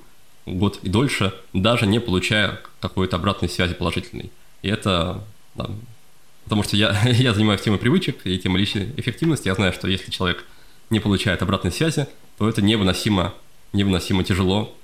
год 0.46 0.80
и 0.82 0.88
дольше, 0.88 1.34
даже 1.52 1.86
не 1.86 2.00
получая 2.00 2.60
какой-то 2.80 3.16
обратной 3.16 3.48
связи 3.48 3.74
положительной. 3.74 4.30
И 4.62 4.68
это, 4.68 5.24
да, 5.54 5.70
потому 6.44 6.62
что 6.62 6.76
я, 6.76 7.00
я 7.08 7.34
занимаюсь 7.34 7.60
темой 7.60 7.78
привычек 7.78 8.26
и 8.26 8.38
темой 8.38 8.60
личной 8.60 8.92
эффективности, 8.96 9.48
я 9.48 9.54
знаю, 9.54 9.72
что 9.72 9.88
если 9.88 10.10
человек 10.10 10.44
не 10.90 11.00
получает 11.00 11.42
обратной 11.42 11.72
связи, 11.72 12.06
то 12.38 12.48
это 12.48 12.62
невыносимо, 12.62 13.34
невыносимо 13.72 14.24
тяжело 14.24 14.76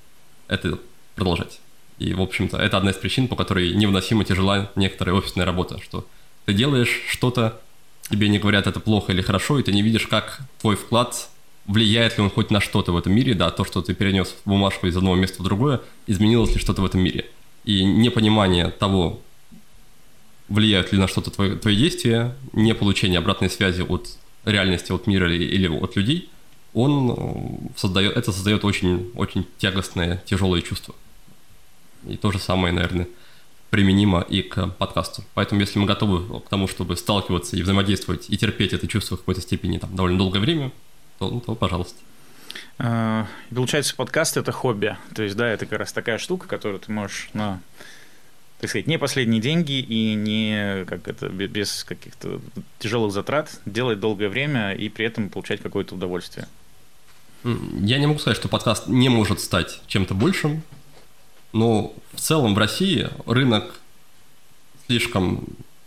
это 0.48 0.78
продолжать. 1.14 1.60
И, 1.98 2.14
в 2.14 2.22
общем-то, 2.22 2.56
это 2.56 2.76
одна 2.76 2.92
из 2.92 2.96
причин, 2.96 3.28
по 3.28 3.36
которой 3.36 3.72
невыносимо 3.74 4.24
тяжела 4.24 4.70
некоторая 4.76 5.16
офисная 5.16 5.44
работа, 5.44 5.80
что 5.82 6.06
ты 6.46 6.54
делаешь 6.54 7.02
что-то, 7.08 7.60
тебе 8.08 8.28
не 8.28 8.38
говорят, 8.38 8.66
это 8.66 8.80
плохо 8.80 9.12
или 9.12 9.20
хорошо, 9.20 9.58
и 9.58 9.62
ты 9.62 9.72
не 9.72 9.82
видишь, 9.82 10.06
как 10.06 10.40
твой 10.60 10.76
вклад, 10.76 11.28
влияет 11.68 12.16
ли 12.16 12.24
он 12.24 12.30
хоть 12.30 12.50
на 12.50 12.60
что-то 12.60 12.92
в 12.92 12.96
этом 12.96 13.14
мире, 13.14 13.34
да, 13.34 13.50
то, 13.50 13.64
что 13.64 13.82
ты 13.82 13.94
перенес 13.94 14.34
бумажку 14.44 14.86
из 14.88 14.96
одного 14.96 15.14
места 15.14 15.40
в 15.40 15.44
другое, 15.44 15.80
изменилось 16.06 16.52
ли 16.54 16.58
что-то 16.58 16.82
в 16.82 16.84
этом 16.84 17.00
мире. 17.02 17.26
И 17.64 17.84
непонимание 17.84 18.70
того, 18.70 19.20
влияют 20.48 20.92
ли 20.92 20.98
на 20.98 21.06
что-то 21.06 21.30
твои, 21.30 21.56
твои 21.56 21.76
действия, 21.76 22.34
не 22.54 22.74
получение 22.74 23.18
обратной 23.18 23.50
связи 23.50 23.82
от 23.82 24.08
реальности, 24.46 24.92
от 24.92 25.06
мира 25.06 25.32
или, 25.32 25.44
или 25.44 25.68
от 25.68 25.94
людей, 25.94 26.30
он 26.72 27.10
э, 27.10 27.76
создает, 27.76 28.16
это 28.16 28.32
создает 28.32 28.64
очень, 28.64 29.10
очень 29.14 29.46
тягостное, 29.58 30.22
тяжелое 30.24 30.62
чувство. 30.62 30.94
И 32.08 32.16
то 32.16 32.32
же 32.32 32.38
самое, 32.38 32.72
наверное, 32.72 33.08
применимо 33.68 34.22
и 34.22 34.40
к 34.40 34.68
подкасту. 34.68 35.22
Поэтому, 35.34 35.60
если 35.60 35.78
мы 35.78 35.84
готовы 35.84 36.40
к 36.40 36.48
тому, 36.48 36.66
чтобы 36.66 36.96
сталкиваться 36.96 37.56
и 37.56 37.62
взаимодействовать, 37.62 38.30
и 38.30 38.38
терпеть 38.38 38.72
это 38.72 38.88
чувство 38.88 39.16
в 39.16 39.20
какой-то 39.20 39.42
степени 39.42 39.76
там, 39.76 39.94
довольно 39.94 40.16
долгое 40.16 40.40
время, 40.40 40.72
то, 41.18 41.30
ну, 41.30 41.40
то 41.40 41.54
пожалуйста. 41.54 41.98
А, 42.78 43.26
получается, 43.50 43.94
подкаст– 43.94 44.36
это 44.36 44.52
хобби. 44.52 44.96
То 45.14 45.22
есть, 45.22 45.36
да, 45.36 45.48
это 45.48 45.66
как 45.66 45.80
раз 45.80 45.92
такая 45.92 46.18
штука, 46.18 46.46
которую 46.46 46.80
ты 46.80 46.92
можешь 46.92 47.28
на, 47.32 47.60
так 48.60 48.70
сказать, 48.70 48.86
не 48.86 48.98
последние 48.98 49.40
деньги 49.40 49.80
и 49.80 50.14
не 50.14 50.84
как 50.86 51.08
это, 51.08 51.28
без 51.28 51.84
каких-то 51.84 52.40
тяжелых 52.78 53.12
затрат 53.12 53.60
делать 53.66 54.00
долгое 54.00 54.28
время 54.28 54.72
и 54.72 54.88
при 54.88 55.06
этом 55.06 55.28
получать 55.28 55.60
какое-то 55.60 55.94
удовольствие. 55.94 56.46
Я 57.44 57.98
не 57.98 58.06
могу 58.06 58.18
сказать, 58.18 58.36
что 58.36 58.48
подкаст 58.48 58.88
не 58.88 59.08
может 59.08 59.40
стать 59.40 59.80
чем-то 59.86 60.14
большим, 60.14 60.62
но 61.52 61.94
в 62.12 62.20
целом 62.20 62.54
в 62.54 62.58
России 62.58 63.08
рынок 63.26 63.80
слишком, 64.86 65.44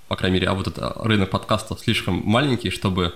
по 0.08 0.16
крайней 0.16 0.36
мере, 0.36 0.48
а 0.48 0.54
вот 0.54 0.68
это 0.68 0.94
рынок 0.98 1.30
подкастов 1.30 1.80
слишком 1.82 2.22
маленький, 2.26 2.70
чтобы 2.70 3.14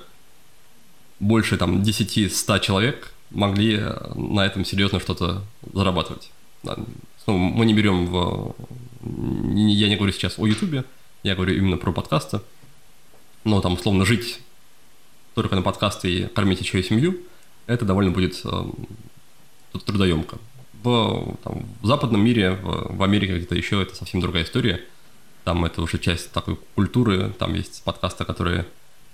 больше 1.19 1.57
там 1.57 1.81
10-100 1.81 2.59
человек 2.59 3.13
могли 3.31 3.81
на 4.15 4.45
этом 4.45 4.65
серьезно 4.65 4.99
что-то 4.99 5.43
зарабатывать. 5.73 6.31
Ну, 6.63 7.37
мы 7.37 7.65
не 7.65 7.73
берем 7.73 8.07
в... 8.07 8.55
Я 9.01 9.87
не 9.87 9.95
говорю 9.95 10.13
сейчас 10.13 10.37
о 10.37 10.45
Ютубе, 10.45 10.83
я 11.23 11.35
говорю 11.35 11.55
именно 11.55 11.77
про 11.77 11.91
подкасты. 11.91 12.41
Но 13.43 13.61
там, 13.61 13.73
условно, 13.73 14.05
жить 14.05 14.39
только 15.35 15.55
на 15.55 15.61
подкасты 15.61 16.11
и 16.11 16.27
кормить 16.27 16.61
еще 16.61 16.79
и 16.79 16.83
семью, 16.83 17.19
это 17.67 17.85
довольно 17.85 18.11
будет 18.11 18.41
э, 18.43 18.63
трудоемко 19.85 20.37
в, 20.85 21.35
там, 21.43 21.65
в 21.81 21.85
западном 21.87 22.23
мире, 22.23 22.51
в, 22.51 22.97
в 22.97 23.03
Америке 23.03 23.37
где-то 23.37 23.55
еще 23.55 23.81
это 23.81 23.95
совсем 23.95 24.21
другая 24.21 24.43
история. 24.43 24.81
Там 25.43 25.65
это 25.65 25.81
уже 25.81 25.97
часть 25.97 26.31
такой 26.31 26.57
культуры, 26.75 27.33
там 27.37 27.53
есть 27.53 27.83
подкасты, 27.83 28.23
которые 28.23 28.65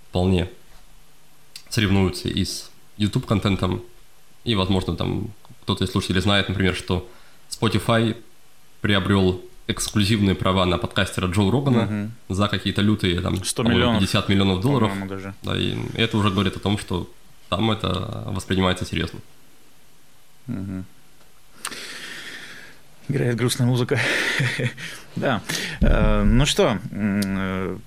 вполне 0.09 0.49
соревнуются 1.71 2.27
и 2.29 2.45
с 2.45 2.69
YouTube-контентом, 2.97 3.81
и, 4.43 4.55
возможно, 4.55 4.95
там 4.95 5.31
кто-то 5.63 5.85
из 5.85 5.91
слушателей 5.91 6.21
знает, 6.21 6.49
например, 6.49 6.75
что 6.75 7.09
Spotify 7.49 8.15
приобрел 8.81 9.41
эксклюзивные 9.67 10.35
права 10.35 10.65
на 10.65 10.77
подкастера 10.77 11.27
Джо 11.27 11.49
Рогана 11.49 12.11
угу. 12.27 12.35
за 12.35 12.47
какие-то 12.47 12.81
лютые 12.81 13.21
там 13.21 13.43
100 13.43 13.63
миллионов, 13.63 13.99
50 14.01 14.29
миллионов 14.29 14.61
долларов. 14.61 14.91
Даже. 15.07 15.33
Да, 15.43 15.57
и 15.57 15.77
это 15.95 16.17
уже 16.17 16.29
говорит 16.29 16.57
о 16.57 16.59
том, 16.59 16.77
что 16.77 17.09
там 17.49 17.71
это 17.71 18.23
воспринимается 18.27 18.85
серьезно. 18.85 19.19
Угу. 20.47 20.83
Играет 23.09 23.35
грустная 23.35 23.67
музыка. 23.67 23.99
да. 25.15 25.41
Э, 25.81 26.23
ну 26.23 26.45
что, 26.45 26.79
э, 26.91 27.77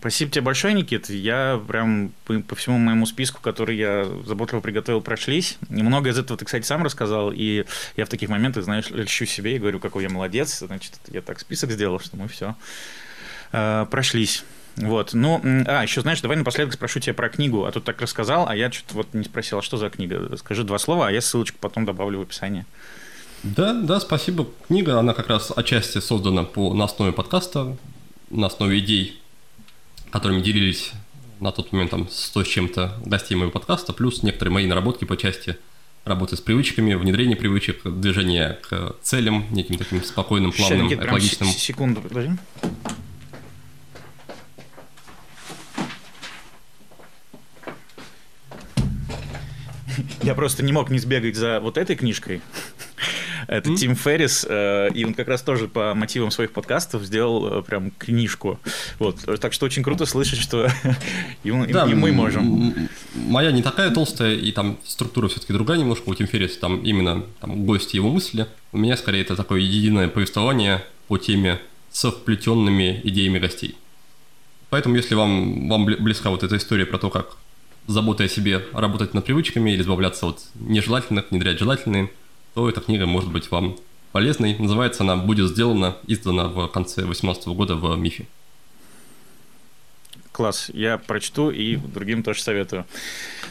спасибо 0.00 0.30
тебе 0.30 0.42
большое, 0.42 0.74
Никит. 0.74 1.08
Я 1.10 1.60
прям 1.66 2.12
по 2.48 2.54
всему 2.54 2.78
моему 2.78 3.06
списку, 3.06 3.40
который 3.40 3.76
я 3.76 4.06
заботливо 4.26 4.60
приготовил, 4.60 5.00
прошлись. 5.00 5.58
Много 5.68 6.10
из 6.10 6.18
этого 6.18 6.38
ты, 6.38 6.44
кстати, 6.44 6.64
сам 6.64 6.82
рассказал, 6.82 7.32
и 7.32 7.64
я 7.96 8.04
в 8.04 8.08
таких 8.08 8.28
моментах, 8.28 8.64
знаешь, 8.64 8.90
льщу 8.90 9.26
себе 9.26 9.56
и 9.56 9.58
говорю, 9.58 9.78
какой 9.78 10.02
я 10.02 10.08
молодец. 10.08 10.58
Значит, 10.58 10.94
я 11.08 11.22
так 11.22 11.40
список 11.40 11.70
сделал, 11.70 12.00
что 12.00 12.16
мы 12.16 12.28
все 12.28 12.54
э, 13.52 13.86
прошлись. 13.90 14.44
Вот, 14.76 15.12
ну, 15.12 15.40
а, 15.66 15.82
еще, 15.82 16.00
знаешь, 16.00 16.20
давай 16.22 16.36
напоследок 16.36 16.74
спрошу 16.74 16.98
тебя 16.98 17.12
про 17.12 17.28
книгу, 17.28 17.64
а 17.64 17.72
тут 17.72 17.84
так 17.84 18.00
рассказал, 18.00 18.48
а 18.48 18.56
я 18.56 18.72
что-то 18.72 18.94
вот 18.94 19.12
не 19.12 19.24
спросил, 19.24 19.58
а 19.58 19.62
что 19.62 19.76
за 19.76 19.90
книга? 19.90 20.34
Скажи 20.38 20.64
два 20.64 20.78
слова, 20.78 21.08
а 21.08 21.10
я 21.10 21.20
ссылочку 21.20 21.58
потом 21.60 21.84
добавлю 21.84 22.20
в 22.20 22.22
описание. 22.22 22.64
Да, 23.42 23.74
да, 23.74 24.00
спасибо. 24.00 24.46
Книга, 24.68 24.98
она 24.98 25.14
как 25.14 25.28
раз 25.28 25.52
отчасти 25.54 25.98
создана 25.98 26.44
по, 26.44 26.72
на 26.74 26.84
основе 26.84 27.12
подкаста, 27.12 27.76
на 28.30 28.46
основе 28.46 28.78
идей, 28.78 29.21
которыми 30.12 30.42
делились 30.42 30.92
на 31.40 31.50
тот 31.50 31.72
момент 31.72 31.90
там 31.90 32.08
100 32.08 32.44
с 32.44 32.46
чем-то 32.46 33.00
гостей 33.04 33.34
моего 33.34 33.50
подкаста, 33.50 33.92
плюс 33.92 34.22
некоторые 34.22 34.52
мои 34.52 34.66
наработки 34.66 35.04
по 35.04 35.16
части 35.16 35.56
работы 36.04 36.36
с 36.36 36.40
привычками, 36.40 36.94
внедрения 36.94 37.34
привычек, 37.34 37.82
движения 37.84 38.58
к 38.62 38.96
целям, 39.02 39.46
неким 39.50 39.78
таким 39.78 40.04
спокойным, 40.04 40.52
плавным, 40.52 40.88
Сейчас, 40.88 41.04
экологичным. 41.04 41.48
Секунду, 41.48 42.00
подожди. 42.00 42.32
Я 50.22 50.34
просто 50.34 50.62
не 50.62 50.72
мог 50.72 50.90
не 50.90 50.98
сбегать 50.98 51.36
за 51.36 51.58
вот 51.60 51.76
этой 51.76 51.96
книжкой. 51.96 52.40
Это 53.48 53.70
mm-hmm. 53.70 53.76
Тим 53.76 53.96
Феррис, 53.96 54.46
э, 54.48 54.90
и 54.94 55.04
он 55.04 55.14
как 55.14 55.28
раз 55.28 55.42
тоже 55.42 55.68
по 55.68 55.94
мотивам 55.94 56.30
своих 56.30 56.52
подкастов 56.52 57.02
сделал 57.04 57.58
э, 57.58 57.62
прям 57.62 57.90
книжку. 57.92 58.60
Вот, 58.98 59.20
так 59.40 59.52
что 59.52 59.66
очень 59.66 59.82
круто 59.82 60.06
слышать, 60.06 60.38
что 60.38 60.66
и, 61.44 61.50
да, 61.72 61.86
и 61.88 61.94
мы 61.94 62.12
можем. 62.12 62.88
Моя 63.14 63.52
не 63.52 63.62
такая 63.62 63.90
толстая, 63.90 64.34
и 64.34 64.52
там 64.52 64.78
структура 64.84 65.28
все-таки 65.28 65.52
другая 65.52 65.78
немножко. 65.78 66.08
У 66.08 66.14
Тим 66.14 66.26
Ферриса 66.26 66.60
там 66.60 66.82
именно 66.82 67.24
там, 67.40 67.64
гости 67.64 67.96
его 67.96 68.10
мысли. 68.10 68.46
У 68.72 68.78
меня 68.78 68.96
скорее 68.96 69.22
это 69.22 69.36
такое 69.36 69.60
единое 69.60 70.08
повествование 70.08 70.84
по 71.08 71.18
теме 71.18 71.60
с 71.90 72.10
вплетенными 72.10 73.00
идеями 73.04 73.38
гостей. 73.38 73.76
Поэтому, 74.70 74.96
если 74.96 75.14
вам, 75.14 75.68
вам 75.68 75.84
близка 75.84 76.30
вот 76.30 76.42
эта 76.42 76.56
история 76.56 76.86
про 76.86 76.98
то, 76.98 77.10
как 77.10 77.36
заботой 77.86 78.26
о 78.26 78.28
себе 78.28 78.64
работать 78.72 79.12
над 79.12 79.24
привычками 79.24 79.72
или 79.72 79.82
избавляться 79.82 80.26
от 80.26 80.40
нежелательных, 80.54 81.30
внедрять 81.30 81.58
желательные– 81.58 82.10
то 82.54 82.68
эта 82.68 82.80
книга 82.80 83.06
может 83.06 83.30
быть 83.30 83.50
вам 83.50 83.76
полезной. 84.12 84.56
Называется 84.58 85.02
она 85.02 85.16
«Будет 85.16 85.50
сделана», 85.50 85.96
издана 86.06 86.48
в 86.48 86.68
конце 86.68 87.02
2018 87.02 87.48
года 87.48 87.76
в 87.76 87.96
МИФе. 87.96 88.26
Класс, 90.32 90.70
я 90.72 90.96
прочту 90.98 91.50
и 91.50 91.76
другим 91.76 92.22
тоже 92.22 92.42
советую. 92.42 92.86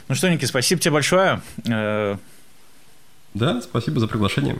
Ну 0.07 0.15
что, 0.15 0.29
Ники, 0.29 0.45
спасибо 0.45 0.81
тебе 0.81 0.91
большое. 0.91 1.41
Э, 1.67 2.17
да, 3.33 3.61
спасибо 3.61 3.99
за 3.99 4.07
приглашение. 4.07 4.59